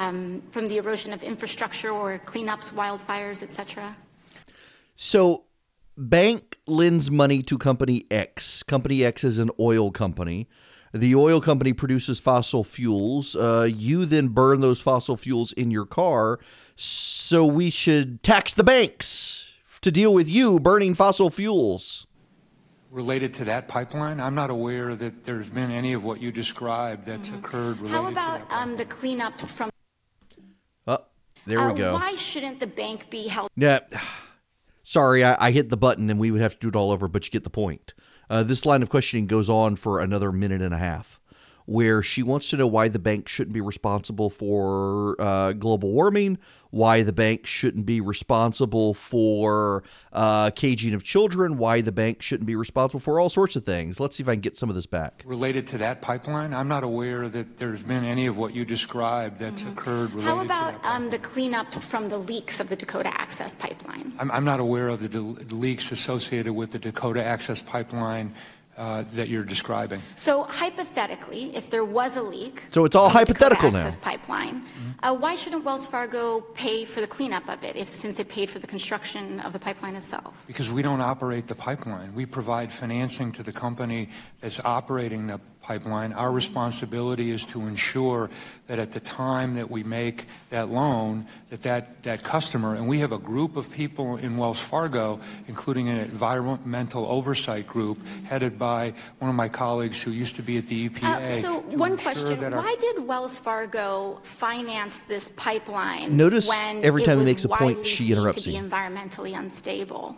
um, 0.00 0.42
from 0.50 0.66
the 0.66 0.78
erosion 0.78 1.12
of 1.12 1.22
infrastructure 1.22 1.90
or 1.90 2.18
cleanups, 2.18 2.72
wildfires, 2.72 3.42
etc. 3.42 3.94
So, 4.96 5.44
bank 5.96 6.58
lends 6.66 7.10
money 7.10 7.42
to 7.42 7.58
company 7.58 8.06
X. 8.10 8.62
Company 8.62 9.04
X 9.04 9.22
is 9.22 9.38
an 9.38 9.50
oil 9.60 9.90
company. 9.92 10.48
The 10.92 11.14
oil 11.14 11.40
company 11.40 11.72
produces 11.72 12.18
fossil 12.18 12.64
fuels. 12.64 13.36
Uh, 13.36 13.68
you 13.72 14.06
then 14.06 14.28
burn 14.28 14.60
those 14.60 14.80
fossil 14.80 15.16
fuels 15.16 15.52
in 15.52 15.70
your 15.70 15.86
car. 15.86 16.40
So 16.74 17.46
we 17.46 17.70
should 17.70 18.22
tax 18.22 18.54
the 18.54 18.64
banks 18.64 19.52
to 19.82 19.92
deal 19.92 20.12
with 20.12 20.28
you 20.28 20.58
burning 20.58 20.94
fossil 20.94 21.30
fuels. 21.30 22.06
Related 22.90 23.32
to 23.34 23.44
that 23.44 23.68
pipeline, 23.68 24.18
I'm 24.18 24.34
not 24.34 24.50
aware 24.50 24.96
that 24.96 25.24
there's 25.24 25.48
been 25.48 25.70
any 25.70 25.92
of 25.92 26.02
what 26.02 26.20
you 26.20 26.32
described 26.32 27.06
that's 27.06 27.28
mm-hmm. 27.28 27.38
occurred 27.38 27.78
related 27.78 27.94
How 27.94 28.08
about 28.08 28.50
um, 28.50 28.76
the 28.76 28.86
cleanups 28.86 29.52
from 29.52 29.69
there 31.46 31.58
we 31.66 31.72
uh, 31.72 31.74
go. 31.74 31.94
Why 31.94 32.14
shouldn't 32.14 32.60
the 32.60 32.66
bank 32.66 33.10
be 33.10 33.28
held? 33.28 33.50
Yeah. 33.56 33.80
Sorry, 34.82 35.22
I, 35.22 35.46
I, 35.46 35.50
hit 35.52 35.68
the 35.68 35.76
button 35.76 36.10
and 36.10 36.18
we 36.18 36.30
would 36.30 36.40
have 36.40 36.54
to 36.54 36.58
do 36.58 36.68
it 36.68 36.76
all 36.76 36.90
over, 36.90 37.06
but 37.06 37.24
you 37.24 37.30
get 37.30 37.44
the 37.44 37.50
point. 37.50 37.94
Uh, 38.28 38.42
this 38.42 38.66
line 38.66 38.82
of 38.82 38.90
questioning 38.90 39.26
goes 39.26 39.48
on 39.48 39.76
for 39.76 40.00
another 40.00 40.32
minute 40.32 40.62
and 40.62 40.74
a 40.74 40.78
half. 40.78 41.19
Where 41.70 42.02
she 42.02 42.20
wants 42.20 42.50
to 42.50 42.56
know 42.56 42.66
why 42.66 42.88
the 42.88 42.98
bank 42.98 43.28
shouldn't 43.28 43.54
be 43.54 43.60
responsible 43.60 44.28
for 44.28 45.14
uh, 45.20 45.52
global 45.52 45.92
warming, 45.92 46.36
why 46.70 47.04
the 47.04 47.12
bank 47.12 47.46
shouldn't 47.46 47.86
be 47.86 48.00
responsible 48.00 48.92
for 48.92 49.84
uh, 50.12 50.50
caging 50.50 50.94
of 50.94 51.04
children, 51.04 51.58
why 51.58 51.80
the 51.80 51.92
bank 51.92 52.22
shouldn't 52.22 52.48
be 52.48 52.56
responsible 52.56 52.98
for 52.98 53.20
all 53.20 53.30
sorts 53.30 53.54
of 53.54 53.64
things. 53.64 54.00
Let's 54.00 54.16
see 54.16 54.24
if 54.24 54.28
I 54.28 54.34
can 54.34 54.40
get 54.40 54.56
some 54.56 54.68
of 54.68 54.74
this 54.74 54.86
back. 54.86 55.22
Related 55.24 55.68
to 55.68 55.78
that 55.78 56.02
pipeline, 56.02 56.52
I'm 56.52 56.66
not 56.66 56.82
aware 56.82 57.28
that 57.28 57.58
there's 57.58 57.84
been 57.84 58.04
any 58.04 58.26
of 58.26 58.36
what 58.36 58.52
you 58.52 58.64
described 58.64 59.38
that's 59.38 59.62
occurred 59.62 60.10
related 60.10 60.24
How 60.24 60.42
to 60.42 60.48
that. 60.48 60.54
How 60.54 60.68
about 60.70 60.84
um, 60.84 61.10
the 61.10 61.20
cleanups 61.20 61.86
from 61.86 62.08
the 62.08 62.18
leaks 62.18 62.58
of 62.58 62.68
the 62.68 62.74
Dakota 62.74 63.12
Access 63.14 63.54
Pipeline? 63.54 64.12
I'm, 64.18 64.32
I'm 64.32 64.44
not 64.44 64.58
aware 64.58 64.88
of 64.88 65.02
the 65.02 65.08
del- 65.08 65.38
leaks 65.56 65.92
associated 65.92 66.52
with 66.52 66.72
the 66.72 66.80
Dakota 66.80 67.22
Access 67.22 67.62
Pipeline 67.62 68.34
uh, 68.80 69.04
that 69.12 69.28
you're 69.28 69.44
describing. 69.44 70.00
So 70.16 70.44
hypothetically, 70.44 71.54
if 71.54 71.68
there 71.68 71.84
was 71.84 72.16
a 72.16 72.22
leak. 72.22 72.62
So 72.72 72.86
it's 72.86 72.96
all 72.96 73.08
on 73.08 73.12
the 73.12 73.18
Dakota 73.18 73.32
hypothetical 73.32 73.70
now. 73.70 73.86
Access 73.86 73.96
Pipeline, 74.00 74.62
uh, 75.02 75.14
why 75.14 75.34
shouldn't 75.36 75.64
Wells 75.64 75.86
Fargo 75.86 76.40
pay 76.54 76.86
for 76.86 77.00
the 77.02 77.06
cleanup 77.06 77.46
of 77.48 77.62
it, 77.62 77.76
if, 77.76 77.90
since 77.90 78.18
it 78.18 78.28
paid 78.28 78.48
for 78.48 78.58
the 78.58 78.66
construction 78.66 79.40
of 79.40 79.52
the 79.52 79.58
pipeline 79.58 79.96
itself? 79.96 80.32
Because 80.46 80.72
we 80.72 80.80
don't 80.80 81.02
operate 81.02 81.46
the 81.46 81.54
pipeline. 81.54 82.14
We 82.14 82.24
provide 82.24 82.72
financing 82.72 83.32
to 83.32 83.42
the 83.42 83.52
company 83.52 84.08
that's 84.40 84.60
operating 84.64 85.26
the 85.26 85.40
pipeline. 85.70 86.12
Our 86.12 86.32
responsibility 86.32 87.30
is 87.30 87.46
to 87.46 87.60
ensure 87.60 88.28
that 88.66 88.80
at 88.80 88.90
the 88.90 88.98
time 88.98 89.54
that 89.54 89.70
we 89.70 89.84
make 89.84 90.26
that 90.50 90.68
loan, 90.68 91.28
that 91.50 91.62
that, 91.62 92.02
that 92.02 92.24
customer, 92.24 92.74
and 92.74 92.88
we 92.88 92.98
have 92.98 93.12
a 93.12 93.18
group 93.18 93.56
of 93.56 93.70
people 93.70 94.16
in 94.16 94.36
Wells 94.36 94.58
Fargo, 94.58 95.20
including 95.46 95.88
an 95.88 95.98
environmental 95.98 97.06
oversight 97.06 97.68
group 97.68 97.98
headed 98.24 98.58
by 98.58 98.92
one 99.20 99.28
of 99.28 99.36
my 99.36 99.48
colleagues 99.48 100.02
who 100.02 100.10
used 100.10 100.34
to 100.36 100.42
be 100.42 100.58
at 100.58 100.66
the 100.66 100.88
EPA. 100.88 101.04
Uh, 101.04 101.30
so 101.40 101.60
one 101.60 101.96
question, 101.96 102.52
why 102.52 102.74
did 102.80 103.06
Wells 103.06 103.38
Fargo 103.38 104.18
finance 104.24 105.00
this 105.02 105.30
pipeline? 105.36 106.16
Notice 106.16 106.48
when 106.48 106.84
every 106.84 107.04
time 107.04 107.18
he 107.18 107.22
it 107.22 107.26
was 107.26 107.26
makes 107.26 107.44
a 107.44 107.48
point, 107.48 107.86
she 107.86 108.08
seen 108.08 108.16
interrupts 108.16 108.42
to 108.42 108.48
be 108.48 108.56
him. 108.56 108.68
environmentally 108.68 109.38
unstable? 109.38 110.16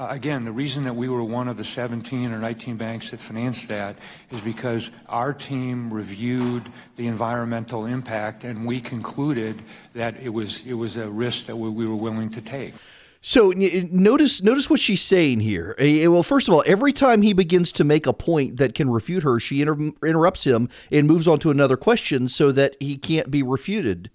Uh, 0.00 0.06
Again, 0.08 0.46
the 0.46 0.52
reason 0.52 0.84
that 0.84 0.96
we 0.96 1.10
were 1.10 1.22
one 1.22 1.46
of 1.46 1.58
the 1.58 1.64
17 1.64 2.32
or 2.32 2.38
19 2.38 2.78
banks 2.78 3.10
that 3.10 3.20
financed 3.20 3.68
that 3.68 3.96
is 4.30 4.40
because 4.40 4.90
our 5.10 5.34
team 5.34 5.92
reviewed 5.92 6.62
the 6.96 7.06
environmental 7.06 7.84
impact, 7.84 8.44
and 8.44 8.66
we 8.66 8.80
concluded 8.80 9.60
that 9.92 10.16
it 10.22 10.30
was, 10.30 10.66
it 10.66 10.72
was 10.72 10.96
a 10.96 11.10
risk 11.10 11.46
that 11.46 11.56
we 11.56 11.68
we 11.68 11.86
were 11.86 11.96
willing 11.96 12.30
to 12.30 12.40
take. 12.40 12.72
So 13.20 13.52
notice 13.92 14.42
notice 14.42 14.70
what 14.70 14.80
she's 14.80 15.02
saying 15.02 15.40
here. 15.40 15.76
Well, 15.78 16.22
first 16.22 16.48
of 16.48 16.54
all, 16.54 16.64
every 16.66 16.94
time 16.94 17.20
he 17.20 17.34
begins 17.34 17.70
to 17.72 17.84
make 17.84 18.06
a 18.06 18.14
point 18.14 18.56
that 18.56 18.74
can 18.74 18.88
refute 18.88 19.22
her, 19.24 19.38
she 19.38 19.60
inter- 19.60 19.92
interrupts 20.02 20.44
him 20.44 20.70
and 20.90 21.06
moves 21.06 21.28
on 21.28 21.38
to 21.40 21.50
another 21.50 21.76
question 21.76 22.28
so 22.28 22.50
that 22.52 22.76
he 22.80 22.96
can't 22.96 23.30
be 23.30 23.42
refuted. 23.42 24.10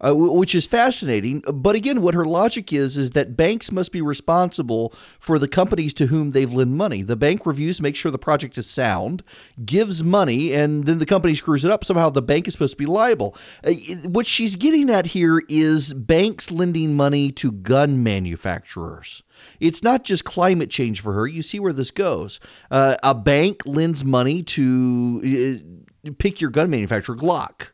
Uh, 0.00 0.14
which 0.14 0.54
is 0.54 0.64
fascinating, 0.64 1.42
but 1.52 1.74
again, 1.74 2.00
what 2.00 2.14
her 2.14 2.24
logic 2.24 2.72
is 2.72 2.96
is 2.96 3.10
that 3.10 3.36
banks 3.36 3.72
must 3.72 3.90
be 3.90 4.00
responsible 4.00 4.90
for 5.18 5.40
the 5.40 5.48
companies 5.48 5.92
to 5.92 6.06
whom 6.06 6.30
they've 6.30 6.52
lent 6.52 6.70
money. 6.70 7.02
The 7.02 7.16
bank 7.16 7.44
reviews, 7.44 7.80
make 7.80 7.96
sure 7.96 8.12
the 8.12 8.18
project 8.18 8.56
is 8.58 8.70
sound, 8.70 9.24
gives 9.64 10.04
money, 10.04 10.52
and 10.52 10.86
then 10.86 11.00
the 11.00 11.06
company 11.06 11.34
screws 11.34 11.64
it 11.64 11.72
up. 11.72 11.84
Somehow, 11.84 12.10
the 12.10 12.22
bank 12.22 12.46
is 12.46 12.52
supposed 12.52 12.74
to 12.74 12.78
be 12.78 12.86
liable. 12.86 13.36
Uh, 13.64 13.72
what 14.06 14.24
she's 14.24 14.54
getting 14.54 14.88
at 14.88 15.06
here 15.06 15.42
is 15.48 15.92
banks 15.94 16.52
lending 16.52 16.94
money 16.94 17.32
to 17.32 17.50
gun 17.50 18.00
manufacturers. 18.00 19.24
It's 19.58 19.82
not 19.82 20.04
just 20.04 20.24
climate 20.24 20.70
change 20.70 21.00
for 21.00 21.12
her. 21.12 21.26
You 21.26 21.42
see 21.42 21.58
where 21.58 21.72
this 21.72 21.90
goes. 21.90 22.38
Uh, 22.70 22.94
a 23.02 23.16
bank 23.16 23.66
lends 23.66 24.04
money 24.04 24.44
to 24.44 25.64
uh, 26.06 26.10
pick 26.18 26.40
your 26.40 26.50
gun 26.50 26.70
manufacturer, 26.70 27.16
Glock 27.16 27.70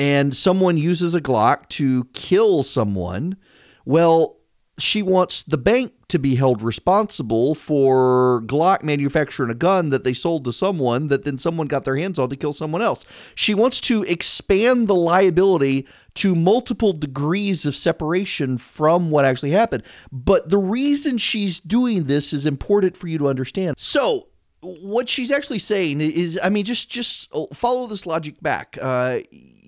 and 0.00 0.34
someone 0.34 0.78
uses 0.78 1.14
a 1.14 1.20
Glock 1.20 1.68
to 1.68 2.04
kill 2.14 2.62
someone, 2.62 3.36
well, 3.84 4.38
she 4.78 5.02
wants 5.02 5.42
the 5.42 5.58
bank 5.58 5.92
to 6.08 6.18
be 6.18 6.36
held 6.36 6.62
responsible 6.62 7.54
for 7.54 8.40
Glock 8.46 8.82
manufacturing 8.82 9.50
a 9.50 9.54
gun 9.54 9.90
that 9.90 10.02
they 10.02 10.14
sold 10.14 10.44
to 10.44 10.54
someone 10.54 11.08
that 11.08 11.24
then 11.24 11.36
someone 11.36 11.66
got 11.66 11.84
their 11.84 11.96
hands 11.96 12.18
on 12.18 12.30
to 12.30 12.36
kill 12.36 12.54
someone 12.54 12.80
else. 12.80 13.04
She 13.34 13.52
wants 13.52 13.78
to 13.82 14.02
expand 14.04 14.88
the 14.88 14.94
liability 14.94 15.86
to 16.14 16.34
multiple 16.34 16.94
degrees 16.94 17.66
of 17.66 17.76
separation 17.76 18.56
from 18.56 19.10
what 19.10 19.26
actually 19.26 19.50
happened. 19.50 19.82
But 20.10 20.48
the 20.48 20.56
reason 20.56 21.18
she's 21.18 21.60
doing 21.60 22.04
this 22.04 22.32
is 22.32 22.46
important 22.46 22.96
for 22.96 23.06
you 23.06 23.18
to 23.18 23.28
understand. 23.28 23.74
So, 23.78 24.28
what 24.62 25.08
she's 25.08 25.30
actually 25.30 25.58
saying 25.58 26.00
is 26.00 26.38
i 26.42 26.48
mean 26.48 26.64
just 26.64 26.90
just 26.90 27.32
follow 27.54 27.86
this 27.86 28.04
logic 28.04 28.40
back 28.42 28.76
uh, 28.80 29.20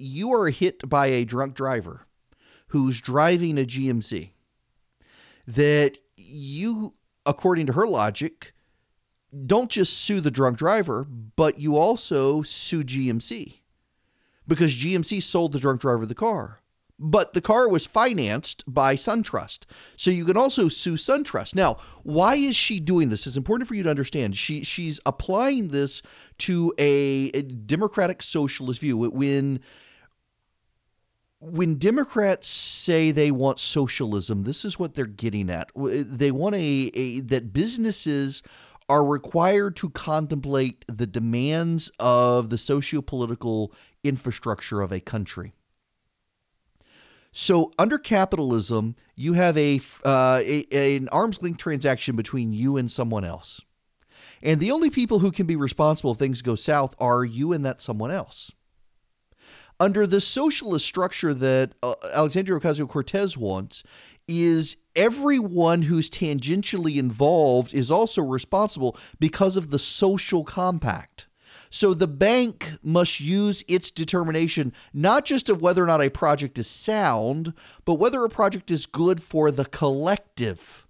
you 0.03 0.33
are 0.33 0.51
hit 0.51 0.89
by 0.89 1.07
a 1.07 1.25
drunk 1.25 1.55
driver 1.55 2.07
who's 2.69 3.01
driving 3.01 3.59
a 3.59 3.65
gmc 3.65 4.31
that 5.47 5.99
you 6.17 6.95
according 7.25 7.67
to 7.67 7.73
her 7.73 7.87
logic 7.87 8.53
don't 9.47 9.71
just 9.71 9.97
sue 9.97 10.21
the 10.21 10.31
drunk 10.31 10.59
driver 10.59 11.05
but 11.05 11.59
you 11.59 11.77
also 11.77 12.43
sue 12.43 12.83
gmc 12.83 13.61
because 14.47 14.75
gmc 14.75 15.23
sold 15.23 15.53
the 15.53 15.61
drunk 15.61 15.81
driver 15.81 16.07
the 16.07 16.15
car 16.15 16.63
but 17.03 17.33
the 17.33 17.41
car 17.41 17.69
was 17.69 17.85
financed 17.85 18.63
by 18.73 18.95
SunTrust. 18.95 19.65
So 19.97 20.13
you 20.13 20.25
can 20.25 20.37
also 20.37 20.69
sue 20.69 20.95
SunTrust. 20.95 21.53
Now, 21.53 21.79
why 22.05 22.37
is 22.37 22.55
she 22.55 22.79
doing 22.79 23.09
this? 23.09 23.27
It's 23.27 23.37
important 23.37 23.67
for 23.67 23.75
you 23.75 23.83
to 23.83 23.91
understand. 23.91 24.37
She 24.37 24.63
she's 24.63 25.01
applying 25.05 25.69
this 25.69 26.01
to 26.39 26.73
a, 26.79 27.31
a 27.35 27.43
democratic 27.43 28.23
socialist 28.23 28.81
view. 28.81 28.97
When 28.97 29.61
when 31.45 31.75
Democrats 31.75 32.47
say 32.47 33.11
they 33.11 33.33
want 33.33 33.59
socialism, 33.59 34.45
this 34.45 34.65
is 34.65 34.79
what 34.79 34.95
they're 34.95 35.07
getting 35.07 35.51
at. 35.51 35.71
They 35.75 36.31
want 36.31 36.55
a, 36.55 36.91
a 36.95 37.21
that 37.21 37.53
businesses 37.53 38.45
are 38.89 39.05
required 39.05 39.75
to 39.77 39.91
contemplate 39.91 40.85
the 40.87 41.07
demands 41.07 41.91
of 41.99 42.51
the 42.51 42.59
socio-political 42.59 43.73
infrastructure 44.05 44.83
of 44.83 44.93
a 44.93 45.01
country. 45.01 45.53
So 47.33 47.73
under 47.77 47.99
capitalism, 47.99 48.95
you 49.17 49.33
have 49.33 49.57
a, 49.57 49.81
uh, 50.05 50.43
a, 50.45 50.97
an 50.97 51.09
arm's 51.09 51.43
length 51.43 51.59
transaction 51.59 52.15
between 52.15 52.53
you 52.53 52.77
and 52.77 52.91
someone 52.91 53.25
else, 53.25 53.61
and 54.43 54.61
the 54.61 54.71
only 54.71 54.91
people 54.91 55.19
who 55.21 55.33
can 55.33 55.47
be 55.47 55.57
responsible 55.57 56.13
if 56.13 56.19
things 56.19 56.43
go 56.43 56.55
south 56.55 56.95
are 57.01 57.25
you 57.25 57.53
and 57.53 57.65
that 57.65 57.81
someone 57.81 58.11
else. 58.13 58.53
Under 59.83 60.07
the 60.07 60.21
socialist 60.21 60.87
structure 60.87 61.35
that 61.35 61.73
uh, 61.83 61.95
Alexandria 62.15 62.61
Ocasio 62.61 62.89
Cortez 62.89 63.37
wants, 63.37 63.83
is 64.29 64.77
everyone 64.95 65.83
who's 65.83 66.09
tangentially 66.09 66.99
involved 66.99 67.75
is 67.75 67.91
also 67.91 68.23
responsible 68.23 68.97
because 69.19 69.57
of 69.57 69.71
the 69.71 69.81
social 69.81 70.45
compact. 70.45 71.27
So 71.69 71.95
the 71.95 72.07
bank 72.07 72.75
must 72.81 73.19
use 73.19 73.65
its 73.67 73.91
determination 73.91 74.73
not 74.95 75.25
just 75.25 75.49
of 75.49 75.61
whether 75.61 75.83
or 75.83 75.89
not 75.89 76.01
a 76.01 76.11
project 76.11 76.61
is 76.61 76.69
sound, 76.69 77.53
but 77.85 77.95
whether 77.95 78.25
a 78.25 78.29
project 78.29 78.71
is 78.71 78.87
good 78.87 79.21
for 79.21 79.51
the 79.51 79.65
collective. 79.65 80.87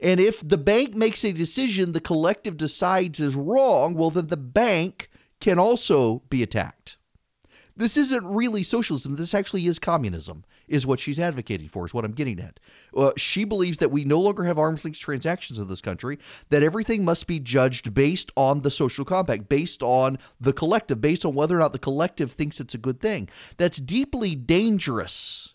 And 0.00 0.20
if 0.20 0.48
the 0.48 0.56
bank 0.56 0.94
makes 0.94 1.24
a 1.24 1.32
decision 1.32 1.90
the 1.90 2.00
collective 2.00 2.56
decides 2.56 3.18
is 3.18 3.34
wrong, 3.34 3.94
well, 3.94 4.10
then 4.10 4.28
the 4.28 4.36
bank 4.36 5.10
can 5.40 5.58
also 5.58 6.22
be 6.30 6.44
attacked. 6.44 6.97
This 7.78 7.96
isn't 7.96 8.26
really 8.26 8.64
socialism. 8.64 9.14
This 9.14 9.34
actually 9.34 9.64
is 9.66 9.78
communism, 9.78 10.44
is 10.66 10.84
what 10.84 10.98
she's 10.98 11.20
advocating 11.20 11.68
for, 11.68 11.86
is 11.86 11.94
what 11.94 12.04
I'm 12.04 12.10
getting 12.10 12.40
at. 12.40 12.58
Uh, 12.94 13.12
she 13.16 13.44
believes 13.44 13.78
that 13.78 13.92
we 13.92 14.04
no 14.04 14.18
longer 14.18 14.42
have 14.42 14.58
arm's 14.58 14.84
length 14.84 14.98
transactions 14.98 15.60
in 15.60 15.68
this 15.68 15.80
country, 15.80 16.18
that 16.48 16.64
everything 16.64 17.04
must 17.04 17.28
be 17.28 17.38
judged 17.38 17.94
based 17.94 18.32
on 18.34 18.62
the 18.62 18.70
social 18.72 19.04
compact, 19.04 19.48
based 19.48 19.80
on 19.80 20.18
the 20.40 20.52
collective, 20.52 21.00
based 21.00 21.24
on 21.24 21.36
whether 21.36 21.56
or 21.56 21.60
not 21.60 21.72
the 21.72 21.78
collective 21.78 22.32
thinks 22.32 22.58
it's 22.58 22.74
a 22.74 22.78
good 22.78 22.98
thing. 22.98 23.28
That's 23.58 23.78
deeply 23.78 24.34
dangerous. 24.34 25.54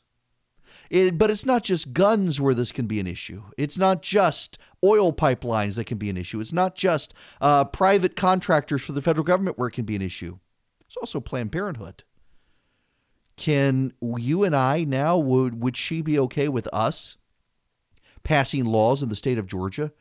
It, 0.90 1.18
but 1.18 1.30
it's 1.30 1.46
not 1.46 1.64
just 1.64 1.92
guns 1.92 2.40
where 2.40 2.54
this 2.54 2.72
can 2.72 2.88
be 2.88 3.02
an 3.02 3.08
issue. 3.08 3.44
It's 3.58 3.78
not 3.78 4.02
just 4.02 4.58
oil 4.82 5.12
pipelines 5.12 5.76
that 5.76 5.88
can 5.88 5.98
be 5.98 6.10
an 6.10 6.16
issue. 6.16 6.40
It's 6.40 6.54
not 6.54 6.74
just 6.74 7.14
uh, 7.42 7.66
private 7.66 8.16
contractors 8.16 8.82
for 8.82 8.94
the 8.94 9.02
federal 9.02 9.26
government 9.26 9.58
where 9.58 9.68
it 9.68 9.74
can 9.74 9.84
be 9.84 9.98
an 9.98 10.02
issue. 10.02 10.38
It's 10.86 10.96
also 10.96 11.20
Planned 11.20 11.52
Parenthood. 11.52 12.06
Can 13.36 13.94
you 14.02 14.44
and 14.44 14.56
I 14.56 14.84
now 14.84 15.18
would 15.18 15.62
would 15.62 15.76
she 15.76 16.02
be 16.02 16.20
okay 16.20 16.48
with 16.48 16.68
us 16.74 17.18
passing 18.24 18.64
laws 18.64 19.04
in 19.04 19.10
the 19.10 19.16
state 19.16 19.38
of 19.38 19.48
Georgia 19.48 19.92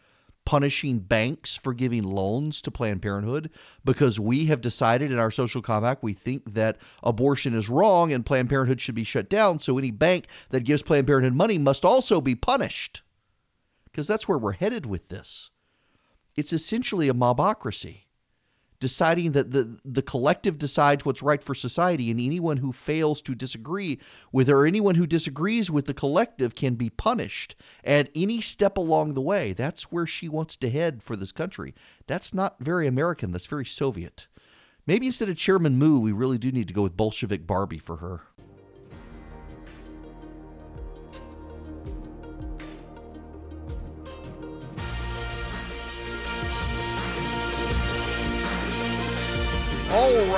punishing 0.45 0.99
banks 0.99 1.57
for 1.57 1.73
giving 1.73 2.03
loans 2.03 2.61
to 2.63 2.71
Planned 2.71 3.03
Parenthood 3.03 3.51
because 3.85 4.19
we 4.19 4.47
have 4.47 4.61
decided 4.61 5.13
in 5.13 5.19
our 5.19 5.31
social 5.31 5.63
compact 5.63 6.03
we 6.03 6.13
think 6.13 6.53
that 6.53 6.79
abortion 7.03 7.55
is 7.55 7.69
wrong 7.69 8.13
and 8.13 8.27
Planned 8.27 8.49
Parenthood 8.49 8.81
should 8.81 8.95
be 8.95 9.05
shut 9.05 9.29
down. 9.29 9.61
So 9.61 9.79
any 9.79 9.91
bank 9.91 10.27
that 10.51 10.65
gives 10.65 10.83
Planned 10.83 11.07
Parenthood 11.07 11.35
money 11.35 11.59
must 11.59 11.85
also 11.85 12.21
be 12.21 12.35
punished. 12.35 13.03
Because 13.85 14.07
that's 14.07 14.27
where 14.27 14.39
we're 14.39 14.53
headed 14.53 14.87
with 14.87 15.09
this. 15.09 15.51
It's 16.35 16.53
essentially 16.53 17.09
a 17.09 17.15
mobocracy. 17.15 18.05
Deciding 18.83 19.31
that 19.31 19.53
the 19.53 19.79
the 19.85 20.03
collective 20.03 20.59
decides 20.59 21.05
what's 21.05 21.23
right 21.23 21.41
for 21.41 21.55
society, 21.55 22.11
and 22.11 22.21
anyone 22.21 22.57
who 22.57 22.73
fails 22.73 23.23
to 23.23 23.33
disagree 23.33 24.01
with 24.33 24.51
or 24.51 24.67
anyone 24.67 24.97
who 24.97 25.07
disagrees 25.07 25.71
with 25.71 25.87
the 25.87 25.95
collective 25.95 26.57
can 26.57 26.75
be 26.75 26.91
punished 26.91 27.55
at 27.85 28.11
any 28.17 28.41
step 28.41 28.77
along 28.77 29.15
the 29.15 29.21
way. 29.21 29.53
That's 29.53 29.93
where 29.93 30.05
she 30.05 30.29
wants 30.29 30.57
to 30.57 30.69
head 30.69 31.01
for 31.05 31.15
this 31.15 31.31
country. 31.31 31.77
That's 32.09 32.35
not 32.35 32.57
very 32.59 32.89
American. 32.89 33.31
That's 33.31 33.47
very 33.47 33.65
Soviet. 33.65 34.27
Maybe 34.85 35.07
instead 35.07 35.29
of 35.29 35.37
Chairman 35.37 35.79
Mao, 35.79 36.01
we 36.01 36.11
really 36.11 36.39
do 36.39 36.51
need 36.51 36.67
to 36.67 36.75
go 36.75 36.83
with 36.83 36.97
Bolshevik 36.97 37.47
Barbie 37.47 37.79
for 37.79 37.99
her. 37.99 38.23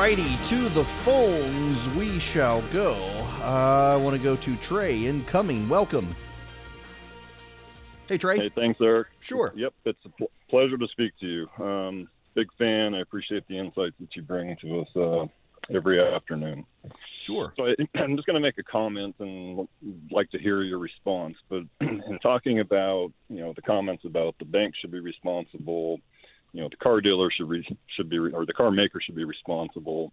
Alrighty, 0.04 0.48
to 0.50 0.68
the 0.74 0.84
phones 0.84 1.88
we 1.94 2.18
shall 2.18 2.60
go. 2.74 2.92
Uh, 3.40 3.94
I 3.94 3.96
want 3.96 4.14
to 4.14 4.22
go 4.22 4.36
to 4.36 4.56
Trey, 4.56 5.06
incoming. 5.06 5.66
Welcome. 5.66 6.14
Hey, 8.06 8.18
Trey. 8.18 8.36
Hey, 8.36 8.50
thanks, 8.54 8.78
Erick. 8.82 9.06
Sure. 9.20 9.54
Yep, 9.56 9.72
it's 9.86 10.04
a 10.04 10.10
pl- 10.10 10.30
pleasure 10.50 10.76
to 10.76 10.86
speak 10.88 11.12
to 11.20 11.26
you. 11.26 11.64
Um, 11.64 12.08
big 12.34 12.48
fan. 12.58 12.94
I 12.94 13.00
appreciate 13.00 13.48
the 13.48 13.58
insights 13.58 13.94
that 13.98 14.14
you 14.14 14.20
bring 14.20 14.54
to 14.60 14.80
us 14.80 14.88
uh, 14.94 15.26
every 15.74 15.98
afternoon. 15.98 16.66
Sure. 17.16 17.54
So 17.56 17.68
I, 17.68 17.74
I'm 17.98 18.16
just 18.16 18.26
going 18.26 18.34
to 18.34 18.40
make 18.40 18.58
a 18.58 18.62
comment 18.62 19.14
and 19.20 19.66
like 20.10 20.30
to 20.32 20.38
hear 20.38 20.60
your 20.60 20.80
response. 20.80 21.36
But 21.48 21.62
in 21.80 22.18
talking 22.22 22.60
about 22.60 23.10
you 23.30 23.40
know 23.40 23.54
the 23.54 23.62
comments 23.62 24.04
about 24.04 24.34
the 24.38 24.44
bank 24.44 24.74
should 24.78 24.92
be 24.92 25.00
responsible, 25.00 25.98
you 26.54 26.62
know 26.62 26.68
the 26.68 26.76
car 26.76 27.00
dealer 27.00 27.30
should 27.30 27.48
re- 27.48 27.78
should 27.94 28.08
be 28.08 28.16
or 28.16 28.46
the 28.46 28.52
car 28.52 28.70
maker 28.70 29.00
should 29.00 29.16
be 29.16 29.24
responsible. 29.24 30.12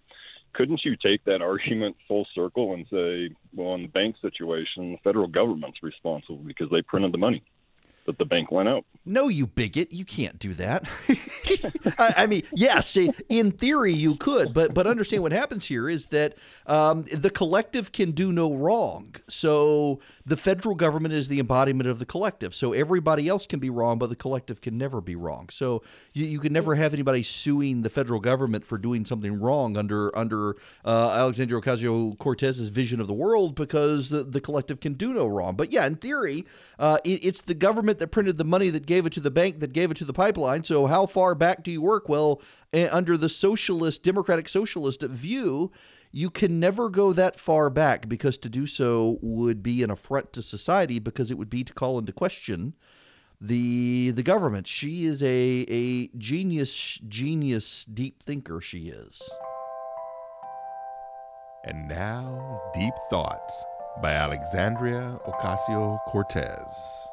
Couldn't 0.54 0.84
you 0.84 0.98
take 0.98 1.24
that 1.26 1.42
argument 1.54 1.96
full 2.08 2.28
circle 2.36 2.74
and 2.74 2.86
say, 2.92 3.34
well, 3.56 3.76
in 3.76 3.84
the 3.84 3.88
bank 3.88 4.16
situation, 4.22 4.92
the 4.92 4.98
federal 5.04 5.28
government's 5.28 5.82
responsible 5.82 6.44
because 6.46 6.70
they 6.70 6.82
printed 6.82 7.14
the 7.14 7.20
money 7.20 7.44
that 8.08 8.18
the 8.18 8.26
bank 8.26 8.52
went 8.52 8.68
out? 8.68 8.84
No, 9.06 9.28
you 9.28 9.46
bigot. 9.46 9.92
You 9.92 10.04
can't 10.04 10.40
do 10.40 10.54
that. 10.56 10.84
I, 12.00 12.14
I, 12.18 12.26
mean, 12.26 12.44
yes, 12.54 12.98
in 13.30 13.52
theory 13.52 13.94
you 13.94 14.16
could, 14.16 14.54
but 14.54 14.74
but 14.74 14.88
understand 14.88 15.22
what 15.22 15.32
happens 15.32 15.66
here 15.66 15.88
is 15.88 16.08
that 16.08 16.36
um, 16.66 17.04
the 17.04 17.30
collective 17.30 17.92
can 17.92 18.12
do 18.12 18.32
no 18.32 18.54
wrong. 18.56 19.16
So 19.28 20.00
the 20.26 20.38
federal 20.38 20.76
government 20.76 21.14
is 21.14 21.28
the 21.28 21.40
embodiment 21.40 21.90
of 21.90 22.00
the 22.00 22.06
collective. 22.06 22.54
So 22.54 22.74
everybody 22.74 23.28
else 23.28 23.46
can 23.46 23.60
be 23.60 23.70
wrong, 23.70 23.98
but 23.98 24.10
the 24.10 24.16
collective 24.16 24.62
can 24.62 24.78
never 24.78 25.02
be 25.02 25.16
wrong. 25.16 25.50
So 25.50 25.84
you, 26.14 26.26
you 26.26 26.40
can 26.40 26.54
never 26.54 26.76
have 26.76 26.94
anybody 26.94 27.24
suing 27.24 27.82
the 27.82 27.90
federal 27.90 28.20
government 28.20 28.66
for 28.66 28.78
doing 28.78 29.06
something 29.06 29.40
wrong 29.40 29.78
under 29.78 30.16
under 30.18 30.56
uh, 30.86 31.12
Alexandria 31.12 31.62
Ocasio 31.62 32.18
Cortez's 32.18 32.70
vision 32.70 33.00
of 33.00 33.08
the 33.08 33.14
world 33.14 33.56
because 33.56 34.10
the, 34.10 34.24
the 34.24 34.42
collective 34.42 34.80
can 34.80 34.94
do 34.94 35.14
no 35.14 35.28
wrong. 35.28 35.56
But 35.56 35.72
yeah, 35.72 35.86
in 35.86 35.96
theory, 35.96 36.46
uh, 36.80 36.98
it, 37.04 37.26
it's 37.26 37.42
the 37.42 37.54
government 37.54 38.00
that 38.00 38.08
printed 38.08 38.38
the 38.38 38.46
money 38.46 38.70
that 38.70 38.86
gave 38.86 39.06
it 39.06 39.14
to 39.14 39.20
the 39.20 39.32
bank 39.32 39.60
that 39.60 39.74
gave 39.74 39.92
it 39.92 39.98
to 39.98 40.06
the 40.06 40.14
pipeline. 40.14 40.64
So 40.64 40.88
how 40.88 41.06
far 41.06 41.36
back 41.36 41.64
do 41.64 41.72
you 41.72 41.82
work? 41.82 42.10
Well, 42.10 42.42
under 42.74 43.18
the 43.18 43.30
socialist, 43.30 44.04
democratic 44.04 44.48
socialist 44.48 45.02
view, 45.02 45.72
you 46.12 46.30
can 46.30 46.60
never 46.60 46.90
go 46.90 47.14
that 47.14 47.36
far 47.36 47.70
back 47.70 48.10
because 48.10 48.38
to 48.40 48.50
do 48.50 48.68
so 48.68 49.18
would 49.22 49.64
be 49.64 49.84
an 49.84 49.90
affront 49.90 50.34
to 50.34 50.42
society 50.42 51.00
because 51.00 51.32
it 51.32 51.38
would 51.38 51.50
be 51.50 51.64
to 51.64 51.74
call 51.74 51.98
into 51.98 52.12
question 52.12 52.74
the 53.40 54.12
the 54.12 54.24
government. 54.24 54.68
She 54.68 55.06
is 55.06 55.24
a 55.24 55.66
a 55.70 56.08
genius 56.18 57.00
genius 57.08 57.86
deep 57.86 58.22
thinker 58.24 58.62
she 58.62 58.90
is. 58.90 59.22
And 61.64 61.88
now 61.88 62.60
Deep 62.74 62.94
Thoughts 63.10 63.64
by 64.02 64.14
Alexandria 64.14 65.20
Ocasio 65.28 66.00
Cortez. 66.08 67.08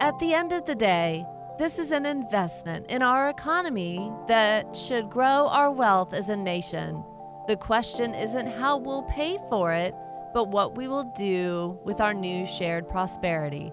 At 0.00 0.18
the 0.18 0.32
end 0.32 0.52
of 0.52 0.64
the 0.64 0.74
day, 0.76 1.26
this 1.60 1.78
is 1.78 1.92
an 1.92 2.06
investment 2.06 2.86
in 2.86 3.02
our 3.02 3.28
economy 3.28 4.10
that 4.26 4.74
should 4.74 5.10
grow 5.10 5.46
our 5.48 5.70
wealth 5.70 6.14
as 6.14 6.30
a 6.30 6.36
nation. 6.36 7.04
The 7.48 7.56
question 7.56 8.14
isn't 8.14 8.46
how 8.46 8.78
we'll 8.78 9.02
pay 9.02 9.36
for 9.50 9.70
it, 9.74 9.94
but 10.32 10.48
what 10.48 10.74
we 10.78 10.88
will 10.88 11.12
do 11.18 11.78
with 11.84 12.00
our 12.00 12.14
new 12.14 12.46
shared 12.46 12.88
prosperity. 12.88 13.70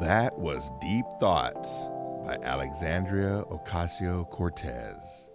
That 0.00 0.38
was 0.38 0.70
Deep 0.80 1.04
Thoughts 1.20 1.68
by 2.24 2.38
Alexandria 2.42 3.44
Ocasio 3.50 4.30
Cortez. 4.30 5.28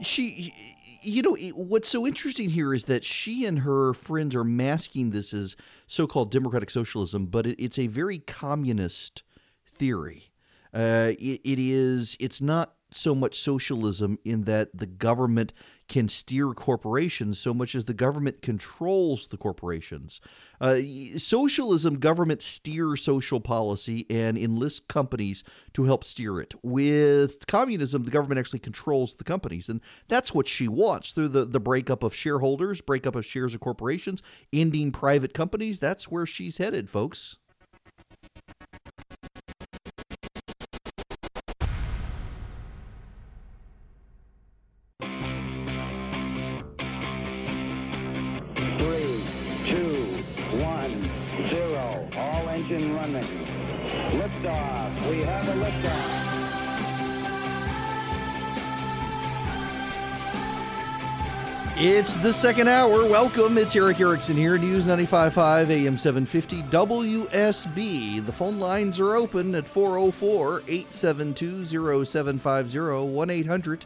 She, 0.00 0.54
you 1.02 1.22
know, 1.22 1.34
what's 1.56 1.88
so 1.88 2.06
interesting 2.06 2.50
here 2.50 2.72
is 2.72 2.84
that 2.84 3.02
she 3.02 3.46
and 3.46 3.58
her 3.58 3.94
friends 3.94 4.36
are 4.36 4.44
masking 4.44 5.10
this 5.10 5.34
as 5.34 5.56
so 5.88 6.06
called 6.06 6.30
democratic 6.30 6.70
socialism, 6.70 7.26
but 7.26 7.48
it's 7.48 7.80
a 7.80 7.88
very 7.88 8.20
communist 8.20 9.24
theory. 9.66 10.30
Uh, 10.76 11.12
it, 11.18 11.40
it 11.42 11.58
is. 11.58 12.18
It's 12.20 12.42
not 12.42 12.74
so 12.92 13.14
much 13.14 13.38
socialism 13.38 14.18
in 14.24 14.42
that 14.42 14.76
the 14.76 14.86
government 14.86 15.52
can 15.88 16.08
steer 16.08 16.52
corporations 16.52 17.38
so 17.38 17.54
much 17.54 17.74
as 17.74 17.84
the 17.84 17.94
government 17.94 18.42
controls 18.42 19.28
the 19.28 19.38
corporations. 19.38 20.20
Uh, 20.60 20.76
socialism, 21.16 21.98
government 21.98 22.42
steers 22.42 23.02
social 23.02 23.40
policy 23.40 24.04
and 24.10 24.36
enlist 24.36 24.86
companies 24.88 25.44
to 25.72 25.84
help 25.84 26.04
steer 26.04 26.40
it. 26.40 26.54
With 26.62 27.46
communism, 27.46 28.02
the 28.02 28.10
government 28.10 28.38
actually 28.38 28.58
controls 28.58 29.14
the 29.14 29.24
companies. 29.24 29.68
And 29.70 29.80
that's 30.08 30.34
what 30.34 30.46
she 30.46 30.68
wants 30.68 31.12
through 31.12 31.28
the, 31.28 31.46
the 31.46 31.60
breakup 31.60 32.02
of 32.02 32.14
shareholders, 32.14 32.82
breakup 32.82 33.14
of 33.14 33.24
shares 33.24 33.54
of 33.54 33.60
corporations, 33.60 34.22
ending 34.52 34.92
private 34.92 35.32
companies. 35.32 35.78
That's 35.78 36.10
where 36.10 36.26
she's 36.26 36.58
headed, 36.58 36.90
folks. 36.90 37.38
It's 62.06 62.14
the 62.14 62.32
second 62.32 62.68
hour. 62.68 63.04
Welcome. 63.04 63.58
It's 63.58 63.74
Erick 63.74 63.98
Erickson 63.98 64.36
here. 64.36 64.56
News 64.56 64.86
95.5 64.86 65.70
AM 65.70 65.98
750 65.98 66.62
WSB. 66.62 68.24
The 68.24 68.32
phone 68.32 68.60
lines 68.60 69.00
are 69.00 69.16
open 69.16 69.56
at 69.56 69.66
404 69.66 70.62
872 70.68 71.64
0750 72.04 72.78
1 73.12 73.30
800 73.30 73.84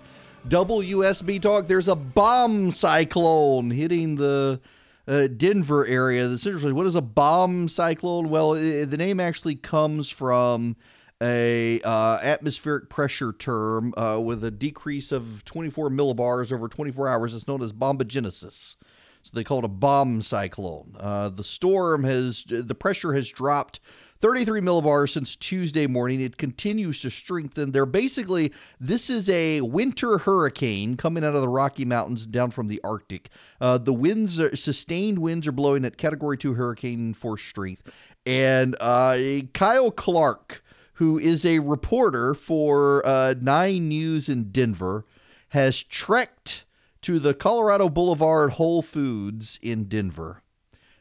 WSB 0.49 1.41
Talk. 1.41 1.67
There's 1.67 1.89
a 1.89 1.97
bomb 1.97 2.73
cyclone 2.73 3.71
hitting 3.71 4.17
the 4.17 4.61
uh, 5.09 5.29
Denver 5.29 5.87
area. 5.87 6.25
Essentially, 6.25 6.75
what 6.75 6.85
is 6.85 6.97
a 6.97 7.01
bomb 7.01 7.69
cyclone? 7.69 8.29
Well, 8.29 8.53
it, 8.53 8.91
the 8.91 8.99
name 8.99 9.19
actually 9.19 9.55
comes 9.55 10.11
from 10.11 10.77
a 11.23 11.81
uh, 11.83 12.19
atmospheric 12.23 12.89
pressure 12.89 13.33
term 13.33 13.93
uh, 13.97 14.21
with 14.23 14.43
a 14.45 14.51
decrease 14.51 15.13
of 15.13 15.45
24 15.45 15.91
millibars 15.91 16.53
over 16.53 16.69
24 16.69 17.09
hours. 17.09 17.35
It's 17.35 17.49
known 17.49 17.63
as 17.63 17.73
bombogenesis. 17.73 18.77
So 19.23 19.33
they 19.35 19.45
call 19.45 19.59
it 19.59 19.65
a 19.65 19.69
bomb 19.69 20.23
cyclone. 20.23 20.97
Uh, 20.99 21.29
the 21.29 21.45
storm 21.45 22.05
has 22.05 22.45
the 22.49 22.75
pressure 22.75 23.13
has 23.13 23.29
dropped 23.29 23.81
33 24.21 24.61
millibars 24.61 25.11
since 25.11 25.35
Tuesday 25.35 25.87
morning. 25.87 26.21
It 26.21 26.37
continues 26.37 27.01
to 27.01 27.11
strengthen. 27.11 27.73
They're 27.73 27.87
basically, 27.87 28.53
this 28.79 29.09
is 29.09 29.31
a 29.31 29.63
winter 29.63 30.19
hurricane 30.19 30.97
coming 30.97 31.25
out 31.25 31.35
of 31.35 31.41
the 31.41 31.49
Rocky 31.49 31.87
Mountains 31.87 32.27
down 32.27 32.51
from 32.51 32.69
the 32.69 32.81
Arctic. 32.85 33.31
Uh, 33.61 33.79
the 33.79 33.95
winds, 33.95 34.39
are, 34.39 34.55
sustained 34.55 35.19
winds, 35.19 35.47
are 35.47 35.53
blowing 35.53 35.87
at 35.87 35.97
Category 35.97 36.37
2 36.37 36.53
hurricane 36.53 37.15
force 37.15 37.43
strength. 37.43 37.83
And 38.27 38.77
uh, 38.79 39.17
Kyle 39.55 39.91
Clark, 39.91 40.63
who 41.01 41.19
is 41.19 41.45
a 41.45 41.59
reporter 41.59 42.33
for 42.33 43.05
uh, 43.05 43.35
Nine 43.41 43.89
News 43.89 44.29
in 44.29 44.53
Denver, 44.53 45.05
has 45.49 45.83
trekked 45.83 46.65
to 47.03 47.19
the 47.19 47.35
Colorado 47.35 47.89
Boulevard 47.89 48.53
Whole 48.53 48.81
Foods 48.81 49.59
in 49.61 49.85
Denver. 49.85 50.43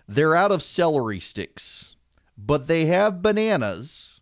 They're 0.08 0.36
out 0.36 0.52
of 0.52 0.64
celery 0.64 1.20
sticks 1.20 1.96
but 2.46 2.68
they 2.68 2.86
have 2.86 3.22
bananas. 3.22 4.22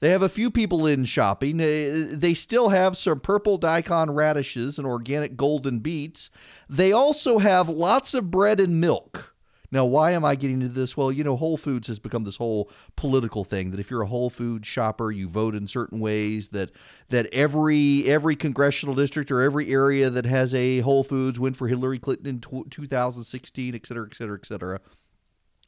They 0.00 0.10
have 0.10 0.22
a 0.22 0.28
few 0.28 0.50
people 0.50 0.86
in 0.86 1.04
shopping. 1.06 1.56
They 1.56 2.34
still 2.34 2.68
have 2.68 2.96
some 2.96 3.18
purple 3.18 3.58
daikon 3.58 4.12
radishes 4.12 4.78
and 4.78 4.86
organic 4.86 5.36
golden 5.36 5.80
beets. 5.80 6.30
They 6.68 6.92
also 6.92 7.38
have 7.38 7.68
lots 7.68 8.14
of 8.14 8.30
bread 8.30 8.60
and 8.60 8.80
milk 8.80 9.34
Now, 9.70 9.84
why 9.84 10.12
am 10.12 10.24
I 10.24 10.34
getting 10.34 10.62
into 10.62 10.72
this? 10.72 10.96
Well, 10.96 11.12
you 11.12 11.22
know, 11.24 11.36
Whole 11.36 11.58
Foods 11.58 11.88
has 11.88 11.98
become 11.98 12.24
this 12.24 12.36
whole 12.36 12.70
political 12.96 13.44
thing 13.44 13.70
that 13.70 13.80
if 13.80 13.90
you're 13.90 14.02
a 14.02 14.06
Whole 14.06 14.30
Food 14.30 14.64
shopper, 14.64 15.10
you 15.10 15.28
vote 15.28 15.54
in 15.54 15.68
certain 15.68 16.00
ways. 16.00 16.48
That 16.48 16.70
that 17.10 17.26
every 17.32 18.04
every 18.06 18.34
congressional 18.34 18.94
district 18.94 19.30
or 19.30 19.42
every 19.42 19.70
area 19.70 20.08
that 20.08 20.24
has 20.24 20.54
a 20.54 20.80
Whole 20.80 21.04
Foods 21.04 21.38
went 21.38 21.56
for 21.56 21.68
Hillary 21.68 21.98
Clinton 21.98 22.26
in 22.26 22.40
2016, 22.40 23.74
et 23.74 23.86
cetera, 23.86 24.06
et 24.10 24.16
cetera, 24.16 24.38
et 24.40 24.46
cetera. 24.46 24.80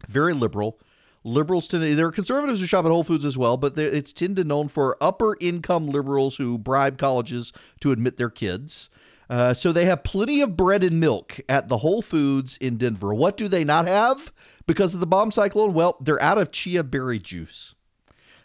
Very 0.09 0.33
liberal. 0.33 0.81
Liberals 1.23 1.69
tend 1.69 1.83
to, 1.83 1.95
there 1.95 2.07
are 2.07 2.13
conservatives 2.13 2.61
who 2.61 2.67
shop 2.67 2.87
at 2.87 2.91
Whole 2.91 3.05
Foods 3.05 3.27
as 3.27 3.37
well, 3.37 3.59
but 3.59 3.77
it's 3.77 4.11
tend 4.11 4.37
to 4.37 4.45
known 4.45 4.69
for 4.69 4.97
upper 5.03 5.37
income 5.39 5.87
liberals 5.87 6.37
who 6.37 6.57
bribe 6.57 6.97
colleges 6.97 7.53
to 7.81 7.93
admit 7.93 8.17
their 8.17 8.31
kids. 8.31 8.89
Uh, 9.31 9.55
so 9.55 9.71
they 9.71 9.85
have 9.85 10.03
plenty 10.03 10.41
of 10.41 10.57
bread 10.57 10.83
and 10.83 10.99
milk 10.99 11.39
at 11.49 11.69
the 11.69 11.79
Whole 11.79 12.03
Foods 12.03 12.57
in 12.57 12.77
Denver. 12.77 13.15
What 13.15 13.37
do 13.37 13.47
they 13.47 13.63
not 13.63 13.87
have 13.87 14.33
because 14.67 14.93
of 14.93 14.99
the 14.99 15.07
bomb 15.07 15.31
cyclone? 15.31 15.73
Well, 15.73 15.97
they're 16.01 16.21
out 16.21 16.37
of 16.37 16.51
chia 16.51 16.83
berry 16.83 17.21
juice. 17.21 17.77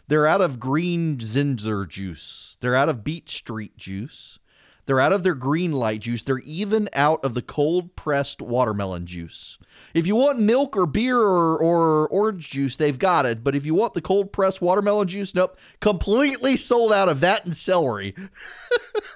They're 0.06 0.28
out 0.28 0.40
of 0.40 0.60
green 0.60 1.18
ginger 1.18 1.86
juice. 1.86 2.56
They're 2.60 2.76
out 2.76 2.88
of 2.88 3.02
beet 3.02 3.28
street 3.28 3.76
juice. 3.76 4.38
They're 4.86 5.00
out 5.00 5.12
of 5.12 5.24
their 5.24 5.34
green 5.34 5.72
light 5.72 6.02
juice. 6.02 6.22
They're 6.22 6.38
even 6.38 6.88
out 6.92 7.24
of 7.24 7.34
the 7.34 7.42
cold 7.42 7.96
pressed 7.96 8.40
watermelon 8.40 9.06
juice. 9.06 9.58
If 9.92 10.06
you 10.06 10.14
want 10.14 10.38
milk 10.38 10.76
or 10.76 10.86
beer 10.86 11.18
or, 11.18 11.58
or 11.58 12.08
orange 12.08 12.50
juice, 12.50 12.76
they've 12.76 12.98
got 12.98 13.26
it. 13.26 13.42
But 13.42 13.56
if 13.56 13.66
you 13.66 13.74
want 13.74 13.94
the 13.94 14.00
cold 14.00 14.32
pressed 14.32 14.62
watermelon 14.62 15.08
juice, 15.08 15.34
nope, 15.34 15.58
completely 15.80 16.56
sold 16.56 16.92
out 16.92 17.08
of 17.08 17.18
that 17.20 17.44
and 17.44 17.54
celery. 17.54 18.14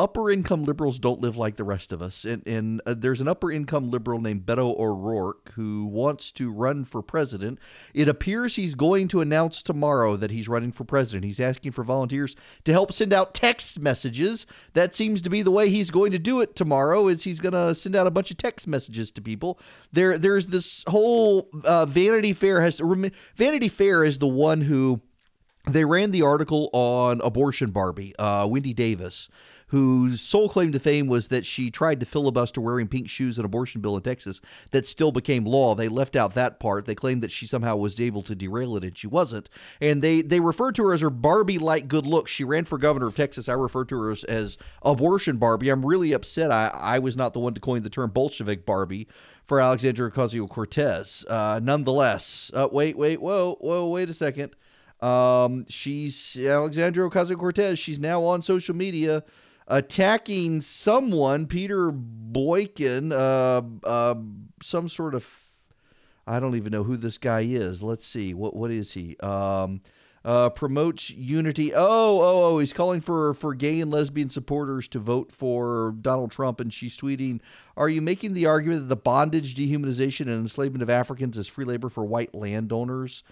upper 0.00 0.30
income 0.30 0.64
liberals 0.64 0.98
don't 0.98 1.20
live 1.20 1.36
like 1.36 1.56
the 1.56 1.64
rest 1.64 1.92
of 1.92 2.00
us. 2.00 2.24
And, 2.24 2.46
and 2.46 2.80
uh, 2.86 2.94
there's 2.96 3.20
an 3.20 3.28
upper 3.28 3.52
income 3.52 3.90
liberal 3.90 4.18
named 4.18 4.46
Beto 4.46 4.76
O'Rourke 4.78 5.52
who 5.52 5.84
wants 5.84 6.32
to 6.32 6.50
run 6.50 6.86
for 6.86 7.02
president. 7.02 7.58
It 7.92 8.08
appears 8.08 8.56
he's 8.56 8.74
going 8.74 9.08
to 9.08 9.20
announce 9.20 9.62
tomorrow 9.62 10.16
that 10.16 10.30
he's 10.30 10.48
running 10.48 10.72
for 10.72 10.84
president. 10.84 11.26
He's 11.26 11.38
asking 11.38 11.72
for 11.72 11.84
volunteers 11.84 12.34
to 12.64 12.72
help 12.72 12.92
send 12.92 13.12
out 13.12 13.34
text 13.34 13.78
messages. 13.78 14.46
That 14.72 14.94
seems 14.94 15.20
to 15.22 15.30
be 15.30 15.42
the 15.42 15.50
way 15.50 15.68
he's 15.68 15.90
going 15.90 16.12
to 16.12 16.18
do 16.18 16.40
it 16.40 16.56
tomorrow. 16.56 17.08
Is 17.08 17.22
he's 17.22 17.40
going 17.40 17.52
to 17.52 17.74
send 17.74 17.94
out 17.94 18.06
a 18.06 18.10
bunch 18.10 18.30
of 18.30 18.38
text 18.38 18.66
messages 18.66 19.10
to 19.12 19.20
people. 19.20 19.58
There, 19.92 20.18
there's 20.18 20.46
this 20.46 20.82
whole 20.88 21.50
uh, 21.64 21.84
Vanity 21.84 22.32
Fair 22.32 22.62
has 22.62 22.80
Vanity 23.36 23.68
Fair 23.68 24.02
is 24.02 24.18
the 24.18 24.28
one 24.28 24.62
who 24.62 25.02
they 25.68 25.84
ran 25.84 26.10
the 26.10 26.22
article 26.22 26.70
on 26.72 27.20
abortion 27.22 27.70
Barbie, 27.70 28.16
uh, 28.18 28.46
Wendy 28.50 28.72
Davis 28.72 29.28
whose 29.70 30.20
sole 30.20 30.48
claim 30.48 30.72
to 30.72 30.80
fame 30.80 31.06
was 31.06 31.28
that 31.28 31.46
she 31.46 31.70
tried 31.70 32.00
to 32.00 32.06
filibuster 32.06 32.60
wearing 32.60 32.88
pink 32.88 33.08
shoes 33.08 33.38
an 33.38 33.44
abortion 33.44 33.80
bill 33.80 33.96
in 33.96 34.02
Texas 34.02 34.40
that 34.72 34.84
still 34.84 35.12
became 35.12 35.44
law. 35.44 35.76
They 35.76 35.88
left 35.88 36.16
out 36.16 36.34
that 36.34 36.58
part. 36.58 36.86
They 36.86 36.96
claimed 36.96 37.22
that 37.22 37.30
she 37.30 37.46
somehow 37.46 37.76
was 37.76 38.00
able 38.00 38.22
to 38.24 38.34
derail 38.34 38.76
it, 38.76 38.82
and 38.82 38.98
she 38.98 39.06
wasn't. 39.06 39.48
And 39.80 40.02
they 40.02 40.22
they 40.22 40.40
referred 40.40 40.74
to 40.74 40.84
her 40.86 40.92
as 40.92 41.02
her 41.02 41.10
Barbie-like 41.10 41.86
good 41.86 42.04
looks. 42.04 42.32
She 42.32 42.42
ran 42.42 42.64
for 42.64 42.78
governor 42.78 43.06
of 43.06 43.14
Texas. 43.14 43.48
I 43.48 43.52
refer 43.52 43.84
to 43.84 44.02
her 44.02 44.10
as, 44.10 44.24
as 44.24 44.58
abortion 44.82 45.36
Barbie. 45.36 45.68
I'm 45.68 45.86
really 45.86 46.12
upset. 46.12 46.50
I 46.50 46.68
I 46.74 46.98
was 46.98 47.16
not 47.16 47.32
the 47.32 47.40
one 47.40 47.54
to 47.54 47.60
coin 47.60 47.84
the 47.84 47.90
term 47.90 48.10
Bolshevik 48.10 48.66
Barbie 48.66 49.06
for 49.46 49.60
Alexandria 49.60 50.10
Ocasio 50.10 50.48
Cortez. 50.48 51.24
Uh, 51.28 51.60
nonetheless, 51.62 52.50
uh, 52.54 52.68
wait, 52.72 52.98
wait, 52.98 53.20
whoa, 53.20 53.56
whoa, 53.60 53.88
wait 53.88 54.10
a 54.10 54.14
second. 54.14 54.56
Um, 55.00 55.64
she's 55.68 56.36
Alexandria 56.36 57.08
Ocasio 57.08 57.38
Cortez. 57.38 57.78
She's 57.78 58.00
now 58.00 58.24
on 58.24 58.42
social 58.42 58.74
media 58.74 59.22
attacking 59.70 60.60
someone, 60.60 61.46
Peter 61.46 61.90
Boykin, 61.90 63.12
uh, 63.12 63.62
uh, 63.84 64.14
some 64.60 64.88
sort 64.88 65.14
of, 65.14 65.26
I 66.26 66.40
don't 66.40 66.56
even 66.56 66.72
know 66.72 66.82
who 66.82 66.96
this 66.96 67.16
guy 67.16 67.42
is. 67.42 67.82
Let's 67.82 68.04
see, 68.04 68.34
what 68.34 68.54
what 68.54 68.70
is 68.70 68.92
he? 68.92 69.16
Um, 69.18 69.80
uh, 70.22 70.50
promotes 70.50 71.08
unity. 71.08 71.72
Oh, 71.74 72.20
oh, 72.20 72.44
oh! 72.44 72.58
He's 72.58 72.74
calling 72.74 73.00
for 73.00 73.32
for 73.32 73.54
gay 73.54 73.80
and 73.80 73.90
lesbian 73.90 74.28
supporters 74.28 74.86
to 74.88 74.98
vote 74.98 75.32
for 75.32 75.94
Donald 76.02 76.30
Trump, 76.30 76.60
and 76.60 76.72
she's 76.72 76.96
tweeting, 76.96 77.40
"Are 77.76 77.88
you 77.88 78.02
making 78.02 78.34
the 78.34 78.44
argument 78.44 78.82
that 78.82 78.88
the 78.88 78.96
bondage, 78.96 79.54
dehumanization, 79.54 80.26
and 80.26 80.40
enslavement 80.42 80.82
of 80.82 80.90
Africans 80.90 81.38
as 81.38 81.48
free 81.48 81.64
labor 81.64 81.88
for 81.88 82.04
white 82.04 82.34
landowners?" 82.34 83.22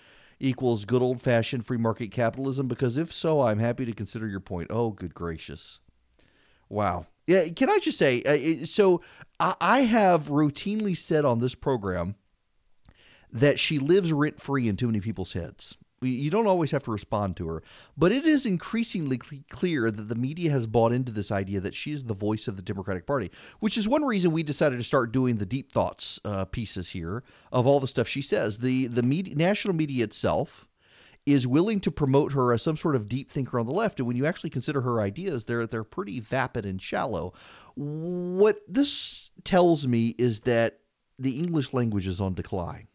Equals 0.40 0.84
good 0.84 1.02
old 1.02 1.20
fashioned 1.20 1.66
free 1.66 1.76
market 1.76 2.12
capitalism? 2.12 2.68
Because 2.68 2.96
if 2.96 3.12
so, 3.12 3.42
I'm 3.42 3.58
happy 3.58 3.84
to 3.84 3.92
consider 3.92 4.28
your 4.28 4.40
point. 4.40 4.68
Oh, 4.70 4.90
good 4.90 5.12
gracious. 5.12 5.80
Wow. 6.68 7.06
Yeah. 7.26 7.48
Can 7.48 7.68
I 7.70 7.78
just 7.78 7.98
say, 7.98 8.22
uh, 8.22 8.64
so 8.64 9.02
I 9.38 9.82
have 9.82 10.28
routinely 10.28 10.96
said 10.96 11.24
on 11.24 11.40
this 11.40 11.54
program 11.54 12.16
that 13.30 13.58
she 13.58 13.78
lives 13.78 14.12
rent 14.12 14.40
free 14.40 14.68
in 14.68 14.76
too 14.76 14.86
many 14.86 15.00
people's 15.00 15.32
heads. 15.32 15.76
You 16.00 16.30
don't 16.30 16.46
always 16.46 16.70
have 16.70 16.84
to 16.84 16.92
respond 16.92 17.36
to 17.38 17.48
her, 17.48 17.62
but 17.96 18.12
it 18.12 18.24
is 18.24 18.46
increasingly 18.46 19.18
clear 19.50 19.90
that 19.90 20.08
the 20.08 20.14
media 20.14 20.48
has 20.52 20.64
bought 20.64 20.92
into 20.92 21.10
this 21.10 21.32
idea 21.32 21.60
that 21.60 21.74
she 21.74 21.90
is 21.90 22.04
the 22.04 22.14
voice 22.14 22.46
of 22.46 22.54
the 22.54 22.62
Democratic 22.62 23.04
Party, 23.04 23.32
which 23.58 23.76
is 23.76 23.88
one 23.88 24.04
reason 24.04 24.30
we 24.30 24.44
decided 24.44 24.76
to 24.76 24.84
start 24.84 25.10
doing 25.10 25.36
the 25.36 25.46
deep 25.46 25.72
thoughts 25.72 26.20
uh, 26.24 26.44
pieces 26.44 26.90
here 26.90 27.24
of 27.50 27.66
all 27.66 27.80
the 27.80 27.88
stuff 27.88 28.06
she 28.06 28.22
says. 28.22 28.58
The 28.58 28.86
the 28.86 29.02
media, 29.02 29.34
national 29.34 29.74
media 29.74 30.04
itself 30.04 30.67
is 31.32 31.46
willing 31.46 31.78
to 31.80 31.90
promote 31.90 32.32
her 32.32 32.52
as 32.52 32.62
some 32.62 32.76
sort 32.76 32.96
of 32.96 33.08
deep 33.08 33.30
thinker 33.30 33.58
on 33.58 33.66
the 33.66 33.72
left. 33.72 34.00
And 34.00 34.06
when 34.06 34.16
you 34.16 34.24
actually 34.24 34.50
consider 34.50 34.80
her 34.80 35.00
ideas, 35.00 35.44
they're 35.44 35.66
they're 35.66 35.84
pretty 35.84 36.20
vapid 36.20 36.64
and 36.64 36.80
shallow. 36.80 37.34
What 37.74 38.60
this 38.66 39.30
tells 39.44 39.86
me 39.86 40.14
is 40.18 40.40
that 40.42 40.80
the 41.18 41.38
English 41.38 41.72
language 41.72 42.06
is 42.06 42.20
on 42.20 42.34
decline. 42.34 42.88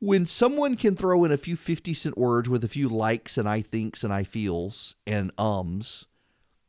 When 0.00 0.26
someone 0.26 0.76
can 0.76 0.94
throw 0.94 1.24
in 1.24 1.32
a 1.32 1.38
few 1.38 1.56
50 1.56 1.94
cent 1.94 2.18
words 2.18 2.48
with 2.48 2.62
a 2.62 2.68
few 2.68 2.88
likes 2.88 3.38
and 3.38 3.48
I 3.48 3.62
thinks 3.62 4.04
and 4.04 4.12
I 4.12 4.22
feels 4.22 4.94
and 5.06 5.32
ums, 5.38 6.04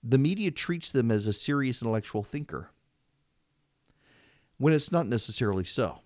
the 0.02 0.18
media 0.18 0.52
treats 0.52 0.92
them 0.92 1.12
as 1.12 1.28
a 1.28 1.34
serious 1.34 1.82
intellectual 1.82 2.24
thinker. 2.24 2.72
When 4.58 4.74
it's 4.74 4.92
not 4.92 5.06
necessarily 5.06 5.64
so. 5.64 6.00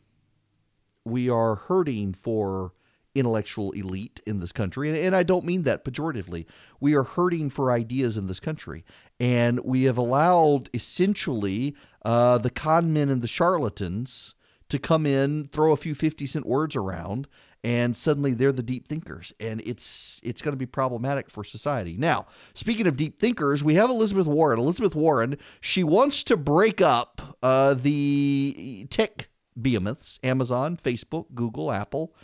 We 1.06 1.30
are 1.30 1.56
hurting 1.56 2.14
for 2.14 2.74
intellectual 3.16 3.72
elite 3.72 4.22
in 4.26 4.40
this 4.40 4.52
country. 4.52 4.90
And, 4.90 4.98
and, 4.98 5.16
I 5.16 5.24
don't 5.24 5.46
mean 5.46 5.64
that 5.64 5.86
pejoratively. 5.86 6.46
We 6.80 6.96
are 6.96 7.04
hurting 7.04 7.50
for 7.50 7.72
ideas 7.72 8.18
in 8.18 8.28
this 8.28 8.40
country. 8.40 8.84
And 9.20 9.60
we 9.60 9.84
have 9.84 9.98
allowed 9.98 10.70
essentially 10.74 11.76
uh, 12.04 12.40
the 12.40 12.50
con 12.50 12.92
men 12.92 13.10
and 13.10 13.22
the 13.22 13.28
charlatans 13.28 14.36
to 14.70 14.80
come 14.80 15.06
in, 15.06 15.50
throw 15.52 15.72
a 15.72 15.78
few 15.78 15.94
50 15.94 16.26
cent 16.26 16.46
words 16.48 16.76
around, 16.76 17.28
and 17.64 17.96
suddenly 17.96 18.34
they're 18.34 18.52
the 18.52 18.64
deep 18.64 18.88
thinkers. 18.88 19.32
And 19.40 19.62
it's 19.66 20.20
it's 20.24 20.42
going 20.42 20.54
to 20.54 20.58
be 20.58 20.66
problematic 20.66 21.30
for 21.30 21.44
society. 21.44 21.96
Now, 21.98 22.26
speaking 22.54 22.88
of 22.88 22.98
deep 22.98 23.20
thinkers, 23.20 23.64
we 23.64 23.76
have 23.76 23.90
Elizabeth 23.90 24.28
Warren. 24.28 24.60
Elizabeth 24.60 24.96
Warren, 24.96 25.38
she 25.62 25.84
wants 25.84 26.24
to 26.24 26.36
break 26.36 26.82
up 26.82 27.38
uh, 27.44 27.76
the 27.76 28.88
tech 28.90 29.30
behemoths, 29.60 30.20
Amazon, 30.24 30.76
Facebook, 30.76 31.28
Google, 31.36 31.72
Apple 31.72 32.16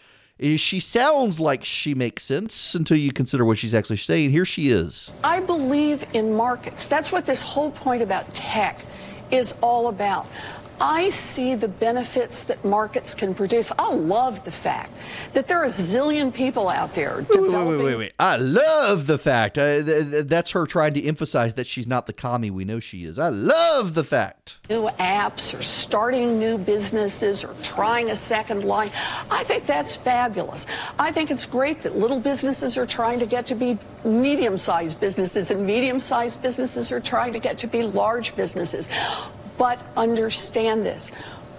she 0.58 0.80
sounds 0.80 1.39
like 1.39 1.65
she 1.65 1.93
makes 1.93 2.23
sense 2.23 2.73
until 2.75 2.97
you 2.97 3.12
consider 3.12 3.43
what 3.43 3.58
she's 3.58 3.73
actually 3.73 3.97
saying. 3.97 4.32
Here 4.32 4.45
she 4.45 4.69
is. 4.69 5.12
I 5.23 5.41
believe 5.41 6.06
in 6.13 6.34
markets. 6.34 6.88
That's 6.88 7.12
what 7.12 7.25
this 7.25 7.41
whole 7.41 7.71
point 7.71 8.02
about 8.02 8.34
tech 8.34 8.80
is 9.32 9.56
all 9.62 9.88
about. 9.88 10.28
I 10.81 11.09
see 11.09 11.55
the 11.55 11.67
benefits 11.67 12.43
that 12.43 12.63
markets 12.63 13.13
can 13.13 13.33
produce. 13.35 13.71
I 13.77 13.93
love 13.93 14.45
the 14.45 14.51
fact 14.51 14.91
that 15.33 15.47
there 15.47 15.59
are 15.59 15.65
a 15.65 15.69
zillion 15.69 16.33
people 16.33 16.69
out 16.69 16.93
there 16.95 17.21
developing. 17.21 17.67
Wait, 17.67 17.77
wait, 17.77 17.83
wait, 17.85 17.95
wait. 17.97 18.13
I 18.19 18.37
love 18.37 19.07
the 19.07 19.17
fact. 19.17 19.57
Uh, 19.57 19.83
th- 19.83 20.09
th- 20.09 20.25
that's 20.25 20.51
her 20.51 20.65
trying 20.65 20.93
to 20.93 21.05
emphasize 21.05 21.55
that 21.55 21.67
she's 21.67 21.87
not 21.87 22.05
the 22.07 22.13
commie 22.13 22.51
we 22.51 22.65
know 22.65 22.79
she 22.79 23.03
is. 23.03 23.19
I 23.19 23.29
love 23.29 23.93
the 23.93 24.03
fact. 24.03 24.59
New 24.69 24.87
apps 24.99 25.57
or 25.57 25.61
starting 25.61 26.39
new 26.39 26.57
businesses 26.57 27.43
or 27.43 27.53
trying 27.61 28.09
a 28.09 28.15
second 28.15 28.63
line. 28.63 28.91
I 29.29 29.43
think 29.43 29.65
that's 29.65 29.95
fabulous. 29.95 30.65
I 30.97 31.11
think 31.11 31.31
it's 31.31 31.45
great 31.45 31.81
that 31.81 31.97
little 31.97 32.19
businesses 32.19 32.77
are 32.77 32.85
trying 32.85 33.19
to 33.19 33.25
get 33.25 33.45
to 33.47 33.55
be 33.55 33.77
medium 34.03 34.57
sized 34.57 34.99
businesses 34.99 35.51
and 35.51 35.65
medium 35.65 35.99
sized 35.99 36.41
businesses 36.41 36.91
are 36.91 36.99
trying 37.01 37.33
to 37.33 37.39
get 37.39 37.57
to 37.59 37.67
be 37.67 37.81
large 37.81 38.35
businesses. 38.35 38.89
But 39.59 39.79
understand 39.95 40.85
this 40.85 41.11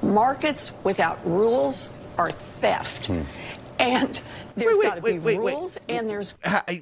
markets 0.02 0.72
without 0.82 1.24
rules 1.24 1.92
are 2.18 2.30
theft. 2.30 3.06
Hmm. 3.06 3.22
And 3.78 4.22
there's 4.56 4.76
got 4.78 4.96
to 4.96 5.02
be 5.02 5.18
wait, 5.18 5.38
rules, 5.38 5.78
wait. 5.86 5.96
and 5.96 6.08
there's 6.08 6.34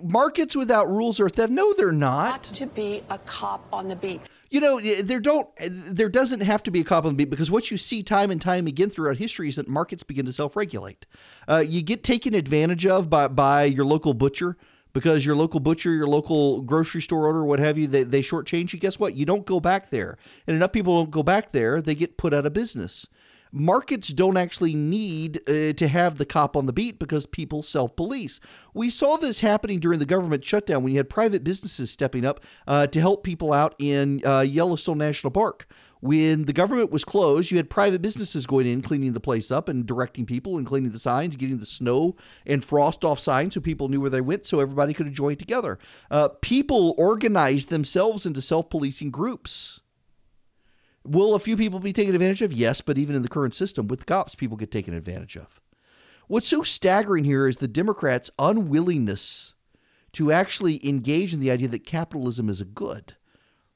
markets 0.03 0.57
without 0.57 0.89
rules 0.89 1.21
are 1.21 1.29
theft. 1.29 1.53
No, 1.53 1.73
they're 1.75 1.93
not. 1.93 2.43
Got 2.43 2.43
to 2.45 2.67
be 2.67 3.05
a 3.11 3.19
cop 3.19 3.67
on 3.73 3.89
the 3.89 3.97
beat. 3.97 4.21
You 4.51 4.61
know, 4.61 4.81
there 4.81 5.21
don't, 5.21 5.49
there 5.61 6.09
doesn't 6.09 6.41
have 6.41 6.63
to 6.63 6.71
be 6.71 6.81
a 6.81 6.85
cop 6.85 7.05
on 7.05 7.11
the 7.11 7.17
beat 7.17 7.31
because 7.31 7.51
what 7.51 7.71
you 7.71 7.77
see 7.77 8.03
time 8.03 8.31
and 8.31 8.41
time 8.41 8.67
again 8.67 8.89
throughout 8.89 9.19
history 9.19 9.49
is 9.49 9.57
that 9.57 9.69
markets 9.69 10.03
begin 10.03 10.25
to 10.25 10.33
self-regulate. 10.33 11.05
Uh, 11.47 11.63
you 11.67 11.83
get 11.83 12.03
taken 12.03 12.35
advantage 12.35 12.87
of 12.87 13.11
by 13.11 13.29
by 13.29 13.65
your 13.65 13.85
local 13.85 14.15
butcher 14.15 14.57
because 14.93 15.25
your 15.25 15.37
local 15.37 15.61
butcher, 15.61 15.93
your 15.93 16.07
local 16.09 16.63
grocery 16.63 17.03
store 17.03 17.29
owner, 17.29 17.45
what 17.45 17.59
have 17.59 17.79
you, 17.79 17.87
they, 17.87 18.03
they 18.03 18.23
shortchange 18.23 18.73
you. 18.73 18.79
Guess 18.79 18.99
what? 18.99 19.15
You 19.15 19.25
don't 19.27 19.47
go 19.47 19.61
back 19.61 19.91
there. 19.91 20.17
And 20.47 20.57
enough 20.57 20.73
people 20.73 20.97
don't 20.99 21.11
go 21.11 21.23
back 21.23 21.53
there, 21.53 21.81
they 21.81 21.95
get 21.95 22.17
put 22.17 22.35
out 22.35 22.47
of 22.47 22.53
business. 22.53 23.07
markets 23.53 24.09
don't 24.09 24.37
actually 24.37 24.75
need 24.75 25.39
uh, 25.49 25.73
to 25.73 25.89
have 25.89 26.19
the 26.19 26.27
cop 26.27 26.57
on 26.57 26.67
the 26.67 26.73
beat 26.73 26.99
because 26.99 27.27
people 27.27 27.63
self 27.63 27.95
police. 27.97 28.41
We 28.75 28.91
saw 28.91 29.17
this 29.17 29.41
happening 29.41 29.81
during 29.81 29.99
the 29.99 30.07
government 30.07 30.45
shutdown 30.45 30.83
when 30.83 30.93
you 30.93 30.99
had 30.99 31.11
private 31.11 31.45
businesses 31.45 31.91
stepping 31.91 32.25
up 32.25 32.41
uh, 32.67 32.87
to 32.89 33.01
help 33.01 33.25
people 33.25 33.53
out 33.53 33.75
in 33.79 34.23
uh, 34.27 34.41
Yellowstone 34.41 34.99
National 34.99 35.31
Park. 35.31 35.67
When 36.01 36.45
the 36.45 36.53
government 36.53 36.91
was 36.91 37.05
closed, 37.05 37.51
you 37.51 37.57
had 37.57 37.71
private 37.71 38.03
businesses 38.03 38.47
going 38.47 38.67
in, 38.67 38.83
cleaning 38.83 39.13
the 39.13 39.21
place 39.21 39.51
up 39.51 39.69
and 39.69 39.85
directing 39.85 40.27
people 40.27 40.57
and 40.57 40.67
cleaning 40.67 40.93
the 40.93 40.99
signs, 40.99 41.37
getting 41.37 41.59
the 41.59 41.67
snow 41.67 42.15
and 42.47 42.65
frost 42.65 43.05
off 43.05 43.19
signs 43.19 43.55
so 43.55 43.61
people 43.61 43.89
knew 43.89 44.01
where 44.01 44.11
they 44.11 44.21
went 44.21 44.47
so 44.47 44.61
everybody 44.61 44.95
could 44.95 45.07
enjoy 45.07 45.33
it 45.33 45.39
together. 45.39 45.79
Uh, 46.11 46.29
people 46.41 46.95
organized 46.99 47.69
themselves 47.69 48.27
into 48.27 48.41
self 48.41 48.71
policing 48.71 49.11
groups. 49.11 49.81
Will 51.05 51.35
a 51.35 51.39
few 51.39 51.57
people 51.57 51.81
be 51.81 51.93
taken 51.93 52.15
advantage 52.15 52.43
of? 52.43 52.53
Yes, 52.53 52.81
but 52.81 52.99
even 52.99 53.17
in 53.17 53.23
the 53.23 53.29
current 53.29 53.55
system 53.55 53.89
with 53.89 54.07
cops, 54.07 54.35
people 54.35 54.57
get 54.57 54.71
taken 54.71 54.95
advantage 54.95 55.37
of. 55.37 55.61
What's 56.27 56.49
so 56.49 56.63
staggering 56.63 57.25
here 57.25 57.49
is 57.49 57.57
the 57.57 57.67
Democrats' 57.69 58.31
unwillingness 58.39 59.55
to 60.13 60.31
actually 60.31 60.87
engage 60.87 61.33
in 61.33 61.41
the 61.41 61.51
idea 61.51 61.69
that 61.69 61.87
capitalism 61.87 62.51
is 62.51 62.61
a 62.61 62.67
good, 62.67 63.15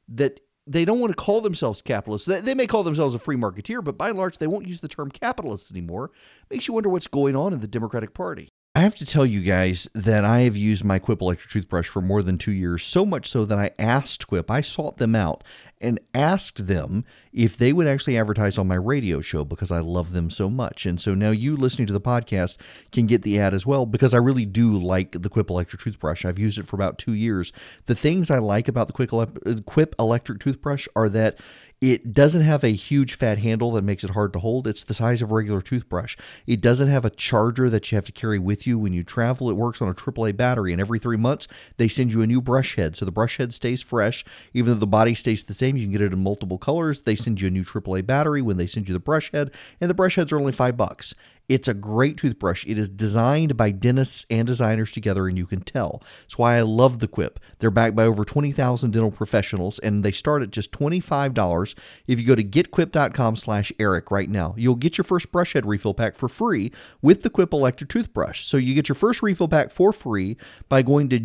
that 0.08 0.40
they 0.66 0.84
don't 0.84 1.00
want 1.00 1.10
to 1.10 1.16
call 1.16 1.40
themselves 1.40 1.82
capitalists. 1.82 2.26
They 2.26 2.54
may 2.54 2.66
call 2.66 2.82
themselves 2.84 3.14
a 3.14 3.18
free 3.18 3.36
marketeer, 3.36 3.82
but 3.82 3.98
by 3.98 4.10
and 4.10 4.18
large, 4.18 4.38
they 4.38 4.46
won't 4.46 4.68
use 4.68 4.80
the 4.80 4.88
term 4.88 5.10
capitalist 5.10 5.70
anymore. 5.70 6.10
Makes 6.50 6.68
you 6.68 6.74
wonder 6.74 6.88
what's 6.88 7.08
going 7.08 7.34
on 7.34 7.52
in 7.52 7.60
the 7.60 7.66
Democratic 7.66 8.14
Party. 8.14 8.51
I 8.74 8.80
have 8.80 8.94
to 8.96 9.04
tell 9.04 9.26
you 9.26 9.42
guys 9.42 9.86
that 9.94 10.24
I 10.24 10.40
have 10.42 10.56
used 10.56 10.82
my 10.82 10.98
Quip 10.98 11.20
electric 11.20 11.50
toothbrush 11.50 11.88
for 11.88 12.00
more 12.00 12.22
than 12.22 12.38
two 12.38 12.52
years, 12.52 12.82
so 12.82 13.04
much 13.04 13.28
so 13.28 13.44
that 13.44 13.58
I 13.58 13.70
asked 13.78 14.26
Quip, 14.26 14.50
I 14.50 14.62
sought 14.62 14.96
them 14.96 15.14
out 15.14 15.44
and 15.78 16.00
asked 16.14 16.66
them 16.66 17.04
if 17.34 17.58
they 17.58 17.74
would 17.74 17.86
actually 17.86 18.16
advertise 18.16 18.56
on 18.56 18.68
my 18.68 18.76
radio 18.76 19.20
show 19.20 19.44
because 19.44 19.70
I 19.70 19.80
love 19.80 20.14
them 20.14 20.30
so 20.30 20.48
much. 20.48 20.86
And 20.86 20.98
so 20.98 21.14
now 21.14 21.32
you 21.32 21.54
listening 21.54 21.86
to 21.88 21.92
the 21.92 22.00
podcast 22.00 22.56
can 22.92 23.06
get 23.06 23.20
the 23.20 23.38
ad 23.38 23.52
as 23.52 23.66
well 23.66 23.84
because 23.84 24.14
I 24.14 24.18
really 24.18 24.46
do 24.46 24.78
like 24.78 25.20
the 25.20 25.28
Quip 25.28 25.50
electric 25.50 25.82
toothbrush. 25.82 26.24
I've 26.24 26.38
used 26.38 26.56
it 26.56 26.66
for 26.66 26.76
about 26.76 26.96
two 26.96 27.12
years. 27.12 27.52
The 27.84 27.94
things 27.94 28.30
I 28.30 28.38
like 28.38 28.68
about 28.68 28.86
the 28.86 29.62
Quip, 29.66 29.94
electric 29.98 30.40
toothbrush 30.40 30.88
are 30.96 31.10
that 31.10 31.38
it 31.82 32.14
doesn't 32.14 32.42
have 32.42 32.62
a 32.62 32.68
huge 32.68 33.16
fat 33.16 33.38
handle 33.38 33.72
that 33.72 33.82
makes 33.82 34.04
it 34.04 34.10
hard 34.10 34.32
to 34.32 34.38
hold. 34.38 34.68
It's 34.68 34.84
the 34.84 34.94
size 34.94 35.20
of 35.20 35.32
a 35.32 35.34
regular 35.34 35.60
toothbrush. 35.60 36.16
It 36.46 36.60
doesn't 36.60 36.86
have 36.86 37.04
a 37.04 37.10
charger 37.10 37.68
that 37.68 37.90
you 37.90 37.96
have 37.96 38.04
to 38.04 38.12
carry 38.12 38.38
with 38.38 38.68
you 38.68 38.78
when 38.78 38.92
you 38.92 39.02
travel. 39.02 39.50
It 39.50 39.56
works 39.56 39.82
on 39.82 39.88
a 39.88 39.94
AAA 39.94 40.36
battery, 40.36 40.70
and 40.70 40.80
every 40.80 41.00
three 41.00 41.16
months 41.16 41.48
they 41.78 41.88
send 41.88 42.12
you 42.12 42.22
a 42.22 42.26
new 42.26 42.40
brush 42.40 42.76
head. 42.76 42.94
So 42.94 43.04
the 43.04 43.10
brush 43.10 43.36
head 43.38 43.52
stays 43.52 43.82
fresh, 43.82 44.24
even 44.54 44.74
though 44.74 44.78
the 44.78 44.86
body 44.86 45.16
stays 45.16 45.42
the 45.42 45.54
same. 45.54 45.76
You 45.76 45.82
can 45.86 45.90
get 45.90 46.02
it 46.02 46.12
in 46.12 46.22
multiple 46.22 46.56
colors. 46.56 47.00
They 47.00 47.16
send 47.16 47.40
you 47.40 47.48
a 47.48 47.50
new 47.50 47.64
AAA 47.64 48.06
battery 48.06 48.42
when 48.42 48.58
they 48.58 48.68
send 48.68 48.86
you 48.86 48.94
the 48.94 49.00
brush 49.00 49.32
head, 49.32 49.50
and 49.80 49.90
the 49.90 49.94
brush 49.94 50.14
heads 50.14 50.30
are 50.30 50.38
only 50.38 50.52
five 50.52 50.76
bucks. 50.76 51.16
It's 51.52 51.68
a 51.68 51.74
great 51.74 52.16
toothbrush. 52.16 52.64
It 52.66 52.78
is 52.78 52.88
designed 52.88 53.58
by 53.58 53.72
dentists 53.72 54.24
and 54.30 54.46
designers 54.46 54.90
together, 54.90 55.28
and 55.28 55.36
you 55.36 55.44
can 55.44 55.60
tell. 55.60 56.02
That's 56.22 56.38
why 56.38 56.56
I 56.56 56.62
love 56.62 57.00
the 57.00 57.06
Quip. 57.06 57.38
They're 57.58 57.70
backed 57.70 57.94
by 57.94 58.06
over 58.06 58.24
20,000 58.24 58.90
dental 58.90 59.10
professionals, 59.10 59.78
and 59.80 60.02
they 60.02 60.12
start 60.12 60.40
at 60.42 60.50
just 60.50 60.72
$25 60.72 61.74
if 62.06 62.18
you 62.18 62.26
go 62.26 62.34
to 62.34 62.42
getquip.com 62.42 63.36
slash 63.36 63.70
Erick 63.78 64.10
right 64.10 64.30
now. 64.30 64.54
You'll 64.56 64.76
get 64.76 64.96
your 64.96 65.04
first 65.04 65.30
brush 65.30 65.52
head 65.52 65.66
refill 65.66 65.92
pack 65.92 66.16
for 66.16 66.30
free 66.30 66.72
with 67.02 67.22
the 67.22 67.28
Quip 67.28 67.52
electric 67.52 67.90
toothbrush. 67.90 68.46
So 68.46 68.56
you 68.56 68.74
get 68.74 68.88
your 68.88 68.96
first 68.96 69.22
refill 69.22 69.48
pack 69.48 69.70
for 69.70 69.92
free 69.92 70.38
by 70.70 70.80
going 70.80 71.10
to 71.10 71.20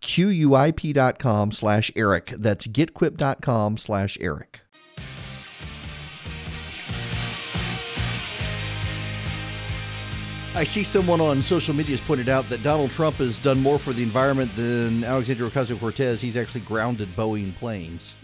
getquip.com 0.00 1.52
slash 1.52 1.92
Erick. 1.94 2.30
That's 2.30 2.66
getquip.com 2.66 3.76
slash 3.76 4.16
Erick. 4.18 4.63
I 10.56 10.62
see 10.62 10.84
someone 10.84 11.20
on 11.20 11.42
social 11.42 11.74
media 11.74 11.96
has 11.96 12.00
pointed 12.00 12.28
out 12.28 12.48
that 12.48 12.62
Donald 12.62 12.92
Trump 12.92 13.16
has 13.16 13.40
done 13.40 13.60
more 13.60 13.76
for 13.76 13.92
the 13.92 14.04
environment 14.04 14.54
than 14.54 15.02
Alexandria 15.02 15.50
Ocasio 15.50 15.78
Cortez. 15.80 16.20
He's 16.20 16.36
actually 16.36 16.60
grounded 16.60 17.08
Boeing 17.16 17.56
planes. 17.56 18.16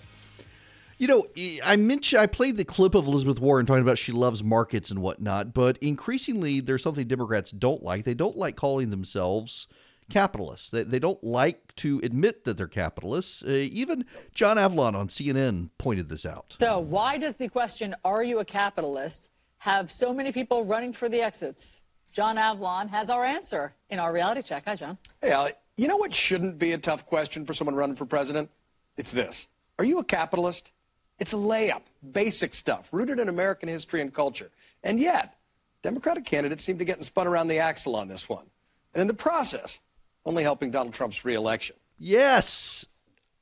you 0.98 1.06
know, 1.06 1.26
I 1.62 1.76
mentioned 1.76 2.22
I 2.22 2.28
played 2.28 2.56
the 2.56 2.64
clip 2.64 2.94
of 2.94 3.06
Elizabeth 3.06 3.40
Warren 3.40 3.66
talking 3.66 3.82
about 3.82 3.98
she 3.98 4.10
loves 4.10 4.42
markets 4.42 4.90
and 4.90 5.02
whatnot, 5.02 5.52
but 5.52 5.76
increasingly 5.82 6.60
there's 6.60 6.82
something 6.82 7.06
Democrats 7.06 7.50
don't 7.50 7.82
like. 7.82 8.04
They 8.04 8.14
don't 8.14 8.38
like 8.38 8.56
calling 8.56 8.88
themselves 8.88 9.66
capitalists. 10.08 10.70
They, 10.70 10.82
they 10.82 10.98
don't 10.98 11.22
like 11.22 11.76
to 11.76 12.00
admit 12.02 12.44
that 12.44 12.56
they're 12.56 12.66
capitalists. 12.66 13.42
Uh, 13.42 13.50
even 13.50 14.06
John 14.32 14.56
Avlon 14.56 14.94
on 14.94 15.08
CNN 15.08 15.68
pointed 15.76 16.08
this 16.08 16.24
out. 16.24 16.56
So, 16.58 16.78
why 16.78 17.18
does 17.18 17.36
the 17.36 17.48
question, 17.50 17.94
are 18.02 18.24
you 18.24 18.38
a 18.38 18.46
capitalist? 18.46 19.28
Have 19.64 19.90
so 19.90 20.12
many 20.12 20.30
people 20.30 20.62
running 20.66 20.92
for 20.92 21.08
the 21.08 21.22
exits? 21.22 21.80
John 22.12 22.36
Avlon 22.36 22.86
has 22.90 23.08
our 23.08 23.24
answer 23.24 23.72
in 23.88 23.98
our 23.98 24.12
reality 24.12 24.42
check. 24.42 24.64
Hi, 24.66 24.76
John. 24.76 24.98
Hey, 25.22 25.32
Ali. 25.32 25.52
You 25.76 25.88
know 25.88 25.96
what 25.96 26.14
shouldn't 26.14 26.58
be 26.58 26.72
a 26.72 26.78
tough 26.78 27.06
question 27.06 27.46
for 27.46 27.54
someone 27.54 27.74
running 27.74 27.96
for 27.96 28.04
president? 28.04 28.50
It's 28.98 29.10
this 29.10 29.48
Are 29.78 29.84
you 29.86 30.00
a 30.00 30.04
capitalist? 30.04 30.70
It's 31.18 31.32
a 31.32 31.36
layup, 31.36 31.80
basic 32.12 32.52
stuff, 32.52 32.90
rooted 32.92 33.18
in 33.18 33.30
American 33.30 33.70
history 33.70 34.02
and 34.02 34.12
culture. 34.12 34.50
And 34.82 35.00
yet, 35.00 35.38
Democratic 35.82 36.26
candidates 36.26 36.62
seem 36.62 36.76
to 36.76 36.84
get 36.84 37.02
spun 37.02 37.26
around 37.26 37.46
the 37.46 37.58
axle 37.58 37.96
on 37.96 38.06
this 38.06 38.28
one. 38.28 38.44
And 38.92 39.00
in 39.00 39.06
the 39.06 39.14
process, 39.14 39.80
only 40.26 40.42
helping 40.42 40.72
Donald 40.72 40.92
Trump's 40.92 41.24
reelection. 41.24 41.76
Yes. 41.98 42.84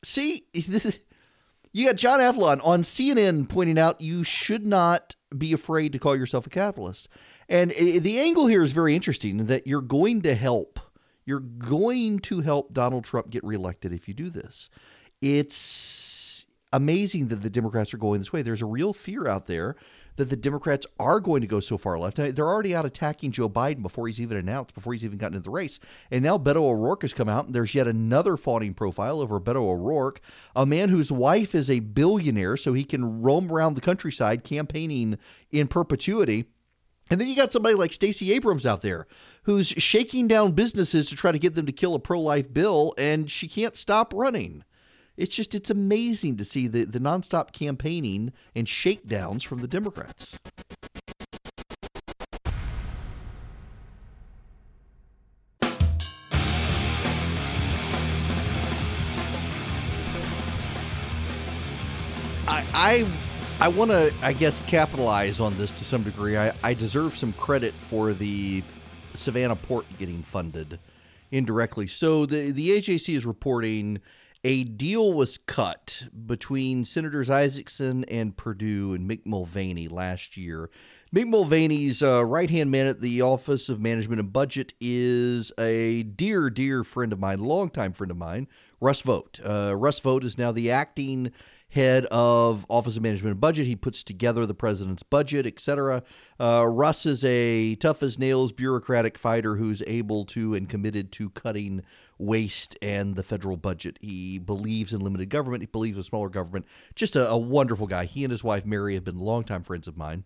See, 0.05 0.45
you 1.73 1.87
got 1.87 1.97
John 1.97 2.21
Avlon 2.21 2.61
on 2.63 2.83
CNN 2.83 3.49
pointing 3.49 3.79
out 3.79 4.01
you 4.01 4.23
should 4.23 4.65
not 4.65 5.17
be 5.39 5.53
afraid 5.53 5.93
to 5.93 5.99
call 5.99 6.17
yourself 6.17 6.47
a 6.47 6.51
capitalist. 6.51 7.09
And 7.49 7.71
the 7.71 8.19
angle 8.19 8.47
here 8.47 8.63
is 8.63 8.73
very 8.73 8.95
interesting 8.95 9.47
that 9.47 9.67
you're 9.67 9.81
going 9.81 10.23
to 10.23 10.35
help. 10.35 10.81
You're 11.25 11.41
going 11.41 12.19
to 12.21 12.41
help 12.41 12.73
Donald 12.73 13.05
Trump 13.05 13.31
get 13.31 13.45
reelected 13.45 13.93
if 13.93 14.09
you 14.09 14.15
do 14.15 14.31
this. 14.31 14.71
It's 15.21 16.47
amazing 16.73 17.29
that 17.29 17.37
the 17.37 17.51
Democrats 17.51 17.93
are 17.95 17.99
going 17.99 18.19
this 18.19 18.33
way. 18.33 18.43
There's 18.43 18.63
a 18.63 18.67
real 18.67 18.93
fear 18.93 19.29
out 19.29 19.47
there 19.47 19.77
that 20.17 20.29
the 20.29 20.37
Democrats 20.37 20.87
are 20.99 21.21
going 21.21 21.41
to 21.41 21.47
go 21.47 21.61
so 21.61 21.79
far 21.79 21.99
left. 21.99 22.17
They're 22.17 22.49
already 22.49 22.75
out 22.75 22.87
attacking 22.87 23.33
Joe 23.33 23.49
Biden 23.49 23.83
before 23.83 24.07
he's 24.07 24.21
even 24.21 24.37
announced, 24.37 24.75
before 24.75 24.93
he's 24.93 25.05
even 25.05 25.19
gotten 25.19 25.37
into 25.37 25.45
the 25.45 25.51
race. 25.51 25.79
And 26.11 26.23
now 26.23 26.39
Beto 26.39 26.57
O'Rourke 26.57 27.03
has 27.03 27.13
come 27.13 27.29
out, 27.29 27.47
and 27.47 27.55
there's 27.55 27.75
yet 27.75 27.87
another 27.87 28.37
fawning 28.37 28.75
profile 28.75 29.21
over 29.21 29.41
Beto 29.41 29.57
O'Rourke, 29.57 30.21
a 30.55 30.67
man 30.67 30.89
whose 30.89 31.11
wife 31.11 31.55
is 31.55 31.71
a 31.71 31.81
billionaire, 31.81 32.57
so 32.57 32.73
he 32.73 32.85
can 32.85 33.23
roam 33.23 33.51
around 33.51 33.75
the 33.75 33.81
countryside 33.81 34.45
campaigning 34.45 35.19
in 35.51 35.69
perpetuity. 35.69 36.47
And 37.11 37.21
then 37.21 37.29
you 37.29 37.37
got 37.37 37.53
somebody 37.53 37.75
like 37.75 37.93
Stacey 37.93 38.33
Abrams 38.33 38.65
out 38.65 38.81
there 38.81 39.07
who's 39.43 39.69
shaking 39.69 40.29
down 40.29 40.53
businesses 40.53 41.09
to 41.09 41.17
try 41.17 41.33
to 41.33 41.39
get 41.39 41.55
them 41.55 41.67
to 41.67 41.73
kill 41.73 41.95
a 41.95 41.99
pro 41.99 42.21
life 42.21 42.53
bill, 42.53 42.95
and 42.97 43.31
she 43.31 43.49
can't 43.49 43.77
stop 43.77 44.15
running. 44.15 44.65
It's 45.17 45.37
just 45.37 45.55
it's 45.55 45.69
amazing 45.69 46.37
to 46.39 46.45
see 46.45 46.69
the, 46.69 46.85
the 46.85 46.99
nonstop 46.99 47.53
campaigning 47.53 48.33
and 48.57 48.67
shakedowns 48.67 49.45
from 49.45 49.61
the 49.61 49.69
Democrats. 49.69 50.39
I 62.49 62.65
I, 62.75 63.09
I 63.61 63.69
want 63.69 63.91
to 63.91 64.15
I 64.23 64.33
guess 64.33 64.61
capitalize 64.61 65.41
on 65.41 65.57
this 65.59 65.73
to 65.73 65.85
some 65.85 66.03
degree. 66.03 66.39
I, 66.39 66.55
I 66.63 66.73
deserve 66.73 67.19
some 67.19 67.35
credit 67.35 67.75
for 67.75 68.15
the 68.15 68.63
Savannah 69.13 69.57
port 69.57 69.85
getting 69.99 70.23
funded 70.23 70.79
indirectly. 71.31 71.87
So 71.87 72.25
the 72.25 72.51
the 72.51 72.71
AJC 72.71 73.15
is 73.15 73.27
reporting 73.27 74.01
a 74.45 74.65
deal 74.65 75.13
was 75.13 75.39
cut 75.39 76.05
between 76.27 76.85
Senators 76.85 77.29
Isakson 77.29 78.05
and 78.11 78.37
Perdue 78.37 78.93
and 78.93 79.09
Mick 79.09 79.25
Mulvaney 79.25 79.87
last 79.87 80.37
year. 80.37 80.69
Mick 81.15 81.29
Mulvaney's 81.29 82.03
uh, 82.03 82.25
right 82.25 82.51
hand 82.51 82.71
man 82.71 82.87
at 82.87 83.01
the 83.01 83.23
Office 83.23 83.69
of 83.69 83.81
Management 83.81 84.21
and 84.21 84.33
Budget 84.33 84.73
is 84.81 85.53
a 85.59 86.03
dear, 86.03 86.51
dear 86.51 86.83
friend 86.83 87.13
of 87.13 87.21
mine, 87.21 87.39
longtime 87.39 87.93
friend 87.93 88.11
of 88.11 88.17
mine, 88.17 88.49
Russ 88.81 89.03
Vought. 89.03 89.39
Uh, 89.45 89.77
Russ 89.77 90.01
Vought 90.01 90.25
is 90.25 90.37
now 90.37 90.51
the 90.51 90.71
acting 90.71 91.31
head 91.73 92.05
of 92.11 92.67
Office 92.69 92.99
of 92.99 93.03
Management 93.03 93.33
and 93.33 93.41
Budget. 93.41 93.67
He 93.67 93.77
puts 93.77 94.03
together 94.03 94.45
the 94.45 94.55
president's 94.55 95.03
budget, 95.03 95.47
etc. 95.47 96.03
Uh, 96.39 96.67
Russ 96.67 97.07
is 97.07 97.25
a 97.25 97.77
tough 97.77 98.03
as 98.03 98.19
nails 98.19 98.53
bureaucratic 98.53 99.17
fighter 99.17 99.57
who's 99.57 99.83
able 99.87 100.27
to 100.27 100.55
and 100.55 100.69
committed 100.69 101.11
to 101.13 101.31
cutting 101.31 101.83
waste 102.19 102.79
and 102.83 103.17
the 103.17 103.23
federal 103.23 103.57
budget. 103.57 103.99
He 104.03 104.39
believes 104.39 104.93
in 104.93 105.01
limited 105.01 105.31
government. 105.31 105.63
He 105.63 105.67
believes 105.67 105.97
in 105.97 106.03
smaller 106.05 106.29
government. 106.29 106.67
Just 106.95 107.17
a, 107.17 107.27
a 107.27 107.39
wonderful 107.39 107.87
guy. 107.87 108.05
He 108.05 108.23
and 108.23 108.31
his 108.31 108.45
wife 108.45 108.67
Mary 108.67 108.93
have 108.93 109.05
been 109.05 109.19
longtime 109.19 109.63
friends 109.63 109.89
of 109.89 109.97
mine, 109.97 110.25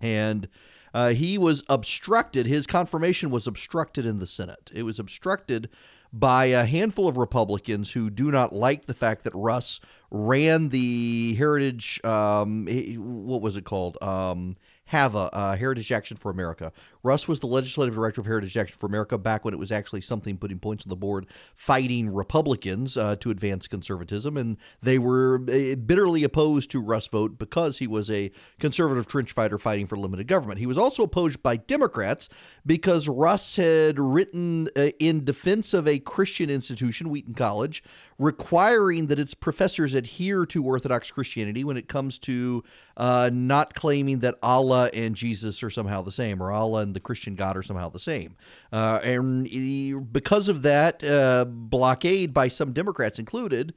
and. 0.00 0.48
Uh, 0.94 1.14
he 1.14 1.38
was 1.38 1.64
obstructed. 1.70 2.44
His 2.44 2.66
confirmation 2.66 3.30
was 3.30 3.46
obstructed 3.46 4.04
in 4.04 4.18
the 4.18 4.26
Senate. 4.26 4.70
It 4.74 4.82
was 4.82 4.98
obstructed 4.98 5.70
by 6.12 6.46
a 6.46 6.64
handful 6.64 7.08
of 7.08 7.16
Republicans 7.16 7.92
who 7.92 8.10
do 8.10 8.30
not 8.30 8.52
like 8.52 8.86
the 8.86 8.94
fact 8.94 9.24
that 9.24 9.34
Russ 9.34 9.80
ran 10.10 10.68
the 10.68 11.34
Heritage, 11.36 12.00
um, 12.04 12.66
what 12.96 13.40
was 13.40 13.56
it 13.56 13.64
called? 13.64 13.96
Um, 14.02 14.56
HAVA, 14.86 15.30
uh, 15.32 15.56
Heritage 15.56 15.90
Action 15.90 16.18
for 16.18 16.30
America. 16.30 16.72
Russ 17.02 17.26
was 17.26 17.40
the 17.40 17.46
legislative 17.46 17.94
director 17.94 18.20
of 18.20 18.26
Heritage 18.26 18.56
Action 18.56 18.76
for 18.78 18.86
America 18.86 19.18
back 19.18 19.44
when 19.44 19.54
it 19.54 19.58
was 19.58 19.72
actually 19.72 20.00
something 20.00 20.36
putting 20.36 20.58
points 20.58 20.86
on 20.86 20.90
the 20.90 20.96
board, 20.96 21.26
fighting 21.54 22.12
Republicans 22.12 22.96
uh, 22.96 23.16
to 23.16 23.30
advance 23.30 23.66
conservatism. 23.66 24.36
And 24.36 24.56
they 24.82 24.98
were 24.98 25.42
uh, 25.48 25.76
bitterly 25.76 26.24
opposed 26.24 26.70
to 26.72 26.80
Russ 26.80 27.08
Vought 27.08 27.38
because 27.38 27.78
he 27.78 27.86
was 27.86 28.10
a 28.10 28.30
conservative 28.60 29.06
trench 29.06 29.32
fighter 29.32 29.58
fighting 29.58 29.86
for 29.86 29.96
limited 29.96 30.28
government. 30.28 30.60
He 30.60 30.66
was 30.66 30.78
also 30.78 31.02
opposed 31.02 31.42
by 31.42 31.56
Democrats 31.56 32.28
because 32.64 33.08
Russ 33.08 33.56
had 33.56 33.98
written 33.98 34.68
uh, 34.76 34.90
in 34.98 35.24
defense 35.24 35.74
of 35.74 35.88
a 35.88 35.98
Christian 35.98 36.50
institution, 36.50 37.08
Wheaton 37.08 37.34
College, 37.34 37.82
requiring 38.18 39.08
that 39.08 39.18
its 39.18 39.34
professors 39.34 39.94
adhere 39.94 40.46
to 40.46 40.64
Orthodox 40.64 41.10
Christianity 41.10 41.64
when 41.64 41.76
it 41.76 41.88
comes 41.88 42.18
to 42.20 42.62
uh, 42.96 43.30
not 43.32 43.74
claiming 43.74 44.20
that 44.20 44.36
Allah 44.42 44.90
and 44.94 45.14
Jesus 45.14 45.62
are 45.62 45.70
somehow 45.70 46.02
the 46.02 46.12
same, 46.12 46.42
or 46.42 46.52
Allah 46.52 46.82
and 46.82 46.91
the 46.92 47.00
Christian 47.00 47.34
God 47.34 47.56
are 47.56 47.62
somehow 47.62 47.88
the 47.88 47.98
same. 47.98 48.36
Uh, 48.72 49.00
and 49.02 50.12
because 50.12 50.48
of 50.48 50.62
that 50.62 51.02
uh, 51.04 51.44
blockade 51.46 52.32
by 52.32 52.48
some 52.48 52.72
Democrats 52.72 53.18
included, 53.18 53.74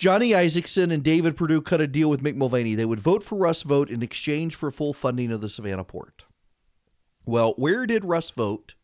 Johnny 0.00 0.30
Isakson 0.30 0.90
and 0.90 1.02
David 1.02 1.36
Perdue 1.36 1.60
cut 1.60 1.82
a 1.82 1.86
deal 1.86 2.08
with 2.08 2.22
Mick 2.22 2.34
Mulvaney. 2.34 2.74
They 2.74 2.86
would 2.86 3.00
vote 3.00 3.22
for 3.22 3.36
Russ 3.36 3.62
Vought 3.62 3.90
in 3.90 4.02
exchange 4.02 4.54
for 4.54 4.70
full 4.70 4.94
funding 4.94 5.30
of 5.30 5.42
the 5.42 5.48
Savannah 5.50 5.84
port. 5.84 6.24
Well, 7.26 7.52
where 7.58 7.86
did 7.86 8.06
Russ 8.06 8.30
Vought 8.30 8.76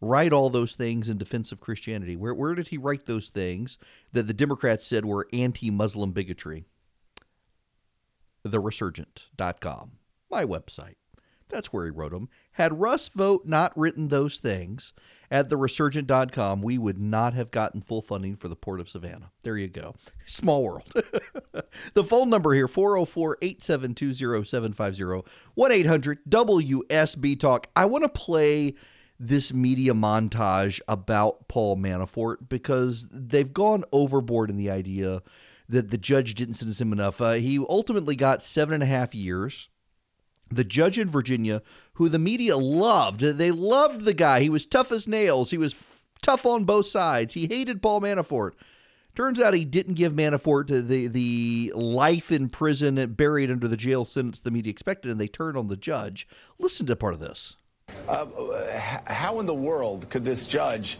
write 0.00 0.32
all 0.32 0.50
those 0.50 0.74
things 0.74 1.08
in 1.08 1.16
defense 1.16 1.52
of 1.52 1.60
Christianity? 1.60 2.16
Where, 2.16 2.34
where 2.34 2.56
did 2.56 2.68
he 2.68 2.76
write 2.76 3.06
those 3.06 3.28
things 3.28 3.78
that 4.12 4.24
the 4.24 4.34
Democrats 4.34 4.84
said 4.84 5.04
were 5.04 5.28
anti 5.32 5.70
Muslim 5.70 6.10
bigotry? 6.10 6.64
TheResurgent.com, 8.44 9.92
my 10.30 10.44
website. 10.44 10.96
That's 11.48 11.72
where 11.72 11.84
he 11.84 11.90
wrote 11.90 12.12
them. 12.12 12.28
Had 12.52 12.80
Russ 12.80 13.08
Vought 13.08 13.46
not 13.46 13.76
written 13.76 14.08
those 14.08 14.38
things 14.38 14.92
at 15.30 15.48
theresurgent.com, 15.50 16.62
we 16.62 16.78
would 16.78 16.98
not 16.98 17.34
have 17.34 17.50
gotten 17.50 17.80
full 17.80 18.02
funding 18.02 18.36
for 18.36 18.48
the 18.48 18.56
Port 18.56 18.80
of 18.80 18.88
Savannah. 18.88 19.30
There 19.42 19.56
you 19.56 19.68
go. 19.68 19.94
Small 20.26 20.64
world. 20.64 20.92
the 21.94 22.04
phone 22.04 22.30
number 22.30 22.54
here 22.54 22.68
404 22.68 23.38
872 23.42 24.44
0750 24.44 25.30
1 25.54 25.72
800 25.72 26.18
WSB 26.28 27.38
Talk. 27.38 27.68
I 27.76 27.84
want 27.84 28.04
to 28.04 28.08
play 28.08 28.74
this 29.20 29.52
media 29.52 29.92
montage 29.92 30.80
about 30.88 31.48
Paul 31.48 31.76
Manafort 31.76 32.48
because 32.48 33.06
they've 33.10 33.52
gone 33.52 33.84
overboard 33.92 34.48
in 34.48 34.56
the 34.56 34.70
idea 34.70 35.22
that 35.68 35.90
the 35.90 35.98
judge 35.98 36.34
didn't 36.34 36.54
sentence 36.54 36.80
him 36.80 36.92
enough. 36.92 37.20
Uh, 37.20 37.32
he 37.32 37.58
ultimately 37.58 38.16
got 38.16 38.42
seven 38.42 38.74
and 38.74 38.82
a 38.82 38.86
half 38.86 39.14
years. 39.14 39.68
The 40.50 40.64
judge 40.64 40.98
in 40.98 41.08
Virginia, 41.08 41.62
who 41.94 42.08
the 42.08 42.18
media 42.18 42.56
loved, 42.56 43.20
they 43.20 43.50
loved 43.50 44.02
the 44.02 44.14
guy. 44.14 44.40
He 44.40 44.50
was 44.50 44.66
tough 44.66 44.90
as 44.92 45.06
nails. 45.06 45.50
He 45.50 45.58
was 45.58 45.74
f- 45.74 46.06
tough 46.22 46.46
on 46.46 46.64
both 46.64 46.86
sides. 46.86 47.34
He 47.34 47.46
hated 47.46 47.82
Paul 47.82 48.00
Manafort. 48.00 48.52
Turns 49.14 49.40
out 49.40 49.52
he 49.52 49.64
didn't 49.64 49.94
give 49.94 50.12
Manafort 50.12 50.68
the 50.68 51.08
the 51.08 51.72
life 51.74 52.30
in 52.30 52.48
prison 52.48 53.14
buried 53.14 53.50
under 53.50 53.66
the 53.66 53.76
jail 53.76 54.04
sentence 54.04 54.38
the 54.38 54.52
media 54.52 54.70
expected, 54.70 55.10
and 55.10 55.20
they 55.20 55.26
turned 55.26 55.56
on 55.56 55.66
the 55.66 55.76
judge. 55.76 56.28
Listen 56.58 56.86
to 56.86 56.94
part 56.94 57.14
of 57.14 57.20
this. 57.20 57.56
Uh, 58.06 58.26
how 59.06 59.40
in 59.40 59.46
the 59.46 59.54
world 59.54 60.08
could 60.08 60.24
this 60.24 60.46
judge 60.46 60.98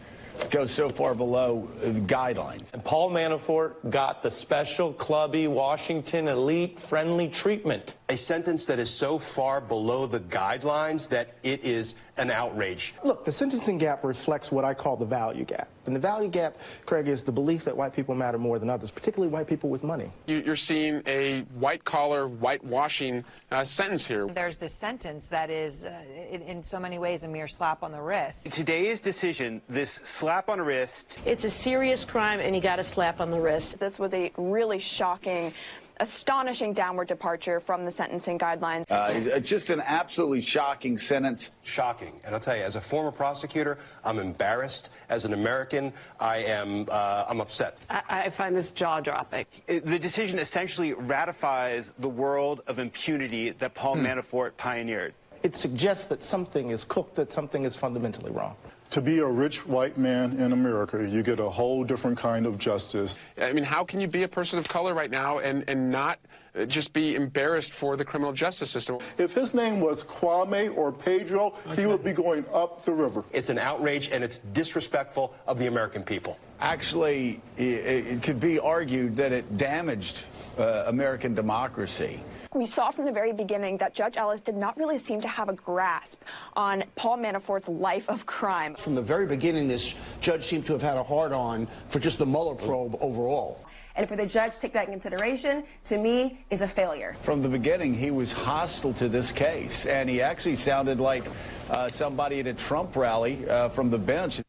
go 0.51 0.67
so 0.67 0.89
far 0.89 1.15
below 1.15 1.69
guidelines? 1.81 2.73
And 2.73 2.85
Paul 2.85 3.11
Manafort 3.11 3.89
got 3.89 4.23
the 4.23 4.31
special 4.31 4.93
clubby 4.93 5.47
Washington 5.47 6.27
elite 6.27 6.81
friendly 6.81 7.29
treatment. 7.29 7.95
A 8.11 8.17
sentence 8.17 8.65
that 8.65 8.79
is 8.79 8.89
so 8.89 9.19
far 9.19 9.61
below 9.61 10.07
the 10.07 10.21
guidelines 10.21 11.11
that 11.11 11.35
it 11.43 11.63
is 11.63 11.95
an 12.17 12.31
outrage. 12.31 12.95
Look, 13.05 13.27
the 13.27 13.33
sentencing 13.33 13.77
gap 13.77 14.03
reflects 14.03 14.51
what 14.51 14.65
I 14.65 14.73
call 14.73 14.97
the 14.97 15.05
value 15.05 15.45
gap. 15.45 15.69
And 15.85 15.95
the 15.95 16.01
value 16.01 16.29
gap, 16.29 16.57
Craig, 16.87 17.09
is 17.09 17.25
the 17.25 17.33
belief 17.33 17.65
that 17.65 17.77
white 17.77 17.95
people 17.95 18.15
matter 18.15 18.39
more 18.39 18.59
than 18.59 18.69
others, 18.69 18.91
particularly 18.91 19.33
white 19.33 19.47
people 19.47 19.71
with 19.71 19.83
money. 19.83 20.11
You're 20.27 20.57
seeing 20.57 21.03
a 21.07 21.43
white 21.59 21.85
collar, 21.85 22.29
whitewashing 22.29 23.25
uh, 23.51 23.65
sentence 23.65 24.07
here. 24.07 24.27
There's 24.27 24.59
this 24.59 24.75
sentence 24.75 25.29
that 25.29 25.51
is, 25.51 25.85
uh, 25.85 26.03
in, 26.31 26.43
in 26.43 26.63
so 26.63 26.79
many 26.79 26.99
ways, 26.99 27.25
a 27.25 27.29
mere 27.29 27.47
slap 27.47 27.83
on 27.83 27.93
the 27.93 28.01
wrist. 28.01 28.51
Today's 28.51 29.01
decision, 29.01 29.63
this 29.69 29.93
slap 29.93 30.49
on 30.49 30.59
the 30.59 30.65
wrist. 30.65 31.19
It's 31.25 31.45
a 31.45 31.51
serious 31.51 32.05
crime, 32.05 32.41
and 32.41 32.55
he 32.55 32.61
got 32.61 32.79
a 32.79 32.85
slap 32.85 33.21
on 33.21 33.31
the 33.31 33.41
wrist. 33.41 33.79
This 33.79 33.99
was 33.99 34.13
a 34.13 34.31
really 34.37 34.79
shocking 34.79 35.53
astonishing 36.01 36.73
downward 36.73 37.09
departure 37.09 37.61
from 37.61 37.85
the 37.85 37.91
sentencing 37.91 38.39
guidelines. 38.39 38.85
Uh, 38.91 39.39
just 39.41 39.71
an 39.71 39.83
absolutely 39.85 40.41
shocking 40.41 40.99
sentence. 40.99 41.53
Shocking. 41.63 42.21
And 42.25 42.35
I'll 42.35 42.41
tell 42.41 42.57
you, 42.57 42.63
as 42.63 42.77
a 42.77 42.81
former 42.81 43.11
prosecutor, 43.11 43.79
I'm 44.05 44.19
embarrassed. 44.19 44.91
As 45.09 45.25
an 45.25 45.33
American, 45.33 45.93
I 46.21 46.39
am 46.39 46.87
uh, 46.91 47.27
I'm 47.29 47.41
upset. 47.41 47.79
I, 47.91 48.03
I 48.09 48.31
find 48.31 48.57
this 48.57 48.71
jaw 48.71 49.01
dropping. 49.01 49.47
The 49.67 49.99
decision 49.99 50.39
essentially 50.39 50.93
ratifies 50.95 51.93
the 51.99 52.09
world 52.09 52.63
of 52.67 52.79
impunity 52.79 53.51
that 53.51 53.75
Paul 53.75 53.97
hmm. 53.97 54.07
Manafort 54.07 54.57
pioneered. 54.57 55.15
It 55.43 55.55
suggests 55.55 56.07
that 56.07 56.23
something 56.23 56.71
is 56.71 56.85
cooked, 56.85 57.15
that 57.17 57.31
something 57.31 57.65
is 57.65 57.77
fundamentally 57.77 58.33
wrong 58.33 58.57
to 58.91 59.01
be 59.01 59.19
a 59.19 59.27
rich 59.27 59.67
white 59.67 59.99
man 59.99 60.39
in 60.39 60.53
America, 60.53 61.07
you 61.07 61.23
get 61.23 61.41
a 61.41 61.49
whole 61.49 61.85
different 61.85 62.19
kind 62.19 62.47
of 62.47 62.59
justice. 62.59 63.19
I 63.41 63.53
mean, 63.53 63.65
how 63.65 63.85
can 63.85 64.01
you 64.01 64.09
be 64.09 64.23
a 64.23 64.29
person 64.29 64.59
of 64.59 64.69
color 64.69 64.95
right 64.95 65.11
now 65.11 65.39
and, 65.39 65.69
and 65.69 65.91
not 65.91 66.19
uh, 66.55 66.65
just 66.65 66.93
be 66.93 67.15
embarrassed 67.15 67.73
for 67.73 67.97
the 67.97 68.05
criminal 68.05 68.33
justice 68.33 68.71
system? 68.71 68.99
If 69.19 69.35
his 69.35 69.53
name 69.53 69.81
was 69.81 70.03
Kwame 70.03 70.75
or 70.77 70.93
Pedro, 70.93 71.55
okay. 71.67 71.83
he 71.83 71.87
would 71.87 72.03
be 72.03 72.13
going 72.13 72.45
up 72.53 72.85
the 72.85 72.93
river. 72.93 73.25
It's 73.33 73.51
an 73.51 73.59
outrage 73.59 74.11
and 74.11 74.25
it's 74.25 74.39
disrespectful 74.39 75.35
of 75.47 75.59
the 75.59 75.67
American 75.67 76.03
people. 76.03 76.39
Actually, 76.61 77.41
it, 77.57 77.63
it 77.63 78.23
could 78.23 78.41
be 78.41 78.59
argued 78.59 79.17
that 79.17 79.33
it 79.33 79.57
damaged 79.59 80.23
uh, 80.59 80.85
American 80.87 81.35
democracy. 81.35 82.21
We 82.55 82.67
saw 82.67 82.91
from 82.91 83.05
the 83.05 83.13
very 83.13 83.33
beginning 83.33 83.77
that 83.79 83.95
Judge 83.95 84.17
Ellis 84.17 84.41
did 84.41 84.57
not 84.57 84.77
really 84.79 84.99
seem 84.99 85.21
to 85.21 85.29
have 85.29 85.51
a 85.51 85.53
grasp 85.53 86.23
on 86.57 86.85
Paul 86.97 87.19
Manafort's 87.19 87.69
life 87.69 88.09
of 88.09 88.25
crime. 88.25 88.75
From 88.75 88.95
the 88.95 89.03
very 89.03 89.27
beginning, 89.27 89.69
this 89.69 89.95
judge 90.21 90.45
seemed 90.45 90.65
to 90.67 90.73
have 90.73 90.81
had 90.81 90.97
a 90.97 91.03
hard 91.03 91.33
on 91.33 91.69
for 91.89 91.99
just 91.99 92.19
the 92.19 92.25
Mueller 92.25 92.55
probe 92.55 92.97
overall. 93.01 93.65
And 93.97 94.09
for 94.09 94.17
the 94.17 94.25
judge 94.25 94.55
to 94.55 94.61
take 94.61 94.73
that 94.73 94.87
in 94.87 94.93
consideration, 94.93 95.65
to 95.85 95.99
me, 95.99 96.39
is 96.51 96.63
a 96.63 96.69
failure. 96.69 97.17
From 97.23 97.43
the 97.43 97.49
beginning, 97.49 97.93
he 97.93 98.11
was 98.11 98.33
hostile 98.33 98.95
to 98.95 99.09
this 99.09 99.31
case, 99.31 99.85
and 99.87 100.09
he 100.09 100.23
actually 100.23 100.57
sounded 100.57 101.01
like 101.01 101.25
uh, 101.69 101.89
somebody 101.89 102.41
at 102.41 102.47
a 102.47 102.55
Trump 102.55 102.97
rally 102.97 103.49
uh, 103.49 103.69
from 103.69 103.91
the 103.91 103.99
bench. 103.99 104.41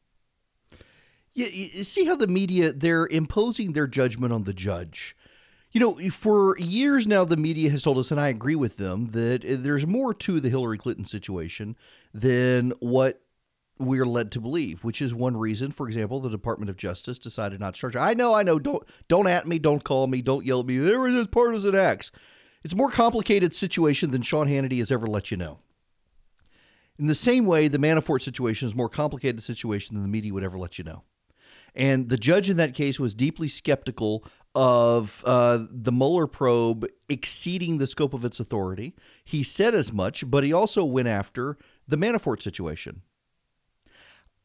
Yeah, 1.33 1.47
you 1.47 1.83
see 1.83 2.05
how 2.05 2.15
the 2.15 2.27
media 2.27 2.71
they're 2.73 3.07
imposing 3.07 3.73
their 3.73 3.87
judgment 3.87 4.33
on 4.33 4.43
the 4.43 4.53
judge. 4.53 5.15
You 5.72 5.80
know, 5.80 6.09
for 6.09 6.57
years 6.57 7.05
now, 7.05 7.26
the 7.26 7.38
media 7.38 7.70
has 7.70 7.84
told 7.84 7.99
us, 7.99 8.09
and 8.09 8.20
I 8.20 8.30
agree 8.30 8.55
with 8.55 8.78
them, 8.78 9.07
that 9.07 9.45
eh, 9.45 9.55
there's 9.59 9.86
more 9.86 10.13
to 10.15 10.39
the 10.39 10.49
Hillary 10.49 10.80
Clinton 10.80 11.05
situation 11.05 11.78
than 12.11 12.72
what 12.80 13.22
we're 13.78 14.05
led 14.05 14.32
to 14.32 14.41
believe, 14.41 14.84
which 14.84 15.01
is 15.01 15.13
one 15.13 15.38
reason, 15.38 15.72
for 15.72 15.88
example, 15.88 16.20
the 16.20 16.30
Department 16.30 16.70
of 16.70 16.76
Justice 16.76 17.20
decided 17.20 17.59
not 17.59 17.76
to 17.76 17.80
charge. 17.80 17.95
I 17.95 18.13
know, 18.13 18.34
I 18.34 18.43
know, 18.43 18.57
don't 18.59 18.84
don't 19.07 19.28
at 19.28 19.47
me, 19.47 19.59
don't 19.59 19.84
call 19.84 20.07
me, 20.07 20.22
don't 20.22 20.45
yell 20.45 20.61
at 20.61 20.65
me. 20.65 20.78
There 20.78 21.07
is 21.07 21.13
this 21.13 21.28
partisan 21.28 21.76
acts. 21.76 22.11
It's 22.63 22.74
a 22.74 22.78
more 22.78 22.91
complicated 22.91 23.55
situation 23.55 24.11
than 24.11 24.22
Sean 24.22 24.47
Hannity 24.47 24.80
has 24.80 24.91
ever 24.91 25.07
let 25.07 25.32
you 25.32 25.38
know. 25.38 25.59
In 26.97 27.07
the 27.07 27.15
same 27.15 27.45
way, 27.45 27.70
the 27.70 27.78
Manafort 27.78 28.22
situation 28.22 28.67
is 28.67 28.74
a 28.74 28.78
more 28.78 28.89
complicated 28.89 29.41
situation 29.41 29.95
than 29.95 30.03
the 30.03 30.09
media 30.09 30.34
would 30.34 30.43
ever 30.43 30.57
let 30.57 30.78
you 30.78 30.84
know. 30.84 31.03
And 31.74 32.09
the 32.09 32.17
judge 32.17 32.49
in 32.49 32.57
that 32.57 32.74
case 32.74 32.99
was 32.99 33.13
deeply 33.13 33.47
skeptical 33.47 34.26
of 34.55 35.23
uh, 35.25 35.65
the 35.69 35.91
Mueller 35.91 36.27
probe 36.27 36.87
exceeding 37.07 37.77
the 37.77 37.87
scope 37.87 38.13
of 38.13 38.25
its 38.25 38.39
authority. 38.39 38.95
He 39.23 39.43
said 39.43 39.75
as 39.75 39.93
much, 39.93 40.29
but 40.29 40.43
he 40.43 40.51
also 40.51 40.83
went 40.83 41.07
after 41.07 41.57
the 41.87 41.97
Manafort 41.97 42.41
situation. 42.41 43.01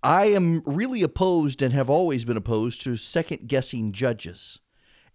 I 0.02 0.26
am 0.26 0.62
really 0.66 1.02
opposed 1.02 1.62
and 1.62 1.72
have 1.72 1.88
always 1.88 2.26
been 2.26 2.36
opposed 2.36 2.82
to 2.82 2.96
second 2.96 3.48
guessing 3.48 3.92
judges. 3.92 4.60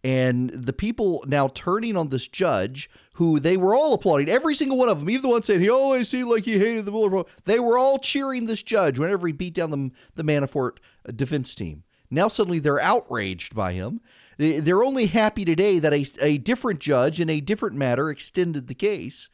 And 0.03 0.49
the 0.49 0.73
people 0.73 1.23
now 1.27 1.49
turning 1.49 1.97
on 1.97 2.09
this 2.09 2.27
judge, 2.27 2.89
who 3.13 3.39
they 3.39 3.57
were 3.57 3.75
all 3.75 3.93
applauding, 3.93 4.29
every 4.29 4.55
single 4.55 4.77
one 4.77 4.89
of 4.89 4.99
them, 4.99 5.09
even 5.09 5.23
the 5.23 5.29
one 5.29 5.43
saying 5.43 5.59
he 5.59 5.69
always 5.69 6.07
seemed 6.07 6.29
like 6.29 6.45
he 6.45 6.57
hated 6.57 6.85
the 6.85 6.91
Mueller 6.91 7.09
probe, 7.09 7.29
they 7.43 7.59
were 7.59 7.77
all 7.77 7.99
cheering 7.99 8.45
this 8.45 8.63
judge 8.63 8.97
whenever 8.97 9.27
he 9.27 9.33
beat 9.33 9.53
down 9.53 9.71
the, 9.71 9.91
the 10.15 10.23
Manafort 10.23 10.77
defense 11.15 11.53
team. 11.53 11.83
Now 12.09 12.27
suddenly 12.27 12.59
they're 12.59 12.79
outraged 12.79 13.53
by 13.53 13.73
him. 13.73 14.01
They're 14.39 14.85
only 14.85 15.07
happy 15.07 15.43
today 15.43 15.79
that 15.79 15.93
a, 15.93 16.05
a 16.21 16.37
different 16.37 16.79
judge 16.79 17.19
in 17.19 17.29
a 17.29 17.41
different 17.41 17.75
matter 17.75 18.09
extended 18.09 18.67
the 18.67 18.73
case. 18.73 19.27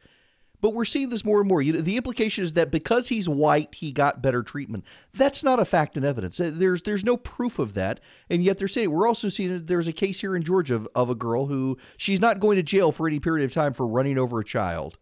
But 0.60 0.74
we're 0.74 0.84
seeing 0.84 1.10
this 1.10 1.24
more 1.24 1.38
and 1.38 1.48
more. 1.48 1.62
You 1.62 1.74
know, 1.74 1.80
the 1.80 1.96
implication 1.96 2.42
is 2.42 2.54
that 2.54 2.72
because 2.72 3.08
he's 3.08 3.28
white, 3.28 3.74
he 3.74 3.92
got 3.92 4.20
better 4.20 4.42
treatment. 4.42 4.84
That's 5.14 5.44
not 5.44 5.60
a 5.60 5.64
fact 5.64 5.96
and 5.96 6.04
evidence. 6.04 6.40
Uh, 6.40 6.50
There's 6.52 6.82
there's 6.82 7.04
no 7.04 7.16
proof 7.16 7.60
of 7.60 7.74
that, 7.74 8.00
and 8.30 8.42
yet 8.42 8.58
they're 8.58 8.66
saying 8.66 8.90
we're 8.90 9.06
also 9.06 9.28
seeing 9.28 9.66
there's 9.66 9.86
a 9.86 9.92
case 9.92 10.20
here 10.20 10.34
in 10.34 10.42
Georgia 10.42 10.74
of, 10.74 10.88
of 10.94 11.10
a 11.10 11.14
girl 11.14 11.46
who 11.46 11.76
she's 11.98 12.20
not 12.20 12.40
going 12.40 12.56
to 12.56 12.62
jail 12.62 12.90
for 12.90 13.06
any 13.06 13.20
period 13.20 13.44
of 13.44 13.52
time 13.52 13.74
for 13.74 13.86
running 13.86 14.18
over 14.18 14.40
a 14.40 14.44
child. 14.44 14.98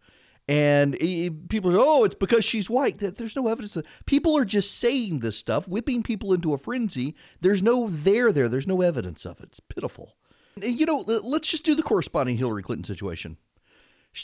And 0.47 0.95
eh, 1.01 1.29
people 1.49 1.71
say, 1.71 1.77
oh, 1.79 2.03
it's 2.03 2.15
because 2.15 2.45
she's 2.45 2.69
white. 2.69 2.99
Th- 2.99 3.15
There's 3.15 3.35
no 3.35 3.47
evidence. 3.47 3.73
That 3.73 3.87
people 4.05 4.37
are 4.37 4.45
just 4.45 4.77
saying 4.79 5.19
this 5.19 5.37
stuff, 5.37 5.67
whipping 5.67 6.03
people 6.03 6.33
into 6.33 6.53
a 6.53 6.57
frenzy. 6.57 7.15
There's 7.41 7.63
no 7.63 7.89
there 7.89 8.31
there. 8.31 8.47
There's 8.47 8.67
no 8.67 8.81
evidence 8.81 9.25
of 9.25 9.39
it. 9.39 9.45
It's 9.45 9.59
pitiful. 9.59 10.15
And, 10.61 10.79
You 10.79 10.85
know, 10.85 10.99
let's 10.99 11.49
just 11.49 11.65
do 11.65 11.73
the 11.73 11.81
corresponding 11.83 12.37
Hillary 12.37 12.61
Clinton 12.61 12.85
situation. 12.85 13.37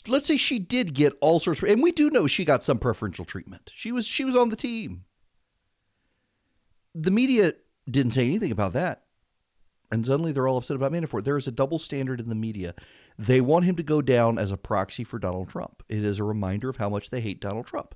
Let's 0.08 0.28
say 0.28 0.38
she 0.38 0.60
did 0.60 0.94
get 0.94 1.14
all 1.22 1.40
sorts, 1.40 1.62
of, 1.62 1.68
and 1.68 1.84
we 1.84 1.92
do 1.92 2.10
know 2.10 2.26
she 2.28 2.46
got 2.46 2.64
some 2.64 2.78
preferential 2.78 3.26
treatment. 3.26 3.72
She 3.74 3.92
was 3.92 4.08
she 4.08 4.24
was 4.24 4.38
on 4.38 4.48
the 4.50 4.56
team. 4.56 5.04
The 6.96 7.12
media 7.12 7.54
didn't 7.90 8.12
say 8.14 8.26
anything 8.26 8.52
about 8.52 8.74
that. 8.74 9.04
And 9.92 10.06
suddenly 10.06 10.32
they're 10.32 10.48
all 10.48 10.58
upset 10.58 10.78
about 10.78 10.94
Manafort. 10.94 11.26
There 11.26 11.38
is 11.38 11.48
a 11.48 11.52
double 11.52 11.80
standard 11.80 12.22
in 12.22 12.30
the 12.30 12.36
media. 12.36 12.74
They 13.22 13.40
want 13.40 13.66
him 13.66 13.76
to 13.76 13.84
go 13.84 14.02
down 14.02 14.40
as 14.40 14.50
a 14.52 14.58
proxy 14.58 15.04
for 15.04 15.20
Donald 15.20 15.48
Trump. 15.48 15.84
It 15.88 16.04
is 16.04 16.18
a 16.18 16.24
reminder 16.24 16.70
of 16.70 16.78
how 16.78 16.90
much 16.90 17.12
they 17.12 17.22
hate 17.22 17.40
Donald 17.40 17.68
Trump. 17.68 17.94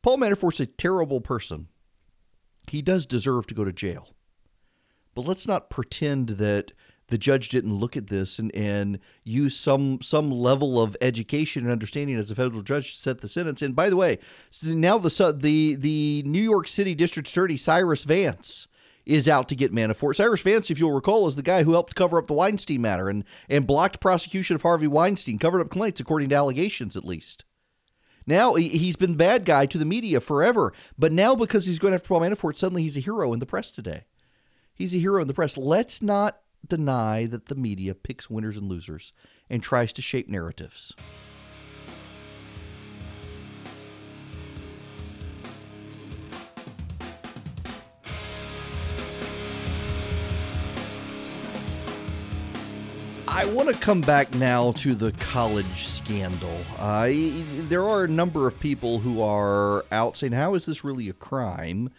Paul 0.00 0.16
Manafort's 0.16 0.60
a 0.60 0.66
terrible 0.66 1.20
person. 1.20 1.68
He 2.70 2.80
does 2.80 3.04
deserve 3.04 3.46
to 3.48 3.54
go 3.54 3.64
to 3.64 3.72
jail. 3.72 4.14
But 5.14 5.26
let's 5.26 5.46
not 5.46 5.68
pretend 5.68 6.30
that 6.30 6.72
the 7.08 7.18
judge 7.18 7.50
didn't 7.50 7.74
look 7.74 7.98
at 7.98 8.06
this 8.06 8.38
and, 8.38 8.54
and 8.54 8.98
use 9.24 9.54
some 9.54 10.00
some 10.00 10.30
level 10.30 10.82
of 10.82 10.96
education 11.02 11.64
and 11.64 11.70
understanding 11.70 12.16
as 12.16 12.30
a 12.30 12.34
federal 12.34 12.62
judge 12.62 12.94
to 12.94 12.98
set 12.98 13.20
the 13.20 13.28
sentence. 13.28 13.60
And 13.60 13.76
by 13.76 13.90
the 13.90 13.96
way, 13.96 14.18
now 14.62 14.96
the 14.96 15.36
the 15.38 15.74
the 15.74 16.22
New 16.24 16.42
York 16.42 16.66
City 16.66 16.94
District 16.94 17.28
Attorney 17.28 17.58
Cyrus 17.58 18.04
Vance 18.04 18.68
is 19.06 19.28
out 19.28 19.48
to 19.48 19.54
get 19.54 19.72
Manafort. 19.72 20.16
Cyrus 20.16 20.42
Vance, 20.42 20.70
if 20.70 20.78
you'll 20.78 20.92
recall, 20.92 21.26
is 21.28 21.36
the 21.36 21.42
guy 21.42 21.62
who 21.62 21.72
helped 21.72 21.94
cover 21.94 22.18
up 22.18 22.26
the 22.26 22.34
Weinstein 22.34 22.82
matter 22.82 23.08
and 23.08 23.24
and 23.48 23.66
blocked 23.66 24.00
prosecution 24.00 24.56
of 24.56 24.62
Harvey 24.62 24.88
Weinstein, 24.88 25.38
covered 25.38 25.60
up 25.60 25.70
complaints 25.70 26.00
according 26.00 26.28
to 26.30 26.34
allegations 26.34 26.96
at 26.96 27.04
least. 27.04 27.44
Now 28.26 28.54
he- 28.54 28.68
he's 28.68 28.96
been 28.96 29.12
the 29.12 29.16
bad 29.16 29.44
guy 29.44 29.66
to 29.66 29.78
the 29.78 29.84
media 29.84 30.20
forever, 30.20 30.72
but 30.98 31.12
now 31.12 31.36
because 31.36 31.66
he's 31.66 31.78
going 31.78 31.94
after 31.94 32.08
Paul 32.08 32.20
Manafort, 32.22 32.58
suddenly 32.58 32.82
he's 32.82 32.96
a 32.96 33.00
hero 33.00 33.32
in 33.32 33.38
the 33.38 33.46
press 33.46 33.70
today. 33.70 34.04
He's 34.74 34.94
a 34.94 34.98
hero 34.98 35.22
in 35.22 35.28
the 35.28 35.34
press. 35.34 35.56
Let's 35.56 36.02
not 36.02 36.40
deny 36.66 37.26
that 37.26 37.46
the 37.46 37.54
media 37.54 37.94
picks 37.94 38.28
winners 38.28 38.56
and 38.56 38.68
losers 38.68 39.12
and 39.48 39.62
tries 39.62 39.92
to 39.92 40.02
shape 40.02 40.28
narratives. 40.28 40.92
I 53.36 53.44
want 53.44 53.68
to 53.68 53.76
come 53.76 54.00
back 54.00 54.34
now 54.34 54.72
to 54.72 54.94
the 54.94 55.12
college 55.12 55.84
scandal. 55.84 56.58
Uh, 56.78 57.10
there 57.68 57.86
are 57.86 58.04
a 58.04 58.08
number 58.08 58.48
of 58.48 58.58
people 58.58 58.98
who 58.98 59.20
are 59.20 59.84
out 59.92 60.16
saying, 60.16 60.32
How 60.32 60.54
is 60.54 60.64
this 60.64 60.84
really 60.84 61.10
a 61.10 61.12
crime? 61.12 61.90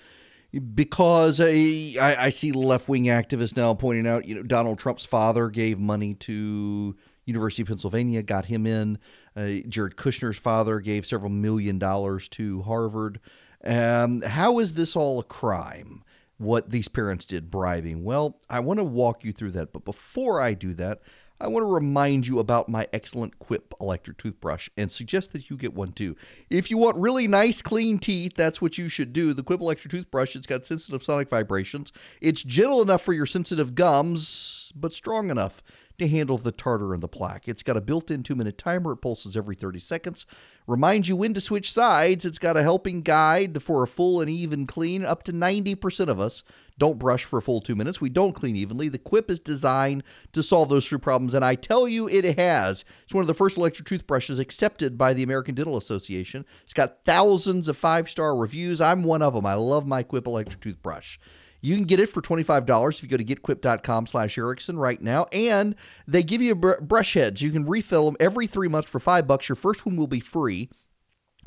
Because 0.74 1.40
I, 1.40 1.94
I, 2.02 2.30
see 2.30 2.52
left 2.52 2.90
wing 2.90 3.04
activists 3.04 3.56
now 3.56 3.76
pointing 3.76 4.08
out, 4.08 4.26
you 4.26 4.34
know, 4.34 4.42
Donald 4.42 4.80
Trump's 4.80 5.06
father 5.06 5.50
gave 5.50 5.78
money 5.78 6.16
to 6.16 6.98
University 7.26 7.62
of 7.62 7.68
Pennsylvania, 7.68 8.24
got 8.24 8.46
him 8.46 8.66
in. 8.66 8.98
Uh, 9.36 9.58
Jared 9.70 9.96
Kushner's 9.96 10.40
father 10.40 10.80
gave 10.80 11.06
several 11.06 11.30
million 11.30 11.78
dollars 11.78 12.28
to 12.30 12.64
Harvard. 12.64 13.20
Um, 13.64 14.24
how 14.24 14.58
is 14.58 14.74
this 14.74 14.96
all 14.96 15.20
a 15.20 15.24
crime? 15.24 16.04
What 16.40 16.72
these 16.72 16.88
parents 16.88 17.26
did, 17.26 17.52
bribing? 17.52 18.04
Well, 18.04 18.40
I 18.50 18.60
want 18.60 18.80
to 18.80 18.84
walk 18.84 19.24
you 19.24 19.34
through 19.34 19.52
that. 19.52 19.72
But 19.72 19.86
before 19.86 20.42
I 20.42 20.56
do 20.56 20.74
that, 20.76 21.02
I 21.40 21.48
want 21.48 21.64
to 21.64 21.72
remind 21.72 22.26
you 22.26 22.40
about 22.40 22.68
my 22.68 22.88
excellent 22.92 23.38
Quip 23.40 23.74
electric 23.80 24.18
toothbrush 24.18 24.70
and 24.76 24.92
suggest 24.92 25.34
that 25.34 25.50
you 25.50 25.58
get 25.58 25.74
one 25.74 25.92
too. 25.92 26.16
If 26.50 26.72
you 26.72 26.78
want 26.78 26.98
really 26.98 27.28
nice, 27.28 27.62
clean 27.62 28.00
teeth, 28.00 28.34
that's 28.36 28.62
what 28.62 28.78
you 28.78 28.90
should 28.90 29.14
do. 29.14 29.34
The 29.34 29.44
Quip 29.44 29.62
electric 29.62 29.92
toothbrush, 29.92 30.36
it's 30.36 30.48
got 30.48 30.66
sensitive 30.66 31.04
sonic 31.04 31.30
vibrations. 31.30 31.92
It's 32.22 32.42
gentle 32.42 32.82
enough 32.82 33.04
for 33.04 33.14
your 33.14 33.28
sensitive 33.28 33.76
gums, 33.76 34.72
but 34.76 34.94
strong 34.94 35.30
enough 35.30 35.62
to 36.00 36.08
handle 36.08 36.38
the 36.38 36.52
tartar 36.52 36.94
and 36.94 37.02
the 37.02 37.08
plaque. 37.08 37.48
It's 37.48 37.64
got 37.64 37.78
a 37.78 37.82
built 37.82 38.12
in 38.12 38.24
two 38.24 38.36
minute 38.36 38.58
timer, 38.58 38.94
it 38.94 38.98
pulses 38.98 39.36
every 39.36 39.56
30 39.56 39.80
seconds, 39.80 40.26
reminds 40.68 41.10
you 41.10 41.16
when 41.16 41.34
to 41.34 41.42
switch 41.42 41.72
sides. 41.72 42.26
It's 42.26 42.38
got 42.38 42.58
a 42.58 42.64
helping 42.64 43.02
guide 43.02 43.62
for 43.62 43.84
a 43.84 43.88
full 43.88 44.22
and 44.22 44.30
even 44.30 44.68
clean. 44.68 45.04
Up 45.04 45.24
to 45.24 45.34
90% 45.34 46.08
of 46.08 46.20
us 46.20 46.44
don't 46.78 47.00
brush 47.00 47.26
for 47.26 47.40
a 47.40 47.42
full 47.42 47.62
two 47.62 47.76
minutes. 47.76 48.02
We 48.02 48.10
don't 48.10 48.34
clean 48.34 48.56
evenly. 48.56 48.90
The 48.90 48.98
Quip 48.98 49.32
is 49.32 49.40
designed 49.40 50.04
to 50.34 50.44
solve 50.44 50.70
those 50.70 50.88
three 50.88 51.00
problems, 51.00 51.34
and 51.34 51.44
I 51.44 51.56
tell 51.56 51.88
you, 51.88 52.08
it 52.08 52.38
has. 52.38 52.84
It's 53.04 53.14
one 53.14 53.22
of 53.22 53.28
the 53.28 53.34
first 53.34 53.58
electric 53.58 53.88
toothbrushes 53.88 54.40
accepted 54.40 54.98
by 54.98 55.14
the 55.14 55.24
American 55.24 55.56
Dental 55.56 55.78
Association. 55.78 56.46
It's 56.64 56.74
got 56.74 57.04
thousands 57.06 57.68
of 57.68 57.78
five 57.78 58.10
star 58.10 58.36
reviews. 58.36 58.82
I'm 58.82 59.04
one 59.04 59.22
of 59.22 59.34
them. 59.34 59.46
I 59.46 59.56
love 59.56 59.88
my 59.88 60.04
Quip 60.04 60.28
electric 60.28 60.62
toothbrush. 60.62 61.18
You 61.62 61.76
can 61.76 61.86
get 61.86 62.00
it 62.00 62.10
for 62.10 62.22
$25 62.22 62.98
if 62.98 63.04
you 63.04 63.10
go 63.10 63.18
to 63.18 63.24
getquip.com 63.24 64.08
slash 64.08 64.38
Erickson 64.38 64.78
right 64.78 65.02
now. 65.02 65.26
And 65.34 65.76
they 66.08 66.24
give 66.24 66.42
you 66.42 66.56
br- 66.56 66.80
brush 66.82 67.16
heads. 67.16 67.42
You 67.42 67.52
can 67.52 67.66
refill 67.66 68.06
them 68.06 68.18
every 68.20 68.48
three 68.48 68.68
months 68.68 68.90
for 68.90 69.00
five 69.00 69.28
bucks. 69.28 69.50
Your 69.50 69.56
first 69.56 69.86
one 69.86 69.98
will 69.98 70.08
be 70.08 70.20
free 70.20 70.70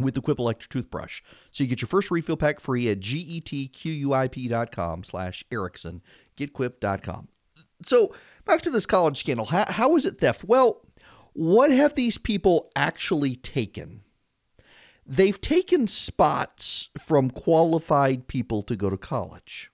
with 0.03 0.14
the 0.14 0.20
Quip 0.20 0.38
electric 0.38 0.70
toothbrush. 0.70 1.22
So 1.51 1.64
you 1.64 1.68
get 1.68 1.80
your 1.80 1.88
first 1.88 2.11
refill 2.11 2.36
pack 2.36 2.61
free 2.61 2.88
at 2.88 3.01
getquip.com 3.01 5.05
slash 5.05 5.44
Erickson. 5.51 6.03
Getquip.com. 6.36 7.28
So 7.86 8.14
back 8.44 8.62
to 8.62 8.70
this 8.70 8.86
college 8.86 9.18
scandal. 9.18 9.46
How, 9.46 9.64
how 9.68 9.96
is 9.96 10.05
it 10.05 10.18
theft? 10.18 10.44
Well, 10.44 10.82
what 11.32 11.70
have 11.70 11.94
these 11.94 12.18
people 12.18 12.70
actually 12.76 13.36
taken? 13.36 14.03
They've 15.07 15.40
taken 15.40 15.86
spots 15.86 16.90
from 16.98 17.30
qualified 17.30 18.28
people 18.28 18.62
to 18.62 18.76
go 18.76 18.90
to 18.90 18.96
college. 18.96 19.70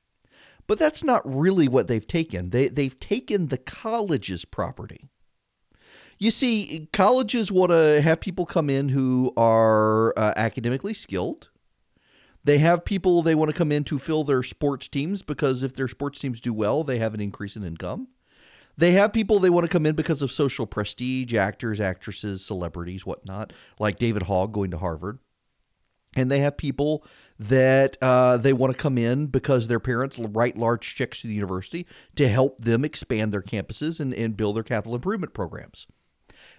But 0.66 0.78
that's 0.78 1.04
not 1.04 1.22
really 1.24 1.68
what 1.68 1.88
they've 1.88 2.06
taken. 2.06 2.50
They, 2.50 2.68
they've 2.68 2.98
taken 2.98 3.48
the 3.48 3.58
college's 3.58 4.44
property. 4.44 5.08
You 6.18 6.30
see, 6.30 6.88
colleges 6.92 7.52
want 7.52 7.72
to 7.72 8.00
have 8.00 8.20
people 8.20 8.46
come 8.46 8.70
in 8.70 8.88
who 8.88 9.32
are 9.36 10.14
uh, 10.16 10.32
academically 10.36 10.94
skilled. 10.94 11.50
They 12.42 12.58
have 12.58 12.84
people 12.84 13.22
they 13.22 13.34
want 13.34 13.50
to 13.50 13.56
come 13.56 13.72
in 13.72 13.84
to 13.84 13.98
fill 13.98 14.24
their 14.24 14.42
sports 14.42 14.88
teams 14.88 15.22
because 15.22 15.62
if 15.62 15.74
their 15.74 15.88
sports 15.88 16.18
teams 16.20 16.40
do 16.40 16.54
well, 16.54 16.84
they 16.84 16.98
have 16.98 17.12
an 17.12 17.20
increase 17.20 17.56
in 17.56 17.64
income. 17.64 18.08
They 18.78 18.92
have 18.92 19.12
people 19.12 19.40
they 19.40 19.50
want 19.50 19.64
to 19.64 19.70
come 19.70 19.84
in 19.84 19.94
because 19.94 20.22
of 20.22 20.30
social 20.30 20.66
prestige, 20.66 21.34
actors, 21.34 21.80
actresses, 21.80 22.44
celebrities, 22.44 23.04
whatnot, 23.04 23.52
like 23.78 23.98
David 23.98 24.24
Hogg 24.24 24.52
going 24.52 24.70
to 24.70 24.78
Harvard. 24.78 25.18
And 26.14 26.30
they 26.30 26.40
have 26.40 26.56
people 26.56 27.04
that 27.38 27.96
uh, 28.00 28.38
they 28.38 28.54
want 28.54 28.72
to 28.72 28.78
come 28.78 28.96
in 28.96 29.26
because 29.26 29.68
their 29.68 29.80
parents 29.80 30.18
write 30.18 30.56
large 30.56 30.94
checks 30.94 31.20
to 31.20 31.26
the 31.26 31.34
university 31.34 31.86
to 32.14 32.28
help 32.28 32.62
them 32.62 32.84
expand 32.84 33.32
their 33.32 33.42
campuses 33.42 34.00
and, 34.00 34.14
and 34.14 34.36
build 34.36 34.56
their 34.56 34.62
capital 34.62 34.94
improvement 34.94 35.34
programs. 35.34 35.86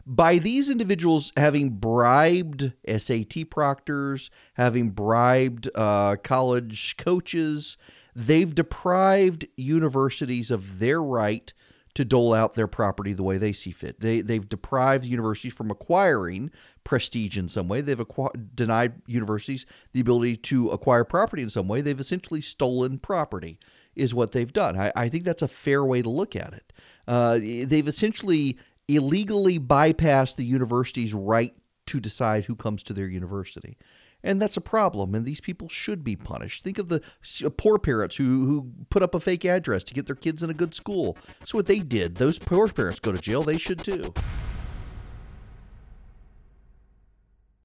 By 0.09 0.37
these 0.37 0.69
individuals 0.69 1.33
having 1.35 1.71
bribed 1.71 2.71
SAT 2.87 3.49
proctors, 3.49 4.31
having 4.53 4.91
bribed 4.91 5.69
uh, 5.75 6.15
college 6.23 6.95
coaches, 6.95 7.75
they've 8.15 8.55
deprived 8.55 9.47
universities 9.57 10.49
of 10.49 10.79
their 10.79 11.03
right 11.03 11.51
to 11.95 12.05
dole 12.05 12.33
out 12.33 12.53
their 12.53 12.67
property 12.67 13.11
the 13.11 13.23
way 13.23 13.37
they 13.37 13.51
see 13.51 13.71
fit. 13.71 13.99
They 13.99 14.21
they've 14.21 14.47
deprived 14.47 15.03
universities 15.03 15.53
from 15.53 15.71
acquiring 15.71 16.51
prestige 16.85 17.37
in 17.37 17.49
some 17.49 17.67
way. 17.67 17.81
They've 17.81 17.97
acqu- 17.97 18.55
denied 18.55 19.01
universities 19.07 19.65
the 19.91 19.99
ability 19.99 20.37
to 20.37 20.69
acquire 20.69 21.03
property 21.03 21.41
in 21.41 21.49
some 21.49 21.67
way. 21.67 21.81
They've 21.81 21.99
essentially 21.99 22.39
stolen 22.39 22.97
property, 22.97 23.59
is 23.97 24.13
what 24.13 24.31
they've 24.31 24.53
done. 24.53 24.79
I, 24.79 24.91
I 24.95 25.09
think 25.09 25.25
that's 25.25 25.41
a 25.41 25.47
fair 25.47 25.83
way 25.83 26.01
to 26.01 26.09
look 26.09 26.35
at 26.35 26.53
it. 26.53 26.71
Uh, 27.07 27.39
they've 27.39 27.87
essentially 27.87 28.57
illegally 28.87 29.57
bypass 29.57 30.33
the 30.33 30.45
university's 30.45 31.13
right 31.13 31.53
to 31.87 31.99
decide 31.99 32.45
who 32.45 32.55
comes 32.55 32.83
to 32.83 32.93
their 32.93 33.07
university. 33.07 33.77
And 34.23 34.41
that's 34.41 34.57
a 34.57 34.61
problem, 34.61 35.13
and 35.13 35.25
these 35.25 35.39
people 35.39 35.69
should 35.69 36.03
be 36.03 36.15
punished. 36.15 36.63
Think 36.63 36.79
of 36.79 36.89
the 36.89 37.01
uh, 37.45 37.49
poor 37.55 37.77
parents 37.77 38.15
who, 38.15 38.45
who 38.45 38.71
put 38.89 39.03
up 39.03 39.13
a 39.13 39.19
fake 39.19 39.45
address 39.45 39.83
to 39.85 39.93
get 39.93 40.07
their 40.07 40.15
kids 40.15 40.41
in 40.41 40.49
a 40.49 40.55
good 40.55 40.73
school. 40.73 41.17
That's 41.39 41.53
what 41.53 41.67
they 41.67 41.79
did. 41.79 42.15
Those 42.15 42.39
poor 42.39 42.67
parents 42.67 42.99
go 42.99 43.11
to 43.11 43.21
jail. 43.21 43.43
They 43.43 43.57
should 43.57 43.83
too. 43.83 44.13